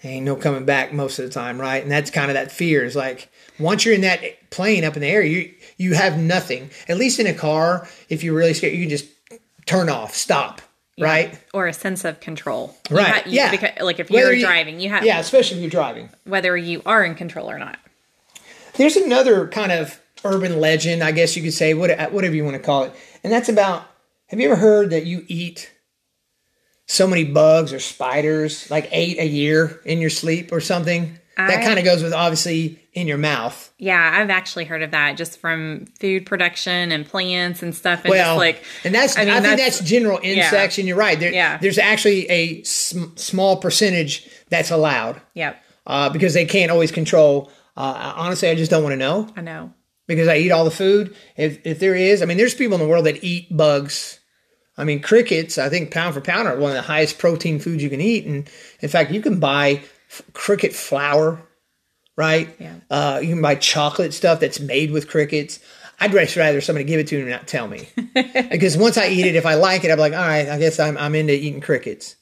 ain't 0.03 0.25
no 0.25 0.35
coming 0.35 0.65
back 0.65 0.93
most 0.93 1.19
of 1.19 1.25
the 1.25 1.31
time, 1.31 1.59
right? 1.59 1.81
And 1.81 1.91
that's 1.91 2.09
kind 2.09 2.29
of 2.29 2.35
that 2.35 2.51
fear 2.51 2.83
is 2.83 2.95
like 2.95 3.29
once 3.59 3.85
you're 3.85 3.93
in 3.93 4.01
that 4.01 4.49
plane 4.49 4.83
up 4.83 4.95
in 4.95 5.01
the 5.01 5.07
air, 5.07 5.21
you 5.21 5.53
you 5.77 5.93
have 5.93 6.17
nothing. 6.17 6.69
At 6.87 6.97
least 6.97 7.19
in 7.19 7.27
a 7.27 7.33
car, 7.33 7.87
if 8.09 8.23
you're 8.23 8.35
really 8.35 8.53
scared, 8.53 8.73
you 8.73 8.81
can 8.81 8.89
just 8.89 9.07
turn 9.65 9.89
off, 9.89 10.15
stop, 10.15 10.61
yeah. 10.95 11.05
right? 11.05 11.39
Or 11.53 11.67
a 11.67 11.73
sense 11.73 12.03
of 12.05 12.19
control, 12.19 12.75
right? 12.89 13.25
You, 13.25 13.33
yeah, 13.33 13.51
because, 13.51 13.71
like 13.81 13.99
if 13.99 14.09
you're 14.09 14.33
you, 14.33 14.45
driving, 14.45 14.79
you 14.79 14.89
have 14.89 15.05
yeah, 15.05 15.19
especially 15.19 15.57
if 15.57 15.61
you're 15.61 15.71
driving, 15.71 16.09
whether 16.25 16.55
you 16.57 16.81
are 16.85 17.03
in 17.03 17.15
control 17.15 17.49
or 17.49 17.59
not. 17.59 17.77
There's 18.75 18.95
another 18.95 19.47
kind 19.47 19.71
of 19.71 19.99
urban 20.23 20.59
legend, 20.59 21.03
I 21.03 21.11
guess 21.11 21.35
you 21.35 21.43
could 21.43 21.53
say, 21.53 21.73
whatever 21.73 22.33
you 22.33 22.43
want 22.43 22.55
to 22.55 22.63
call 22.63 22.85
it, 22.85 22.93
and 23.23 23.31
that's 23.31 23.49
about. 23.49 23.85
Have 24.27 24.39
you 24.39 24.49
ever 24.49 24.55
heard 24.55 24.91
that 24.91 25.05
you 25.05 25.25
eat 25.27 25.70
so 26.91 27.07
many 27.07 27.23
bugs 27.23 27.71
or 27.71 27.79
spiders, 27.79 28.69
like 28.69 28.89
eight 28.91 29.17
a 29.17 29.25
year 29.25 29.79
in 29.85 29.99
your 30.01 30.09
sleep 30.09 30.51
or 30.51 30.59
something. 30.59 31.17
I, 31.37 31.47
that 31.47 31.63
kind 31.63 31.79
of 31.79 31.85
goes 31.85 32.03
with 32.03 32.13
obviously 32.13 32.85
in 32.91 33.07
your 33.07 33.17
mouth. 33.17 33.73
Yeah, 33.77 34.11
I've 34.13 34.29
actually 34.29 34.65
heard 34.65 34.81
of 34.81 34.91
that 34.91 35.15
just 35.15 35.39
from 35.39 35.85
food 36.01 36.25
production 36.25 36.91
and 36.91 37.05
plants 37.05 37.63
and 37.63 37.73
stuff. 37.73 38.03
And 38.03 38.11
well, 38.11 38.35
like, 38.35 38.65
and 38.83 38.93
that's 38.93 39.17
I, 39.17 39.21
mean, 39.21 39.29
I 39.29 39.39
think 39.39 39.57
that's, 39.57 39.79
that's 39.79 39.89
general 39.89 40.19
insects, 40.21 40.77
yeah. 40.77 40.81
and 40.81 40.87
you're 40.89 40.97
right. 40.97 41.17
There, 41.17 41.31
yeah. 41.31 41.57
there's 41.59 41.77
actually 41.77 42.29
a 42.29 42.61
sm- 42.63 43.15
small 43.15 43.55
percentage 43.55 44.29
that's 44.49 44.69
allowed. 44.69 45.21
Yep. 45.33 45.63
Uh, 45.87 46.09
because 46.09 46.33
they 46.33 46.45
can't 46.45 46.71
always 46.71 46.91
control. 46.91 47.49
Uh, 47.77 48.13
honestly, 48.17 48.49
I 48.49 48.55
just 48.55 48.69
don't 48.69 48.83
want 48.83 48.93
to 48.93 48.97
know. 48.97 49.29
I 49.37 49.41
know 49.41 49.73
because 50.07 50.27
I 50.27 50.37
eat 50.37 50.51
all 50.51 50.65
the 50.65 50.71
food. 50.71 51.15
If 51.37 51.65
if 51.65 51.79
there 51.79 51.95
is, 51.95 52.21
I 52.21 52.25
mean, 52.25 52.37
there's 52.37 52.53
people 52.53 52.75
in 52.75 52.81
the 52.81 52.87
world 52.87 53.05
that 53.05 53.23
eat 53.23 53.55
bugs 53.55 54.19
I 54.77 54.83
mean, 54.83 55.01
crickets, 55.01 55.57
I 55.57 55.69
think 55.69 55.91
pound 55.91 56.13
for 56.13 56.21
pound 56.21 56.47
are 56.47 56.57
one 56.57 56.71
of 56.71 56.75
the 56.75 56.81
highest 56.81 57.19
protein 57.19 57.59
foods 57.59 57.83
you 57.83 57.89
can 57.89 58.01
eat. 58.01 58.25
And 58.25 58.49
in 58.79 58.89
fact, 58.89 59.11
you 59.11 59.21
can 59.21 59.39
buy 59.39 59.81
f- 60.09 60.21
cricket 60.33 60.73
flour, 60.73 61.41
right? 62.15 62.49
Yeah. 62.59 62.75
Uh, 62.89 63.19
you 63.21 63.29
can 63.29 63.41
buy 63.41 63.55
chocolate 63.55 64.13
stuff 64.13 64.39
that's 64.39 64.59
made 64.59 64.91
with 64.91 65.09
crickets. 65.09 65.59
I'd 65.99 66.13
rather 66.13 66.61
somebody 66.61 66.85
give 66.85 66.99
it 66.99 67.07
to 67.07 67.15
me 67.15 67.21
and 67.21 67.29
not 67.29 67.47
tell 67.47 67.67
me. 67.67 67.89
because 68.49 68.75
once 68.75 68.97
I 68.97 69.09
eat 69.09 69.25
it, 69.25 69.35
if 69.35 69.45
I 69.45 69.53
like 69.53 69.83
it, 69.83 69.91
I'm 69.91 69.99
like, 69.99 70.13
all 70.13 70.19
right, 70.19 70.49
I 70.49 70.57
guess 70.57 70.79
I'm, 70.79 70.97
I'm 70.97 71.13
into 71.13 71.33
eating 71.33 71.61
crickets. 71.61 72.15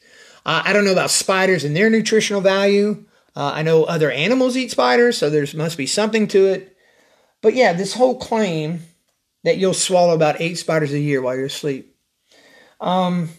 Uh, 0.46 0.64
I 0.66 0.74
don't 0.74 0.84
know 0.84 0.92
about 0.92 1.12
spiders 1.12 1.64
and 1.64 1.76
their 1.76 1.90
nutritional 1.90 2.42
value. 2.42 3.06
Uh, 3.36 3.52
I 3.56 3.62
know 3.62 3.86
other 3.86 4.12
animals 4.12 4.58
eat 4.58 4.72
spiders, 4.72 5.18
so 5.18 5.30
there 5.30 5.46
must 5.56 5.78
be 5.78 5.86
something 5.86 6.28
to 6.30 6.48
it. 6.48 6.76
But 7.42 7.54
yeah, 7.54 7.72
this 7.72 7.94
whole 7.94 8.18
claim 8.18 8.82
that 9.44 9.58
you'll 9.58 9.74
swallow 9.74 10.14
about 10.14 10.42
eight 10.42 10.56
spiders 10.56 10.92
a 10.92 11.00
year 11.00 11.22
while 11.22 11.36
you're 11.36 11.46
asleep. 11.46 11.89
Um, 12.80 13.30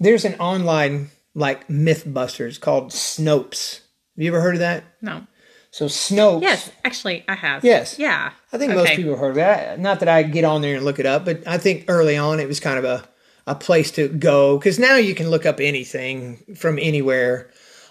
there's 0.00 0.24
an 0.24 0.34
online 0.34 1.10
like 1.34 1.68
MythBusters 1.68 2.60
called 2.60 2.90
Snopes. 2.90 3.80
Have 4.16 4.22
you 4.22 4.28
ever 4.28 4.40
heard 4.40 4.54
of 4.54 4.60
that? 4.60 4.84
No. 5.00 5.26
So 5.70 5.86
Snopes. 5.86 6.42
Yes, 6.42 6.70
actually, 6.84 7.24
I 7.26 7.34
have. 7.34 7.64
Yes. 7.64 7.98
Yeah. 7.98 8.32
I 8.52 8.58
think 8.58 8.74
most 8.74 8.92
people 8.94 9.12
have 9.12 9.18
heard 9.18 9.30
of 9.30 9.36
that. 9.36 9.80
Not 9.80 10.00
that 10.00 10.08
I 10.08 10.22
get 10.22 10.44
on 10.44 10.62
there 10.62 10.76
and 10.76 10.84
look 10.84 11.00
it 11.00 11.06
up, 11.06 11.24
but 11.24 11.46
I 11.48 11.58
think 11.58 11.86
early 11.88 12.16
on 12.16 12.38
it 12.38 12.46
was 12.46 12.60
kind 12.60 12.78
of 12.78 12.84
a, 12.84 13.08
a 13.46 13.56
place 13.56 13.90
to 13.92 14.08
go 14.08 14.56
because 14.56 14.78
now 14.78 14.96
you 14.96 15.16
can 15.16 15.30
look 15.30 15.44
up 15.44 15.58
anything 15.58 16.36
from 16.56 16.78
anywhere. 16.78 17.50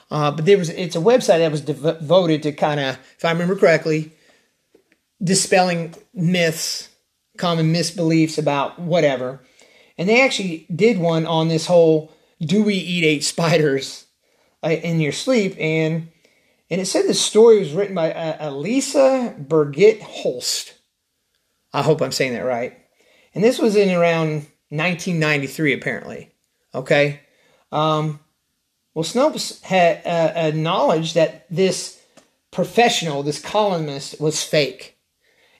Uh, 0.10 0.32
but 0.32 0.46
there 0.46 0.58
was 0.58 0.70
it's 0.70 0.96
a 0.96 1.00
website 1.00 1.40
that 1.40 1.52
was 1.52 1.62
devoted 1.62 2.44
to 2.44 2.54
kind 2.54 2.80
of, 2.80 2.98
if 3.18 3.26
I 3.26 3.32
remember 3.32 3.56
correctly, 3.56 4.14
dispelling 5.22 5.94
myths, 6.14 6.90
common 7.38 7.74
misbeliefs 7.74 8.38
about 8.38 8.80
whatever. 8.80 9.42
And 9.98 10.10
they 10.10 10.22
actually 10.22 10.66
did 10.74 10.98
one 10.98 11.26
on 11.26 11.48
this 11.48 11.68
whole 11.68 12.12
do 12.42 12.64
we 12.64 12.76
eat 12.76 13.06
eight 13.06 13.24
spiders 13.24 14.06
in 14.64 15.00
your 15.00 15.12
sleep? 15.12 15.56
And 15.60 16.10
and 16.70 16.82
it 16.82 16.86
said 16.86 17.08
the 17.08 17.14
story 17.14 17.60
was 17.60 17.74
written 17.74 17.94
by 17.94 18.12
uh, 18.12 18.50
Elisa 18.50 19.36
Birgit 19.40 20.02
Holst. 20.02 20.74
I 21.72 21.84
hope 21.84 22.02
I'm 22.02 22.12
saying 22.12 22.34
that 22.34 22.46
right. 22.46 22.78
And 23.36 23.44
this 23.44 23.60
was 23.60 23.76
in 23.76 23.92
around 23.92 24.48
1993, 24.70 25.74
apparently. 25.74 26.32
Okay. 26.74 27.20
Um, 27.72 28.20
well, 28.94 29.04
Snopes 29.04 29.62
had 29.62 29.98
uh, 30.06 30.34
acknowledged 30.36 31.16
that 31.16 31.46
this 31.50 32.02
professional, 32.52 33.24
this 33.24 33.42
columnist, 33.42 34.20
was 34.20 34.44
fake, 34.44 34.98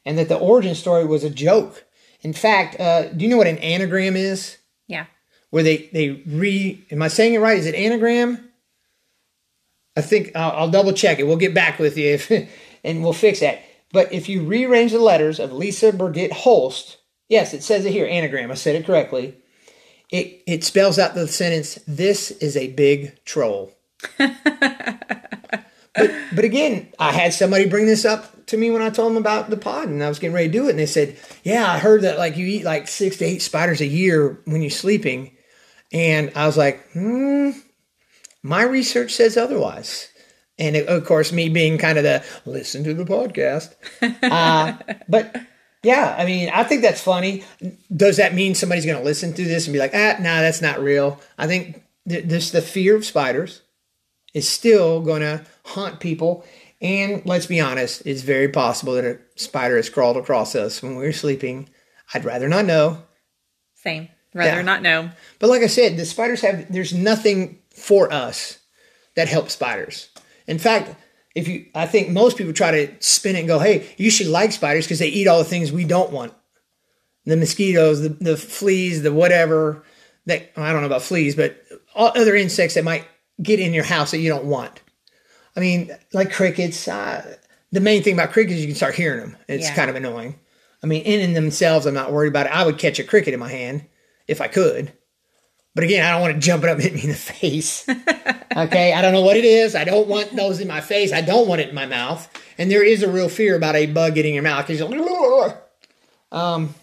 and 0.06 0.18
that 0.18 0.30
the 0.30 0.38
origin 0.38 0.76
story 0.76 1.06
was 1.06 1.24
a 1.24 1.30
joke. 1.30 1.86
In 2.24 2.34
fact, 2.34 2.80
uh, 2.80 3.10
do 3.10 3.24
you 3.24 3.30
know 3.30 3.38
what 3.38 3.48
an 3.48 3.58
anagram 3.60 4.16
is? 4.16 4.58
Yeah. 4.88 5.06
Where 5.50 5.64
they 5.64 5.90
they 5.94 6.24
re? 6.26 6.84
Am 6.92 7.02
I 7.02 7.10
saying 7.10 7.34
it 7.34 7.40
right? 7.40 7.58
Is 7.58 7.66
it 7.66 7.76
anagram? 7.76 8.50
I 9.96 10.02
think 10.02 10.32
I'll, 10.36 10.52
I'll 10.52 10.72
double 10.72 10.94
check 10.94 11.20
it. 11.20 11.28
We'll 11.28 11.38
get 11.38 11.54
back 11.54 11.78
with 11.78 11.98
you, 11.98 12.14
if, 12.14 12.32
and 12.84 13.04
we'll 13.04 13.14
fix 13.14 13.42
that. 13.42 13.62
But 13.92 14.12
if 14.12 14.28
you 14.28 14.44
rearrange 14.44 14.92
the 14.92 15.00
letters 15.00 15.40
of 15.40 15.54
Lisa 15.54 15.92
Birgit 15.92 16.32
Holst, 16.32 16.98
yes, 17.30 17.54
it 17.54 17.62
says 17.62 17.86
it 17.86 17.92
here, 17.92 18.08
anagram. 18.08 18.50
I 18.50 18.56
said 18.56 18.76
it 18.76 18.86
correctly. 18.86 19.36
It 20.10 20.42
it 20.48 20.64
spells 20.64 20.98
out 20.98 21.14
the 21.14 21.28
sentence. 21.28 21.80
This 21.88 22.32
is 22.32 22.58
a 22.58 22.72
big 22.74 23.24
troll. 23.26 23.74
but 25.96 26.12
but 26.36 26.46
again, 26.46 26.92
I 27.00 27.12
had 27.12 27.34
somebody 27.34 27.68
bring 27.68 27.86
this 27.86 28.06
up 28.06 28.46
to 28.48 28.58
me 28.58 28.72
when 28.72 28.82
I 28.82 28.90
told 28.90 29.12
them 29.12 29.18
about 29.18 29.50
the 29.50 29.58
pod, 29.58 29.88
and 29.88 30.04
I 30.04 30.10
was 30.10 30.20
getting 30.20 30.36
ready 30.36 30.48
to 30.48 30.54
do 30.54 30.68
it, 30.68 30.72
and 30.72 30.80
they 30.80 30.86
said, 30.86 31.18
"Yeah, 31.44 31.72
I 31.72 31.80
heard 31.80 32.02
that 32.02 32.18
like 32.18 32.38
you 32.38 32.46
eat 32.46 32.64
like 32.64 32.88
six 32.88 33.18
to 33.18 33.26
eight 33.26 33.42
spiders 33.42 33.82
a 33.82 33.86
year 33.86 34.42
when 34.46 34.62
you're 34.62 34.72
sleeping," 34.72 35.36
and 35.92 36.32
I 36.36 36.46
was 36.46 36.58
like, 36.58 36.92
"Hmm." 36.92 37.52
My 38.44 38.64
research 38.64 39.14
says 39.14 39.38
otherwise. 39.38 40.10
And 40.60 40.76
of 40.76 41.06
course, 41.06 41.32
me 41.32 41.50
being 41.50 41.78
kind 41.78 41.98
of 41.98 42.04
the 42.04 42.24
listen 42.46 42.84
to 42.84 42.94
the 42.94 43.06
podcast. 43.06 43.74
Uh, 44.24 44.78
but 45.08 45.36
yeah, 45.84 46.16
I 46.18 46.26
mean, 46.26 46.50
I 46.54 46.64
think 46.64 46.82
that's 46.82 47.02
funny. 47.02 47.44
Does 47.96 48.18
that 48.18 48.34
mean 48.34 48.56
somebody's 48.56 48.86
going 48.86 48.98
to 48.98 49.04
listen 49.04 49.34
to 49.34 49.44
this 49.44 49.66
and 49.68 49.74
be 49.74 49.80
like, 49.80 49.94
ah, 49.94 50.16
nah, 50.20 50.42
that's 50.42 50.62
not 50.62 50.82
real? 50.82 51.20
I 51.38 51.48
think 51.48 51.84
th- 52.08 52.26
this 52.26 52.52
the 52.52 52.62
fear 52.62 52.96
of 52.96 53.06
spiders 53.06 53.62
is 54.34 54.48
still 54.48 55.02
going 55.02 55.22
to 55.22 55.46
haunt 55.66 56.00
people. 56.00 56.46
And 56.82 57.26
let's 57.26 57.46
be 57.46 57.62
honest, 57.62 58.06
it's 58.06 58.22
very 58.22 58.50
possible 58.50 58.94
that 58.94 59.06
a 59.06 59.20
spider 59.36 59.78
has 59.78 59.90
crawled 59.90 60.18
across 60.18 60.56
us 60.56 60.82
when 60.82 60.96
we 60.96 61.04
were 61.04 61.14
sleeping. 61.14 61.70
I'd 62.14 62.26
rather 62.26 62.50
not 62.50 62.66
know. 62.66 63.04
Same. 63.76 64.10
Rather 64.34 64.58
yeah. 64.58 64.62
not 64.64 64.82
know. 64.82 65.12
But 65.40 65.50
like 65.50 65.62
I 65.62 65.68
said, 65.68 65.98
the 65.98 66.06
spiders 66.06 66.42
have, 66.42 66.72
there's 66.72 66.94
nothing 66.94 67.60
for 67.70 68.12
us 68.12 68.60
that 69.16 69.28
helps 69.28 69.54
spiders. 69.54 70.10
In 70.48 70.60
fact, 70.60 70.96
if 71.36 71.48
you, 71.48 71.68
I 71.74 71.86
think 71.88 72.10
most 72.10 72.38
people 72.38 72.54
try 72.54 72.72
to 72.72 72.96
spin 73.00 73.36
it 73.36 73.40
and 73.40 73.48
go, 73.48 73.60
hey, 73.60 73.88
you 73.98 74.10
should 74.10 74.28
like 74.28 74.52
spiders 74.52 74.86
because 74.86 75.00
they 75.00 75.08
eat 75.08 75.28
all 75.28 75.40
the 75.40 75.46
things 75.46 75.72
we 75.72 75.86
don't 75.86 76.12
want 76.12 76.34
the 77.26 77.38
mosquitoes, 77.38 78.02
the, 78.02 78.10
the 78.10 78.38
fleas, 78.38 79.02
the 79.02 79.14
whatever 79.14 79.84
that, 80.26 80.52
I 80.58 80.72
don't 80.72 80.82
know 80.82 80.88
about 80.88 81.04
fleas, 81.04 81.36
but 81.36 81.64
all 81.96 82.12
other 82.16 82.36
insects 82.36 82.76
that 82.76 82.84
might 82.84 83.06
get 83.42 83.60
in 83.60 83.74
your 83.74 83.84
house 83.84 84.12
that 84.12 84.20
you 84.20 84.30
don't 84.30 84.46
want. 84.46 84.82
I 85.56 85.60
mean, 85.60 85.92
like 86.14 86.32
crickets, 86.32 86.88
uh, 86.88 87.36
the 87.72 87.80
main 87.80 88.04
thing 88.04 88.14
about 88.14 88.32
crickets, 88.32 88.60
you 88.60 88.68
can 88.68 88.76
start 88.76 88.96
hearing 88.96 89.20
them. 89.20 89.38
It's 89.48 89.66
yeah. 89.66 89.76
kind 89.76 89.90
of 89.90 89.96
annoying. 89.96 90.40
I 90.84 90.88
mean, 90.88 91.04
in, 91.04 91.20
in 91.20 91.34
themselves, 91.34 91.86
I'm 91.86 91.94
not 91.94 92.12
worried 92.12 92.30
about 92.30 92.48
it. 92.48 92.52
I 92.52 92.66
would 92.66 92.78
catch 92.78 93.00
a 93.00 93.04
cricket 93.04 93.34
in 93.34 93.40
my 93.40 93.50
hand 93.50 93.86
if 94.28 94.42
I 94.42 94.48
could. 94.48 94.92
But 95.76 95.86
again, 95.86 96.06
I 96.06 96.12
don't 96.12 96.22
want 96.22 96.36
to 96.36 96.40
jump 96.40 96.64
it 96.64 96.70
up 96.70 96.76
and 96.76 96.84
hit 96.84 96.94
me 96.94 97.04
in 97.04 97.10
the 97.10 97.16
face. 97.16 97.88
okay, 97.90 98.94
I 98.94 99.02
don't 99.02 99.14
know 99.14 99.22
what 99.22 99.38
it 99.38 99.46
is. 99.46 99.76
I 99.76 99.86
don't 99.86 100.08
want 100.08 100.36
those 100.36 100.60
in 100.60 100.68
my 100.68 100.82
face. 100.82 101.12
I 101.12 101.22
don't 101.22 101.48
want 101.48 101.62
it 101.62 101.70
in 101.70 101.76
my 101.76 101.86
mouth. 101.86 102.30
And 102.58 102.70
there 102.70 102.84
is 102.84 103.02
a 103.02 103.12
real 103.12 103.30
fear 103.30 103.56
about 103.56 103.76
a 103.76 103.88
bug 103.88 104.16
getting 104.16 104.32
in 104.32 104.36
your 104.36 104.44
mouth. 104.44 104.68
Because 104.68 104.82
Um, 106.32 106.76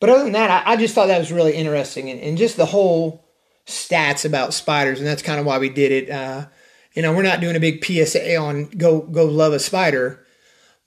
but 0.00 0.08
other 0.08 0.24
than 0.24 0.32
that, 0.32 0.66
I, 0.66 0.72
I, 0.72 0.76
just 0.76 0.94
thought 0.94 1.06
that 1.06 1.18
was 1.18 1.32
really 1.32 1.54
interesting, 1.54 2.10
and, 2.10 2.20
and, 2.20 2.36
just 2.36 2.58
the 2.58 2.66
whole 2.66 3.24
stats 3.70 4.24
about 4.24 4.54
spiders, 4.54 4.98
and 4.98 5.06
that's 5.06 5.22
kind 5.22 5.40
of 5.40 5.46
why 5.46 5.58
we 5.58 5.68
did 5.68 5.92
it. 5.92 6.10
Uh, 6.10 6.46
you 6.92 7.02
know, 7.02 7.14
we're 7.14 7.22
not 7.22 7.40
doing 7.40 7.56
a 7.56 7.60
big 7.60 7.84
PSA 7.84 8.36
on 8.36 8.66
go 8.66 9.00
go 9.00 9.24
love 9.24 9.52
a 9.52 9.58
spider, 9.58 10.26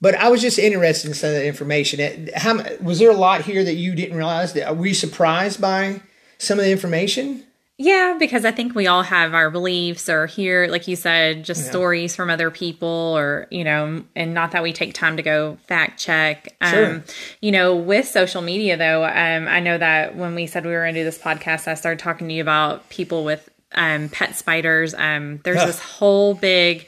but 0.00 0.14
I 0.14 0.28
was 0.28 0.40
just 0.40 0.58
interested 0.58 1.08
in 1.08 1.14
some 1.14 1.30
of 1.30 1.36
the 1.36 1.46
information. 1.46 2.28
How 2.36 2.62
was 2.80 2.98
there 2.98 3.10
a 3.10 3.16
lot 3.16 3.42
here 3.42 3.64
that 3.64 3.74
you 3.74 3.94
didn't 3.94 4.16
realize? 4.16 4.52
That 4.52 4.76
were 4.76 4.86
you 4.86 4.94
surprised 4.94 5.60
by? 5.60 6.00
some 6.38 6.58
of 6.58 6.64
the 6.64 6.70
information? 6.70 7.44
Yeah, 7.76 8.14
because 8.20 8.44
I 8.44 8.52
think 8.52 8.76
we 8.76 8.86
all 8.86 9.02
have 9.02 9.34
our 9.34 9.50
beliefs 9.50 10.08
or 10.08 10.26
hear, 10.26 10.68
like 10.68 10.86
you 10.86 10.94
said, 10.94 11.44
just 11.44 11.64
yeah. 11.64 11.70
stories 11.70 12.14
from 12.14 12.30
other 12.30 12.48
people 12.52 12.88
or, 12.88 13.48
you 13.50 13.64
know, 13.64 14.04
and 14.14 14.32
not 14.32 14.52
that 14.52 14.62
we 14.62 14.72
take 14.72 14.94
time 14.94 15.16
to 15.16 15.24
go 15.24 15.58
fact 15.66 15.98
check. 15.98 16.54
Sure. 16.62 16.86
Um, 16.86 17.04
you 17.40 17.50
know, 17.50 17.74
with 17.74 18.06
social 18.06 18.42
media 18.42 18.76
though, 18.76 19.04
um, 19.04 19.48
I 19.48 19.58
know 19.58 19.76
that 19.76 20.14
when 20.14 20.36
we 20.36 20.46
said 20.46 20.64
we 20.64 20.70
were 20.70 20.82
going 20.82 20.94
to 20.94 21.00
do 21.00 21.04
this 21.04 21.18
podcast, 21.18 21.66
I 21.66 21.74
started 21.74 21.98
talking 21.98 22.28
to 22.28 22.34
you 22.34 22.42
about 22.42 22.88
people 22.90 23.24
with 23.24 23.48
um, 23.72 24.08
pet 24.08 24.36
spiders. 24.36 24.94
Um, 24.94 25.40
there's 25.42 25.64
this 25.64 25.80
whole 25.80 26.34
big, 26.34 26.86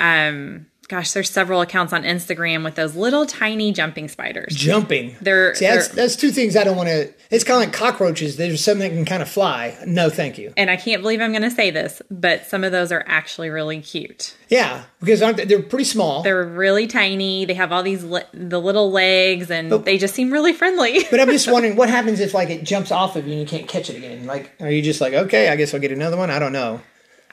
um, 0.00 0.64
gosh, 0.86 1.12
there's 1.12 1.30
several 1.30 1.60
accounts 1.60 1.92
on 1.92 2.02
Instagram 2.02 2.64
with 2.64 2.74
those 2.74 2.94
little 2.94 3.26
tiny 3.26 3.72
jumping 3.72 4.08
spiders. 4.08 4.54
Jumping. 4.54 5.16
They're, 5.20 5.54
See, 5.54 5.66
that's, 5.66 5.88
they're, 5.88 5.96
that's 5.96 6.16
two 6.16 6.30
things 6.30 6.56
I 6.56 6.64
don't 6.64 6.76
want 6.76 6.88
to. 6.88 7.12
It's 7.30 7.44
kind 7.44 7.62
of 7.62 7.68
like 7.68 7.72
cockroaches. 7.72 8.36
There's 8.36 8.62
something 8.62 8.88
that 8.88 8.94
can 8.94 9.04
kind 9.04 9.22
of 9.22 9.28
fly. 9.28 9.76
No, 9.86 10.10
thank 10.10 10.38
you. 10.38 10.52
And 10.56 10.70
I 10.70 10.76
can't 10.76 11.02
believe 11.02 11.20
I'm 11.20 11.32
going 11.32 11.42
to 11.42 11.50
say 11.50 11.70
this, 11.70 12.00
but 12.10 12.46
some 12.46 12.64
of 12.64 12.72
those 12.72 12.92
are 12.92 13.04
actually 13.06 13.50
really 13.50 13.80
cute. 13.80 14.36
Yeah, 14.48 14.84
because 15.00 15.22
aren't 15.22 15.38
they, 15.38 15.44
they're 15.44 15.62
pretty 15.62 15.84
small. 15.84 16.22
They're 16.22 16.44
really 16.44 16.86
tiny. 16.86 17.44
They 17.44 17.54
have 17.54 17.72
all 17.72 17.82
these 17.82 18.04
li- 18.04 18.22
the 18.32 18.60
little 18.60 18.90
legs, 18.90 19.50
and 19.50 19.70
but, 19.70 19.84
they 19.84 19.98
just 19.98 20.14
seem 20.14 20.32
really 20.32 20.52
friendly. 20.52 21.04
but 21.10 21.20
I'm 21.20 21.28
just 21.28 21.50
wondering 21.50 21.76
what 21.76 21.88
happens 21.88 22.20
if 22.20 22.34
like 22.34 22.50
it 22.50 22.64
jumps 22.64 22.92
off 22.92 23.16
of 23.16 23.26
you 23.26 23.32
and 23.32 23.40
you 23.40 23.46
can't 23.46 23.68
catch 23.68 23.90
it 23.90 23.96
again. 23.96 24.26
Like, 24.26 24.52
are 24.60 24.70
you 24.70 24.82
just 24.82 25.00
like, 25.00 25.14
okay, 25.14 25.48
I 25.48 25.56
guess 25.56 25.74
I'll 25.74 25.80
get 25.80 25.92
another 25.92 26.16
one? 26.16 26.30
I 26.30 26.38
don't 26.38 26.52
know. 26.52 26.80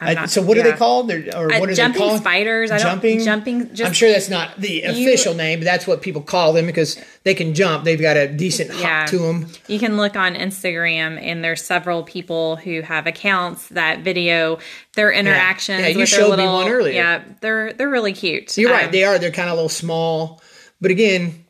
Not, 0.01 0.31
so 0.31 0.41
what 0.41 0.57
yeah. 0.57 0.63
are 0.63 0.71
they 0.71 0.77
called? 0.77 1.07
They're, 1.07 1.29
or 1.35 1.53
uh, 1.53 1.59
what 1.59 1.69
are 1.69 1.73
jumping 1.75 2.01
they 2.01 2.07
called? 2.07 2.21
spiders? 2.21 2.71
I 2.71 2.79
don't 2.79 2.87
jumping, 2.87 3.19
jumping. 3.19 3.75
Just, 3.75 3.83
I'm 3.87 3.93
sure 3.93 4.11
that's 4.11 4.29
not 4.29 4.57
the 4.57 4.81
official 4.81 5.33
you, 5.33 5.37
name, 5.37 5.59
but 5.59 5.65
that's 5.65 5.85
what 5.85 6.01
people 6.01 6.23
call 6.23 6.53
them 6.53 6.65
because 6.65 6.99
they 7.23 7.35
can 7.35 7.53
jump. 7.53 7.83
They've 7.83 8.01
got 8.01 8.17
a 8.17 8.27
decent 8.27 8.71
yeah. 8.71 9.01
hop 9.01 9.09
to 9.09 9.19
them. 9.19 9.47
You 9.67 9.77
can 9.77 9.97
look 9.97 10.15
on 10.15 10.33
Instagram, 10.33 11.21
and 11.21 11.43
there's 11.43 11.63
several 11.63 12.01
people 12.01 12.55
who 12.55 12.81
have 12.81 13.05
accounts 13.05 13.67
that 13.69 13.99
video 13.99 14.57
their 14.95 15.11
interactions. 15.11 15.81
Yeah, 15.81 15.87
yeah 15.89 15.97
you 15.97 16.05
showed 16.07 16.31
little, 16.31 16.45
me 16.45 16.51
one 16.51 16.67
earlier. 16.67 16.93
Yeah, 16.93 17.23
they're 17.41 17.73
they're 17.73 17.89
really 17.89 18.13
cute. 18.13 18.57
You're 18.57 18.71
um, 18.71 18.77
right. 18.77 18.91
They 18.91 19.03
are. 19.03 19.19
They're 19.19 19.29
kind 19.29 19.49
of 19.49 19.53
a 19.53 19.55
little 19.55 19.69
small, 19.69 20.41
but 20.81 20.89
again, 20.89 21.45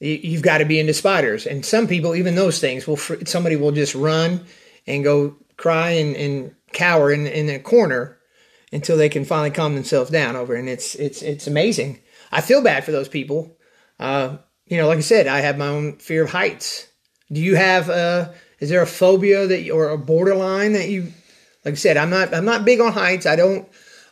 you've 0.00 0.42
got 0.42 0.58
to 0.58 0.64
be 0.64 0.80
into 0.80 0.94
spiders. 0.94 1.46
And 1.46 1.64
some 1.64 1.86
people, 1.86 2.14
even 2.14 2.34
those 2.34 2.60
things, 2.60 2.86
will 2.86 2.96
somebody 2.96 3.56
will 3.56 3.72
just 3.72 3.94
run 3.94 4.46
and 4.86 5.04
go 5.04 5.36
cry 5.56 5.90
and, 5.90 6.16
and 6.16 6.54
cower 6.72 7.12
in 7.12 7.26
in 7.26 7.48
a 7.48 7.58
corner 7.58 8.18
until 8.72 8.96
they 8.96 9.08
can 9.08 9.24
finally 9.24 9.50
calm 9.50 9.74
themselves 9.74 10.10
down 10.10 10.36
over. 10.36 10.54
And 10.54 10.68
it's 10.68 10.94
it's 10.94 11.22
it's 11.22 11.46
amazing. 11.46 12.00
I 12.32 12.40
feel 12.40 12.62
bad 12.62 12.84
for 12.84 12.92
those 12.92 13.08
people. 13.08 13.56
Uh, 13.98 14.38
you 14.66 14.76
know, 14.76 14.86
like 14.86 14.98
I 14.98 15.02
said, 15.02 15.26
I 15.26 15.40
have 15.40 15.58
my 15.58 15.66
own 15.66 15.96
fear 15.98 16.24
of 16.24 16.30
heights. 16.30 16.88
Do 17.30 17.40
you 17.40 17.56
have? 17.56 17.90
Uh, 17.90 18.32
Is 18.60 18.68
there 18.68 18.82
a 18.82 18.86
phobia 18.86 19.46
that 19.46 19.62
you, 19.62 19.74
or 19.74 19.88
a 19.88 19.98
borderline 19.98 20.74
that 20.74 20.88
you 20.88 21.12
like 21.64 21.74
I 21.74 21.76
said, 21.76 21.96
I'm 21.96 22.10
not 22.10 22.32
I'm 22.34 22.44
not 22.44 22.64
big 22.64 22.80
on 22.80 22.92
heights. 22.92 23.26
I 23.26 23.36
don't 23.36 23.68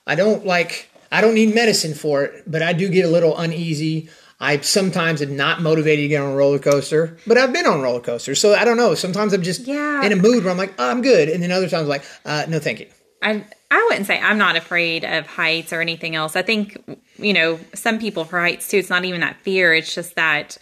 I 0.06 0.14
don't 0.14 0.44
like 0.44 0.88
I 1.11 1.20
don't 1.20 1.34
need 1.34 1.54
medicine 1.54 1.94
for 1.94 2.24
it, 2.24 2.44
but 2.46 2.62
I 2.62 2.72
do 2.72 2.88
get 2.88 3.04
a 3.04 3.09
little 3.09 3.36
uneasy. 3.36 4.09
I 4.41 4.61
sometimes 4.61 5.20
am 5.20 5.36
not 5.36 5.62
motivated 5.62 6.05
to 6.05 6.09
get 6.09 6.22
on 6.22 6.32
a 6.32 6.36
roller 6.36 6.61
coaster, 6.61 7.16
but 7.26 7.36
I've 7.36 7.53
been 7.53 7.66
on 7.66 7.82
roller 7.82 8.01
coasters, 8.01 8.41
so 8.41 8.55
I 8.55 8.64
don't 8.64 8.76
know. 8.76 8.95
Sometimes 8.95 9.32
I'm 9.32 9.43
just 9.43 9.66
yeah. 9.66 10.05
in 10.05 10.12
a 10.12 10.16
mood 10.16 10.45
where 10.45 10.53
I'm 10.53 10.59
like, 10.59 10.74
oh, 10.78 10.91
I'm 10.91 11.03
good, 11.03 11.28
and 11.28 11.43
then 11.43 11.51
other 11.51 11.68
times 11.68 11.82
I'm 11.82 11.89
like, 11.89 12.05
uh, 12.24 12.47
no, 12.49 12.61
thank 12.61 12.80
you. 12.80 12.86
I 13.20 13.45
I 13.70 13.86
wouldn't 13.89 14.07
say 14.07 14.20
I'm 14.20 14.39
not 14.39 14.57
afraid 14.57 15.05
of 15.05 15.26
heights 15.26 15.72
or 15.72 15.80
anything 15.80 16.14
else. 16.14 16.36
I 16.36 16.43
think 16.43 16.78
you 17.18 17.32
know 17.32 17.59
some 17.74 17.99
people 17.99 18.24
for 18.24 18.39
heights 18.39 18.68
too. 18.68 18.78
It's 18.78 18.91
not 18.91 19.05
even 19.05 19.20
that 19.20 19.36
fear. 19.43 19.74
It's 19.74 19.93
just 19.93 20.14
that 20.14 20.57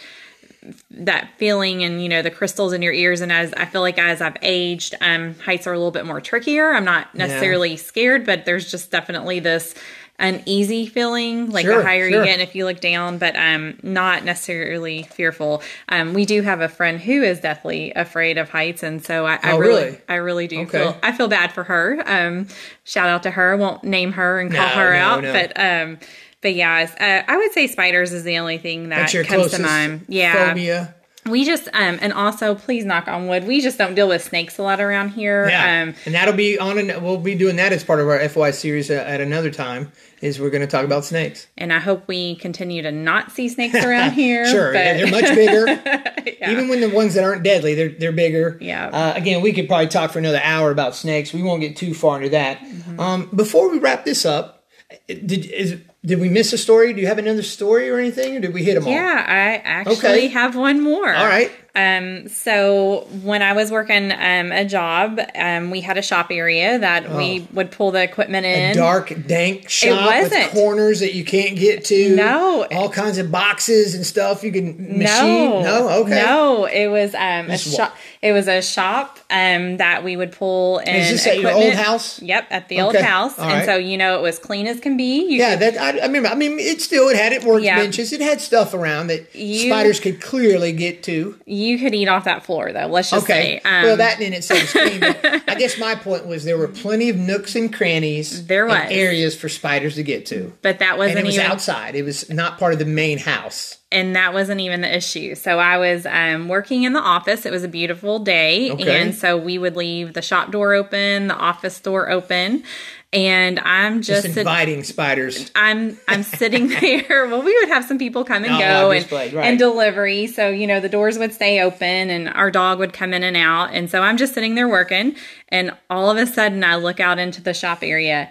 that 0.90 1.30
feeling 1.36 1.84
and 1.84 2.02
you 2.02 2.08
know 2.08 2.22
the 2.22 2.30
crystals 2.30 2.72
in 2.72 2.82
your 2.82 2.92
ears 2.92 3.20
and 3.20 3.30
as 3.30 3.54
i 3.54 3.64
feel 3.64 3.80
like 3.82 3.98
as 3.98 4.20
i've 4.20 4.36
aged 4.42 4.96
um 5.00 5.34
heights 5.38 5.64
are 5.66 5.72
a 5.72 5.76
little 5.76 5.92
bit 5.92 6.04
more 6.04 6.20
trickier 6.20 6.72
i'm 6.72 6.84
not 6.84 7.14
necessarily 7.14 7.70
yeah. 7.70 7.76
scared 7.76 8.26
but 8.26 8.44
there's 8.44 8.68
just 8.68 8.90
definitely 8.90 9.38
this 9.38 9.76
uneasy 10.18 10.86
feeling 10.86 11.50
like 11.50 11.64
sure, 11.64 11.78
the 11.78 11.84
higher 11.84 12.08
sure. 12.08 12.20
you 12.20 12.24
get 12.24 12.32
and 12.32 12.42
if 12.42 12.54
you 12.54 12.64
look 12.64 12.80
down 12.80 13.18
but 13.18 13.36
um 13.36 13.78
not 13.82 14.24
necessarily 14.24 15.02
fearful 15.02 15.62
um 15.90 16.14
we 16.14 16.24
do 16.24 16.42
have 16.42 16.60
a 16.60 16.68
friend 16.68 17.00
who 17.00 17.22
is 17.22 17.40
deathly 17.40 17.92
afraid 17.92 18.38
of 18.38 18.48
heights 18.48 18.82
and 18.82 19.04
so 19.04 19.26
i, 19.26 19.38
I 19.42 19.52
oh, 19.52 19.58
really, 19.58 19.84
really, 19.84 20.00
i 20.08 20.14
really 20.14 20.46
do 20.46 20.60
okay. 20.62 20.78
feel 20.78 20.98
i 21.02 21.12
feel 21.12 21.28
bad 21.28 21.52
for 21.52 21.64
her 21.64 22.02
um 22.06 22.48
shout 22.84 23.08
out 23.08 23.22
to 23.24 23.30
her 23.30 23.52
I 23.52 23.56
won't 23.56 23.84
name 23.84 24.12
her 24.12 24.40
and 24.40 24.50
call 24.50 24.66
no, 24.66 24.74
her 24.74 24.92
no, 24.92 24.98
out 24.98 25.22
no. 25.22 25.32
but 25.32 25.60
um 25.60 25.98
but 26.42 26.54
yeah, 26.54 26.88
uh, 27.00 27.30
I 27.32 27.36
would 27.38 27.50
say 27.52 27.66
spiders 27.66 28.12
is 28.12 28.22
the 28.22 28.38
only 28.38 28.58
thing 28.58 28.90
that 28.90 29.10
comes 29.26 29.50
to 29.52 29.60
mind. 29.60 30.04
Yeah. 30.06 30.50
Phobia. 30.50 30.94
We 31.28 31.44
just 31.44 31.68
um 31.72 31.98
and 32.00 32.12
also 32.12 32.54
please 32.54 32.84
knock 32.84 33.08
on 33.08 33.26
wood. 33.26 33.46
We 33.46 33.60
just 33.60 33.78
don't 33.78 33.94
deal 33.94 34.08
with 34.08 34.22
snakes 34.22 34.58
a 34.58 34.62
lot 34.62 34.80
around 34.80 35.10
here. 35.10 35.48
Yeah, 35.48 35.82
um, 35.82 35.94
and 36.04 36.14
that'll 36.14 36.34
be 36.34 36.58
on. 36.58 36.78
An, 36.78 37.02
we'll 37.02 37.18
be 37.18 37.34
doing 37.34 37.56
that 37.56 37.72
as 37.72 37.84
part 37.84 38.00
of 38.00 38.08
our 38.08 38.18
FYI 38.18 38.54
series 38.54 38.90
at 38.90 39.20
another 39.20 39.50
time. 39.50 39.92
Is 40.22 40.40
we're 40.40 40.50
going 40.50 40.62
to 40.62 40.66
talk 40.66 40.84
about 40.84 41.04
snakes. 41.04 41.46
And 41.58 41.72
I 41.72 41.78
hope 41.78 42.08
we 42.08 42.36
continue 42.36 42.80
to 42.82 42.90
not 42.90 43.32
see 43.32 43.50
snakes 43.50 43.74
around 43.74 44.12
here. 44.12 44.46
sure, 44.46 44.72
but... 44.72 44.78
yeah, 44.78 44.94
they're 44.94 45.10
much 45.10 45.34
bigger. 45.34 45.66
yeah. 46.40 46.50
Even 46.50 46.68
when 46.68 46.80
the 46.80 46.88
ones 46.88 47.14
that 47.14 47.24
aren't 47.24 47.42
deadly, 47.42 47.74
they're 47.74 47.90
they're 47.90 48.12
bigger. 48.12 48.56
Yeah. 48.60 48.88
Uh, 48.88 49.12
again, 49.14 49.42
we 49.42 49.52
could 49.52 49.68
probably 49.68 49.88
talk 49.88 50.12
for 50.12 50.18
another 50.18 50.40
hour 50.42 50.70
about 50.70 50.94
snakes. 50.94 51.32
We 51.32 51.42
won't 51.42 51.60
get 51.60 51.76
too 51.76 51.92
far 51.92 52.16
into 52.16 52.30
that. 52.30 52.60
Mm-hmm. 52.60 53.00
Um, 53.00 53.30
before 53.34 53.70
we 53.70 53.78
wrap 53.78 54.04
this 54.04 54.24
up, 54.24 54.64
did 55.06 55.46
is 55.46 55.80
did 56.06 56.20
we 56.20 56.28
miss 56.28 56.52
a 56.52 56.58
story? 56.58 56.92
Do 56.92 57.00
you 57.00 57.08
have 57.08 57.18
another 57.18 57.42
story 57.42 57.90
or 57.90 57.98
anything, 57.98 58.36
or 58.36 58.40
did 58.40 58.54
we 58.54 58.62
hit 58.62 58.74
them 58.74 58.84
all? 58.84 58.92
Yeah, 58.92 59.24
I 59.26 59.56
actually 59.56 59.96
okay. 59.96 60.26
have 60.28 60.54
one 60.54 60.80
more. 60.80 61.12
All 61.12 61.26
right. 61.26 61.50
Um, 61.74 62.28
so 62.28 63.06
when 63.22 63.42
I 63.42 63.52
was 63.52 63.70
working 63.70 64.10
um, 64.12 64.50
a 64.50 64.64
job, 64.64 65.20
um, 65.34 65.70
we 65.70 65.82
had 65.82 65.98
a 65.98 66.02
shop 66.02 66.28
area 66.30 66.78
that 66.78 67.06
oh. 67.06 67.16
we 67.18 67.46
would 67.52 67.70
pull 67.70 67.90
the 67.90 68.02
equipment 68.02 68.46
in. 68.46 68.70
A 68.70 68.74
dark, 68.74 69.12
dank 69.26 69.68
shop 69.68 70.30
with 70.30 70.52
corners 70.52 71.00
that 71.00 71.14
you 71.14 71.24
can't 71.24 71.58
get 71.58 71.84
to. 71.86 72.16
No, 72.16 72.66
all 72.70 72.88
kinds 72.88 73.18
of 73.18 73.30
boxes 73.30 73.94
and 73.94 74.06
stuff 74.06 74.42
you 74.42 74.52
can 74.52 74.98
machine. 74.98 75.04
No, 75.04 75.62
no, 75.62 75.88
okay, 76.02 76.22
no. 76.22 76.64
It 76.64 76.86
was 76.86 77.14
um, 77.14 77.50
a 77.50 77.58
shop. 77.58 77.94
It 78.22 78.32
was 78.32 78.48
a 78.48 78.62
shop 78.62 79.18
um, 79.30 79.76
that 79.78 80.04
we 80.04 80.16
would 80.16 80.32
pull 80.32 80.78
in. 80.78 80.88
Is 80.88 81.10
this 81.10 81.26
equipment. 81.26 81.46
at 81.46 81.58
your 81.58 81.64
old 81.64 81.74
house? 81.74 82.22
Yep, 82.22 82.46
at 82.50 82.68
the 82.68 82.76
okay. 82.76 82.82
old 82.82 82.96
house. 82.96 83.38
All 83.38 83.44
and 83.44 83.58
right. 83.58 83.66
so 83.66 83.76
you 83.76 83.96
know 83.96 84.18
it 84.18 84.22
was 84.22 84.38
clean 84.38 84.66
as 84.66 84.80
can 84.80 84.96
be. 84.96 85.20
You 85.20 85.38
yeah, 85.38 85.56
could, 85.56 85.74
that 85.74 85.78
I, 85.78 85.98
I, 85.98 86.06
remember. 86.06 86.28
I 86.28 86.34
mean, 86.34 86.58
it 86.58 86.80
still 86.80 87.08
it 87.08 87.16
had 87.16 87.32
it 87.32 87.42
workbenches. 87.42 88.12
Yeah. 88.12 88.18
It 88.18 88.20
had 88.22 88.40
stuff 88.40 88.74
around 88.74 89.08
that 89.08 89.34
you, 89.34 89.68
spiders 89.68 90.00
could 90.00 90.20
clearly 90.20 90.72
get 90.72 91.02
to. 91.04 91.38
You 91.46 91.78
could 91.78 91.94
eat 91.94 92.08
off 92.08 92.24
that 92.24 92.44
floor 92.44 92.72
though. 92.72 92.86
Let's 92.86 93.10
just 93.10 93.24
okay. 93.24 93.60
say. 93.62 93.70
Um, 93.70 93.84
well, 93.84 93.96
that 93.98 94.20
in 94.20 94.32
itself 94.32 94.62
is 94.62 94.72
clean. 94.72 95.02
I 95.48 95.54
guess 95.56 95.78
my 95.78 95.94
point 95.94 96.26
was 96.26 96.44
there 96.44 96.58
were 96.58 96.68
plenty 96.68 97.08
of 97.10 97.16
nooks 97.16 97.54
and 97.54 97.72
crannies. 97.72 98.46
There 98.46 98.66
was 98.66 98.90
areas 98.90 99.36
for 99.36 99.48
spiders 99.48 99.96
to 99.96 100.02
get 100.02 100.26
to, 100.26 100.52
but 100.62 100.78
that 100.78 100.98
wasn't 100.98 101.18
and 101.18 101.26
it 101.26 101.28
was 101.28 101.34
even 101.36 101.50
outside. 101.50 101.94
It 101.94 102.04
was 102.04 102.30
not 102.30 102.58
part 102.58 102.72
of 102.72 102.78
the 102.78 102.84
main 102.84 103.18
house. 103.18 103.78
And 103.92 104.16
that 104.16 104.34
wasn't 104.34 104.60
even 104.60 104.80
the 104.80 104.96
issue. 104.96 105.36
So 105.36 105.60
I 105.60 105.78
was 105.78 106.06
um, 106.06 106.48
working 106.48 106.82
in 106.82 106.92
the 106.92 107.00
office. 107.00 107.46
It 107.46 107.52
was 107.52 107.62
a 107.62 107.68
beautiful 107.68 108.18
day, 108.18 108.72
okay. 108.72 109.00
and 109.00 109.14
so 109.14 109.36
we 109.36 109.58
would 109.58 109.76
leave 109.76 110.12
the 110.12 110.22
shop 110.22 110.50
door 110.50 110.74
open, 110.74 111.28
the 111.28 111.36
office 111.36 111.78
door 111.78 112.10
open, 112.10 112.64
and 113.12 113.60
I'm 113.60 114.02
just, 114.02 114.24
just 114.24 114.36
inviting 114.36 114.82
sit- 114.82 114.92
spiders. 114.92 115.50
I'm 115.54 115.98
I'm 116.08 116.22
sitting 116.24 116.68
there. 116.68 117.26
Well, 117.28 117.42
we 117.42 117.56
would 117.60 117.68
have 117.68 117.84
some 117.84 117.98
people 117.98 118.24
come 118.24 118.44
and 118.44 118.54
oh, 118.54 118.58
go 118.58 118.90
and, 118.90 119.12
right. 119.12 119.34
and 119.34 119.58
delivery. 119.58 120.26
So 120.26 120.48
you 120.48 120.66
know 120.66 120.80
the 120.80 120.88
doors 120.88 121.18
would 121.18 121.32
stay 121.32 121.60
open 121.60 122.10
and 122.10 122.28
our 122.28 122.50
dog 122.50 122.78
would 122.78 122.92
come 122.92 123.14
in 123.14 123.22
and 123.22 123.36
out. 123.36 123.72
And 123.72 123.90
so 123.90 124.02
I'm 124.02 124.16
just 124.16 124.34
sitting 124.34 124.54
there 124.54 124.68
working, 124.68 125.16
and 125.48 125.76
all 125.88 126.10
of 126.10 126.16
a 126.16 126.26
sudden 126.26 126.64
I 126.64 126.76
look 126.76 127.00
out 127.00 127.18
into 127.18 127.40
the 127.40 127.54
shop 127.54 127.82
area, 127.82 128.30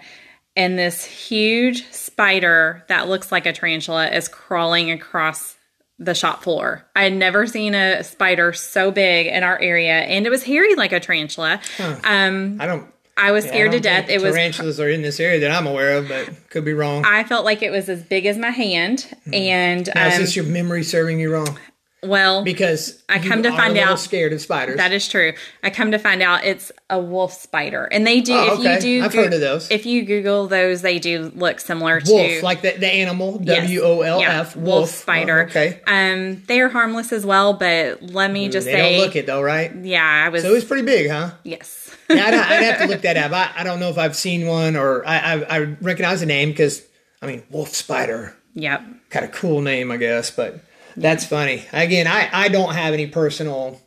and 0.56 0.78
this 0.78 1.04
huge 1.04 1.86
spider 1.90 2.84
that 2.88 3.08
looks 3.08 3.30
like 3.30 3.46
a 3.46 3.52
tarantula 3.52 4.08
is 4.08 4.28
crawling 4.28 4.90
across 4.90 5.56
the 5.98 6.14
shop 6.14 6.42
floor. 6.42 6.86
I 6.94 7.04
had 7.04 7.12
never 7.12 7.46
seen 7.46 7.74
a 7.74 8.02
spider 8.04 8.52
so 8.52 8.90
big 8.90 9.26
in 9.26 9.42
our 9.42 9.58
area, 9.60 9.94
and 9.94 10.26
it 10.26 10.30
was 10.30 10.42
hairy 10.42 10.74
like 10.74 10.92
a 10.92 11.00
tarantula. 11.00 11.60
Huh. 11.76 11.96
Um, 12.04 12.60
I 12.60 12.66
don't 12.66 12.90
I 13.16 13.32
was 13.32 13.44
scared 13.46 13.72
yeah, 13.72 13.78
to 13.78 13.80
death. 13.80 14.08
It 14.10 14.20
was 14.20 14.34
tarantulas 14.34 14.78
are 14.78 14.90
in 14.90 15.00
this 15.00 15.18
area 15.18 15.40
that 15.40 15.50
I'm 15.50 15.66
aware 15.66 15.96
of, 15.96 16.08
but 16.08 16.50
could 16.50 16.66
be 16.66 16.74
wrong. 16.74 17.04
I 17.06 17.24
felt 17.24 17.46
like 17.46 17.62
it 17.62 17.70
was 17.70 17.88
as 17.88 18.02
big 18.02 18.26
as 18.26 18.36
my 18.36 18.50
hand, 18.50 19.08
mm. 19.26 19.34
and 19.34 19.88
now, 19.94 20.06
um, 20.06 20.12
is 20.12 20.18
this 20.18 20.36
your 20.36 20.44
memory 20.44 20.82
serving 20.82 21.18
you 21.18 21.32
wrong? 21.32 21.58
Well, 22.06 22.44
because 22.44 23.02
I 23.08 23.18
come 23.18 23.42
to 23.42 23.50
find 23.50 23.76
out 23.76 23.98
scared 23.98 24.32
of 24.32 24.40
spiders. 24.40 24.76
That 24.76 24.92
is 24.92 25.08
true. 25.08 25.34
I 25.62 25.70
come 25.70 25.92
to 25.92 25.98
find 25.98 26.22
out 26.22 26.44
it's 26.44 26.72
a 26.88 27.00
wolf 27.00 27.32
spider, 27.32 27.84
and 27.84 28.06
they 28.06 28.20
do. 28.20 28.34
Oh, 28.34 28.58
okay. 28.58 28.74
If 28.74 28.84
you 28.84 29.00
do, 29.00 29.04
I've 29.04 29.12
go- 29.12 29.22
heard 29.24 29.34
of 29.34 29.40
those. 29.40 29.70
If 29.70 29.86
you 29.86 30.04
Google 30.04 30.46
those, 30.46 30.82
they 30.82 30.98
do 30.98 31.32
look 31.34 31.60
similar 31.60 31.94
wolf, 31.94 32.04
to 32.06 32.12
wolf, 32.12 32.42
like 32.42 32.62
the, 32.62 32.72
the 32.72 32.88
animal 32.88 33.38
W 33.38 33.80
O 33.82 34.00
L 34.02 34.20
F, 34.20 34.56
wolf 34.56 34.90
spider. 34.90 35.40
Oh, 35.40 35.50
okay. 35.50 35.80
Um, 35.86 36.42
they 36.46 36.60
are 36.60 36.68
harmless 36.68 37.12
as 37.12 37.26
well, 37.26 37.54
but 37.54 38.02
let 38.02 38.30
me 38.30 38.48
just 38.48 38.66
they 38.66 38.72
say, 38.72 38.96
don't 38.96 39.06
look 39.06 39.16
it 39.16 39.26
though, 39.26 39.42
right? 39.42 39.74
Yeah, 39.74 40.04
I 40.04 40.28
was. 40.28 40.42
So 40.42 40.50
it 40.50 40.54
was 40.54 40.64
pretty 40.64 40.84
big, 40.84 41.10
huh? 41.10 41.32
Yes 41.42 41.86
yeah, 42.08 42.26
I'd, 42.26 42.34
I'd, 42.34 42.62
have 42.62 42.78
to 42.80 42.86
look 42.86 43.02
that 43.02 43.16
up. 43.16 43.32
I, 43.56 43.60
I, 43.60 43.64
don't 43.64 43.80
know 43.80 43.88
if 43.88 43.98
I've 43.98 44.16
seen 44.16 44.46
one 44.46 44.76
or 44.76 45.06
I, 45.06 45.18
I, 45.18 45.56
I 45.56 45.58
recognize 45.80 46.20
the 46.20 46.26
name 46.26 46.50
because 46.50 46.86
I 47.20 47.26
mean 47.26 47.42
wolf 47.50 47.74
spider. 47.74 48.36
Yep. 48.54 48.82
Kind 49.10 49.24
of 49.24 49.32
cool 49.32 49.60
name, 49.60 49.90
I 49.90 49.96
guess, 49.96 50.30
but 50.30 50.60
that's 50.96 51.26
funny. 51.26 51.64
Again, 51.72 52.06
I 52.06 52.28
I 52.32 52.48
don't 52.48 52.74
have 52.74 52.94
any 52.94 53.06
personal 53.06 53.80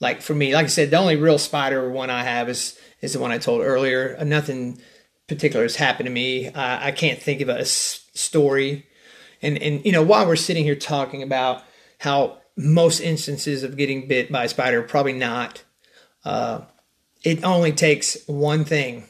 like 0.00 0.22
for 0.22 0.34
me. 0.34 0.54
Like 0.54 0.64
I 0.64 0.68
said, 0.68 0.90
the 0.90 0.98
only 0.98 1.16
real 1.16 1.38
spider 1.38 1.88
one 1.90 2.10
I 2.10 2.22
have 2.22 2.48
is 2.48 2.78
is 3.00 3.12
the 3.12 3.20
one 3.20 3.32
I 3.32 3.38
told 3.38 3.62
earlier. 3.62 4.16
Nothing 4.24 4.80
particular 5.28 5.64
has 5.64 5.76
happened 5.76 6.06
to 6.06 6.12
me. 6.12 6.48
Uh, 6.48 6.78
I 6.80 6.92
can't 6.92 7.20
think 7.20 7.40
of 7.40 7.48
a 7.48 7.60
s- 7.60 8.08
story. 8.14 8.86
And 9.42 9.58
and 9.58 9.84
you 9.84 9.92
know 9.92 10.02
while 10.02 10.26
we're 10.26 10.36
sitting 10.36 10.64
here 10.64 10.76
talking 10.76 11.22
about 11.22 11.62
how 11.98 12.38
most 12.56 13.00
instances 13.00 13.62
of 13.62 13.76
getting 13.76 14.06
bit 14.06 14.30
by 14.30 14.44
a 14.44 14.48
spider 14.48 14.82
probably 14.82 15.12
not. 15.12 15.62
Uh, 16.24 16.62
it 17.24 17.42
only 17.42 17.72
takes 17.72 18.16
one 18.26 18.64
thing. 18.64 19.04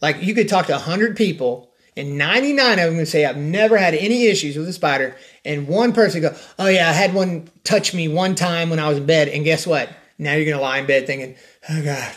Like 0.00 0.22
you 0.22 0.34
could 0.34 0.48
talk 0.48 0.66
to 0.66 0.72
a 0.72 0.76
100 0.76 1.16
people 1.16 1.67
and 1.98 2.16
99 2.16 2.78
of 2.78 2.86
them 2.86 2.96
would 2.96 3.08
say, 3.08 3.24
I've 3.24 3.36
never 3.36 3.76
had 3.76 3.94
any 3.94 4.26
issues 4.26 4.56
with 4.56 4.68
a 4.68 4.72
spider. 4.72 5.16
And 5.44 5.66
one 5.66 5.92
person 5.92 6.22
go, 6.22 6.34
Oh, 6.58 6.68
yeah, 6.68 6.88
I 6.88 6.92
had 6.92 7.12
one 7.12 7.50
touch 7.64 7.92
me 7.92 8.08
one 8.08 8.34
time 8.34 8.70
when 8.70 8.78
I 8.78 8.88
was 8.88 8.98
in 8.98 9.06
bed. 9.06 9.28
And 9.28 9.44
guess 9.44 9.66
what? 9.66 9.90
Now 10.16 10.34
you're 10.34 10.44
going 10.44 10.56
to 10.56 10.62
lie 10.62 10.78
in 10.78 10.86
bed 10.86 11.06
thinking, 11.06 11.36
Oh, 11.68 11.82
God, 11.82 12.14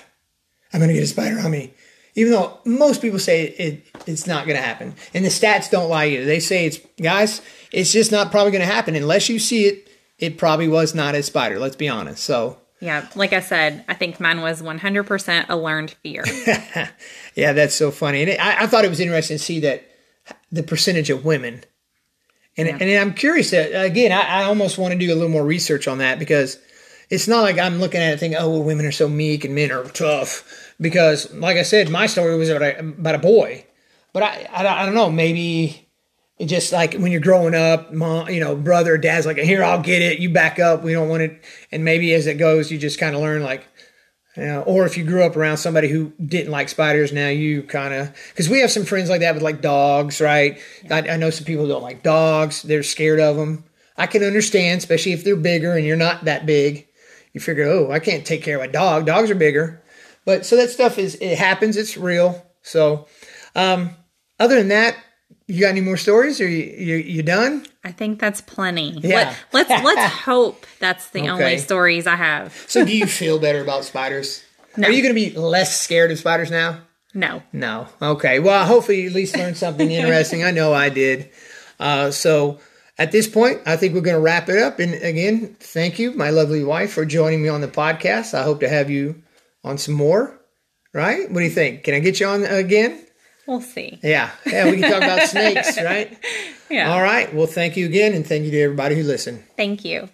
I'm 0.72 0.80
going 0.80 0.90
to 0.90 0.94
get 0.94 1.04
a 1.04 1.08
spider 1.08 1.40
on 1.40 1.52
me. 1.52 1.74
Even 2.14 2.34
though 2.34 2.60
most 2.66 3.02
people 3.02 3.20
say 3.20 3.48
it, 3.48 3.86
it's 4.06 4.28
not 4.28 4.46
going 4.46 4.58
to 4.58 4.64
happen. 4.64 4.94
And 5.14 5.26
the 5.26 5.30
stats 5.30 5.72
don't 5.72 5.90
lie 5.90 6.08
either. 6.08 6.26
They 6.26 6.40
say 6.40 6.66
it's, 6.66 6.80
guys, 7.02 7.42
it's 7.72 7.92
just 7.92 8.12
not 8.12 8.32
probably 8.32 8.52
going 8.52 8.68
to 8.68 8.72
happen. 8.72 8.96
Unless 8.96 9.30
you 9.30 9.40
see 9.40 9.66
it, 9.66 9.90
it 10.20 10.38
probably 10.38 10.68
was 10.68 10.94
not 10.94 11.16
a 11.16 11.24
spider. 11.24 11.58
Let's 11.58 11.76
be 11.76 11.90
honest. 11.90 12.24
So 12.24 12.61
yeah, 12.82 13.08
like 13.16 13.32
I 13.32 13.42
said, 13.42 13.86
I 13.88 13.94
think 13.94 14.20
mine 14.20 14.42
was 14.42 14.62
100% 14.62 15.46
a 15.48 15.56
learned 15.56 15.92
fear. 15.92 16.26
yeah, 17.36 17.54
that's 17.54 17.76
so 17.76 17.92
funny. 17.92 18.22
And 18.22 18.32
it, 18.32 18.40
I, 18.40 18.64
I, 18.64 18.68
thought 18.68 18.84
it 18.84 18.90
was 18.90 19.00
interesting 19.00 19.38
to 19.38 19.44
see 19.44 19.60
that 19.60 19.84
the 20.52 20.64
percentage 20.64 21.12
of 21.12 21.24
women. 21.24 21.64
And, 22.58 22.68
yeah. 22.68 22.78
and 22.82 23.00
I'm 23.00 23.14
curious 23.14 23.52
that, 23.52 23.86
again, 23.86 24.12
I, 24.12 24.42
I 24.42 24.44
almost 24.46 24.80
want 24.80 24.94
to 24.94 25.00
do 25.00 25.14
a 25.14 25.16
little 25.16 25.30
more 25.30 25.46
research 25.46 25.88
on 25.88 26.00
that 26.00 26.18
because 26.18 26.58
it's 27.12 27.28
not 27.28 27.44
like 27.44 27.60
I'm 27.60 27.80
looking 27.80 28.02
at 28.02 28.14
it 28.14 28.20
thinking, 28.20 28.40
oh, 28.40 28.50
well, 28.50 28.64
women 28.64 28.88
are 28.88 28.92
so 28.92 29.08
meek 29.08 29.46
and 29.46 29.54
men 29.54 29.72
are 29.72 29.84
tough. 29.84 30.74
Because, 30.82 31.32
like 31.36 31.58
I 31.58 31.64
said, 31.64 31.92
my 31.92 32.08
story 32.08 32.36
was 32.36 32.50
about 32.50 32.64
a, 32.64 32.80
about 32.80 33.16
a 33.16 33.20
boy. 33.20 33.64
But 34.12 34.24
I, 34.24 34.50
I, 34.52 34.82
I 34.82 34.86
don't 34.88 34.96
know, 34.96 35.12
maybe 35.12 35.88
it 36.42 36.48
just 36.48 36.74
like 36.74 36.96
when 36.96 37.12
you're 37.12 37.22
growing 37.22 37.54
up, 37.54 37.94
mom, 37.94 38.28
you 38.30 38.40
know, 38.40 38.56
brother, 38.56 38.98
dad's 38.98 39.28
like, 39.28 39.38
here, 39.38 39.64
I'll 39.64 39.84
get 39.84 40.02
it. 40.02 40.18
You 40.18 40.32
back 40.32 40.58
up. 40.58 40.82
We 40.82 40.92
don't 40.92 41.08
want 41.08 41.22
it. 41.22 41.44
And 41.72 41.86
maybe 41.86 42.12
as 42.16 42.26
it 42.26 42.40
goes, 42.40 42.72
you 42.72 42.80
just 42.80 43.00
kind 43.00 43.16
of 43.16 43.22
learn 43.22 43.44
like, 43.44 43.64
you 44.36 44.46
know, 44.46 44.64
or 44.64 44.88
if 44.88 44.98
you 44.98 45.04
grew 45.04 45.24
up 45.24 45.36
around 45.36 45.58
somebody 45.58 45.88
who 45.88 46.14
didn't 46.20 46.52
like 46.52 46.68
spiders, 46.68 47.14
now 47.14 47.28
you 47.28 47.62
kind 47.62 47.94
of, 47.94 48.12
because 48.30 48.50
we 48.50 48.60
have 48.62 48.72
some 48.72 48.86
friends 48.86 49.08
like 49.08 49.20
that 49.20 49.36
with 49.36 49.44
like 49.44 49.62
dogs, 49.62 50.20
right? 50.20 50.60
Yeah. 50.84 50.96
I, 50.96 51.14
I 51.14 51.18
know 51.18 51.30
some 51.30 51.46
people 51.46 51.68
don't 51.68 51.84
like 51.84 52.02
dogs. 52.02 52.64
They're 52.64 52.82
scared 52.82 53.20
of 53.20 53.36
them. 53.36 53.64
I 53.96 54.08
can 54.08 54.24
understand, 54.24 54.80
especially 54.80 55.12
if 55.12 55.24
they're 55.24 55.36
bigger 55.36 55.74
and 55.78 55.86
you're 55.86 55.96
not 55.96 56.26
that 56.26 56.48
big. 56.48 56.88
you 57.34 57.40
figure, 57.40 57.66
oh, 57.66 57.92
I 57.92 58.00
can't 58.00 58.26
take 58.26 58.42
care 58.42 58.58
of 58.58 58.64
a 58.64 58.72
dog. 58.72 59.06
Dogs 59.06 59.30
are 59.30 59.36
bigger. 59.36 59.84
But 60.26 60.44
so 60.46 60.56
that 60.56 60.72
stuff 60.72 60.98
is, 60.98 61.14
it 61.22 61.38
happens. 61.38 61.78
It's 61.78 61.98
real. 61.98 62.44
So, 62.64 63.08
um, 63.56 63.92
other 64.40 64.56
than 64.56 64.70
that, 64.70 64.96
you 65.52 65.62
got 65.62 65.70
any 65.70 65.82
more 65.82 65.98
stories? 65.98 66.40
Or 66.40 66.48
you 66.48 66.64
you, 66.64 66.96
you 66.96 67.24
done? 67.24 67.66
I 67.84 67.92
think 67.92 68.20
that's 68.20 68.42
plenty. 68.42 68.92
Yeah. 68.92 69.36
Let, 69.52 69.70
us 69.70 69.70
let's, 69.70 69.84
let's 69.86 70.14
hope 70.14 70.66
that's 70.80 71.10
the 71.10 71.22
okay. 71.22 71.30
only 71.30 71.58
stories 71.58 72.08
I 72.08 72.16
have. 72.16 72.66
so, 72.68 72.86
do 72.86 72.96
you 72.96 73.06
feel 73.06 73.40
better 73.40 73.62
about 73.62 73.84
spiders? 73.84 74.44
No. 74.78 74.88
Are 74.88 74.92
you 74.92 75.02
going 75.02 75.14
to 75.14 75.30
be 75.30 75.38
less 75.38 75.80
scared 75.80 76.12
of 76.12 76.20
spiders 76.20 76.50
now? 76.50 76.82
No. 77.14 77.44
No. 77.52 77.88
Okay. 78.02 78.40
Well, 78.40 78.66
hopefully 78.66 79.02
you 79.02 79.08
at 79.08 79.14
least 79.14 79.38
learned 79.38 79.58
something 79.58 79.92
interesting. 79.92 80.44
I 80.44 80.52
know 80.52 80.74
I 80.74 80.90
did. 80.90 81.30
Uh, 81.80 82.12
so 82.12 82.60
at 82.98 83.12
this 83.12 83.28
point, 83.28 83.62
I 83.66 83.76
think 83.76 83.94
we're 83.94 84.02
going 84.02 84.16
to 84.16 84.22
wrap 84.22 84.48
it 84.48 84.58
up. 84.58 84.80
And 84.80 84.94
again, 84.94 85.56
thank 85.60 86.00
you, 86.00 86.14
my 86.14 86.30
lovely 86.30 86.64
wife, 86.64 86.94
for 86.94 87.04
joining 87.04 87.42
me 87.42 87.50
on 87.50 87.60
the 87.60 87.68
podcast. 87.68 88.34
I 88.34 88.44
hope 88.44 88.62
to 88.62 88.70
have 88.70 88.90
you 88.90 89.24
on 89.64 89.78
some 89.78 89.96
more. 89.96 90.40
Right? 90.94 91.30
What 91.30 91.40
do 91.40 91.46
you 91.46 91.52
think? 91.52 91.84
Can 91.84 91.94
I 91.94 92.00
get 92.00 92.20
you 92.20 92.28
on 92.28 92.44
again? 92.44 93.06
We'll 93.48 93.62
see. 93.62 94.00
Yeah. 94.04 94.32
Yeah, 94.46 94.70
we 94.70 94.80
can 94.80 94.92
talk 94.92 95.04
about 95.04 95.28
snakes, 95.28 95.78
right? 95.84 96.18
Yeah. 96.70 96.94
All 96.94 97.02
right. 97.02 97.34
Well, 97.34 97.48
thank 97.48 97.76
you 97.76 97.86
again, 97.86 98.14
and 98.14 98.26
thank 98.26 98.46
you 98.46 98.52
to 98.52 98.62
everybody 98.62 98.96
who 98.96 99.04
listened. 99.04 99.44
Thank 99.58 99.84
you. 99.84 100.10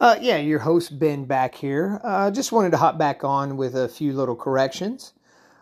Uh, 0.00 0.16
yeah, 0.20 0.36
your 0.36 0.58
host 0.58 0.98
Ben 0.98 1.24
back 1.26 1.54
here. 1.54 2.00
Uh, 2.02 2.30
just 2.30 2.50
wanted 2.50 2.70
to 2.70 2.76
hop 2.76 2.98
back 2.98 3.22
on 3.22 3.56
with 3.56 3.76
a 3.76 3.88
few 3.88 4.12
little 4.12 4.34
corrections. 4.34 5.12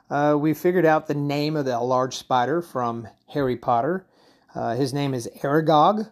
Uh, 0.08 0.36
we 0.38 0.54
figured 0.54 0.86
out 0.86 1.06
the 1.06 1.14
name 1.14 1.56
of 1.56 1.66
the 1.66 1.78
large 1.78 2.16
spider 2.16 2.62
from 2.62 3.06
Harry 3.28 3.56
Potter. 3.56 4.06
Uh, 4.54 4.74
his 4.74 4.94
name 4.94 5.12
is 5.12 5.28
Aragog. 5.42 6.06
I 6.06 6.10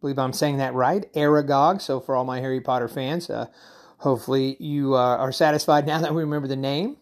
believe 0.00 0.18
I'm 0.18 0.32
saying 0.32 0.58
that 0.58 0.74
right. 0.74 1.10
Aragog. 1.14 1.80
So 1.80 2.00
for 2.00 2.14
all 2.14 2.24
my 2.24 2.40
Harry 2.40 2.60
Potter 2.60 2.88
fans, 2.88 3.30
uh, 3.30 3.46
hopefully 3.98 4.56
you 4.60 4.94
uh, 4.94 5.16
are 5.16 5.32
satisfied 5.32 5.86
now 5.86 6.00
that 6.00 6.14
we 6.14 6.22
remember 6.22 6.48
the 6.48 6.56
name. 6.56 6.96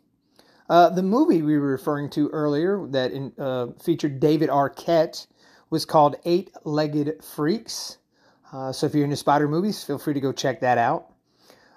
Uh, 0.71 0.89
the 0.89 1.03
movie 1.03 1.43
we 1.43 1.59
were 1.59 1.67
referring 1.67 2.09
to 2.09 2.29
earlier 2.29 2.87
that 2.87 3.11
in, 3.11 3.33
uh, 3.41 3.67
featured 3.83 4.21
David 4.21 4.49
Arquette 4.49 5.27
was 5.69 5.85
called 5.85 6.15
Eight 6.25 6.53
Legged 6.63 7.25
Freaks. 7.25 7.99
Uh, 8.53 8.71
so 8.71 8.87
if 8.87 8.95
you're 8.95 9.03
into 9.03 9.17
spider 9.17 9.49
movies, 9.49 9.83
feel 9.83 9.99
free 9.99 10.15
to 10.15 10.21
go 10.21 10.31
check 10.31 10.61
that 10.61 10.79
out. 10.79 11.09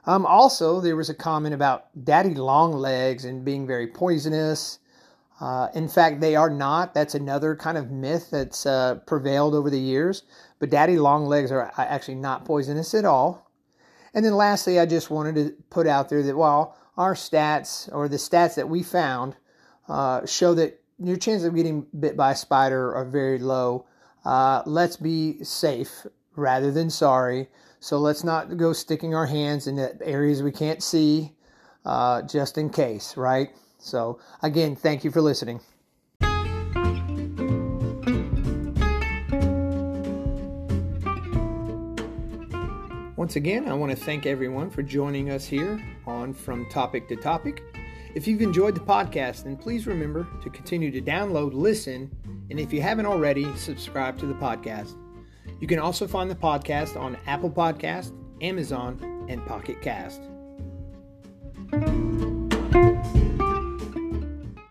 Um, 0.06 0.28
also, 0.28 0.80
there 0.80 0.96
was 0.96 1.10
a 1.10 1.16
comment 1.16 1.56
about 1.56 1.86
daddy 2.06 2.36
long 2.36 2.72
legs 2.72 3.26
and 3.26 3.44
being 3.44 3.66
very 3.66 3.88
poisonous. 3.88 4.78
Uh, 5.42 5.70
in 5.74 5.88
fact, 5.88 6.22
they 6.22 6.36
are 6.36 6.50
not. 6.52 6.94
That's 6.94 7.16
another 7.16 7.56
kind 7.56 7.80
of 7.80 7.90
myth 7.90 8.30
that's 8.30 8.68
uh, 8.68 9.00
prevailed 9.08 9.56
over 9.56 9.72
the 9.72 9.80
years. 9.80 10.22
But 10.60 10.70
daddy 10.70 11.00
long 11.00 11.26
legs 11.26 11.52
are 11.52 11.72
actually 11.80 12.16
not 12.16 12.46
poisonous 12.46 12.94
at 12.94 13.06
all. 13.06 13.50
And 14.14 14.24
then 14.24 14.36
lastly, 14.36 14.80
I 14.80 14.86
just 14.86 15.10
wanted 15.10 15.34
to 15.36 15.56
put 15.72 15.88
out 15.88 16.10
there 16.10 16.22
that 16.22 16.38
while 16.38 16.78
our 16.98 17.16
stats 17.16 17.90
or 17.94 18.08
the 18.08 18.18
stats 18.18 18.56
that 18.56 18.70
we 18.70 18.84
found 18.84 19.36
uh, 19.88 20.26
show 20.26 20.54
that 20.54 20.80
your 21.00 21.18
chances 21.18 21.46
of 21.46 21.56
getting 21.56 21.86
bit 22.00 22.16
by 22.16 22.32
a 22.32 22.36
spider 22.36 22.94
are 22.96 23.06
very 23.06 23.40
low, 23.40 23.86
uh, 24.26 24.62
let's 24.66 24.98
be 24.98 25.44
safe 25.44 26.06
rather 26.36 26.72
than 26.72 26.90
sorry. 26.90 27.50
So 27.80 27.98
let's 27.98 28.24
not 28.24 28.56
go 28.58 28.72
sticking 28.74 29.14
our 29.14 29.26
hands 29.26 29.68
in 29.68 29.78
areas 30.02 30.42
we 30.42 30.52
can't 30.52 30.82
see 30.82 31.34
uh, 31.86 32.22
just 32.22 32.58
in 32.58 32.70
case, 32.70 33.18
right? 33.18 33.50
So, 33.80 34.20
again, 34.42 34.76
thank 34.78 35.04
you 35.04 35.12
for 35.12 35.22
listening. 35.22 35.60
Once 43.24 43.38
again, 43.38 43.70
I 43.70 43.74
want 43.74 43.90
to 43.90 43.96
thank 43.96 44.26
everyone 44.26 44.70
for 44.70 44.84
joining 44.84 45.30
us 45.30 45.46
here 45.46 45.82
on 46.06 46.34
From 46.34 46.70
Topic 46.70 47.08
to 47.08 47.16
Topic. 47.16 47.64
If 48.16 48.28
you've 48.28 48.42
enjoyed 48.42 48.76
the 48.76 48.82
podcast, 48.82 49.46
then 49.46 49.56
please 49.56 49.88
remember 49.88 50.28
to 50.42 50.50
continue 50.50 50.92
to 50.92 51.02
download, 51.02 51.54
listen, 51.54 52.12
and 52.50 52.60
if 52.60 52.74
you 52.74 52.82
haven't 52.82 53.06
already, 53.06 53.46
subscribe 53.56 54.18
to 54.18 54.26
the 54.26 54.34
podcast. 54.34 54.98
You 55.62 55.68
can 55.68 55.80
also 55.80 56.06
find 56.06 56.30
the 56.30 56.36
podcast 56.36 57.00
on 57.00 57.18
Apple 57.26 57.50
Podcast, 57.50 58.12
Amazon, 58.42 59.00
and 59.30 59.42
Pocket 59.46 59.82
Cast. 59.82 60.22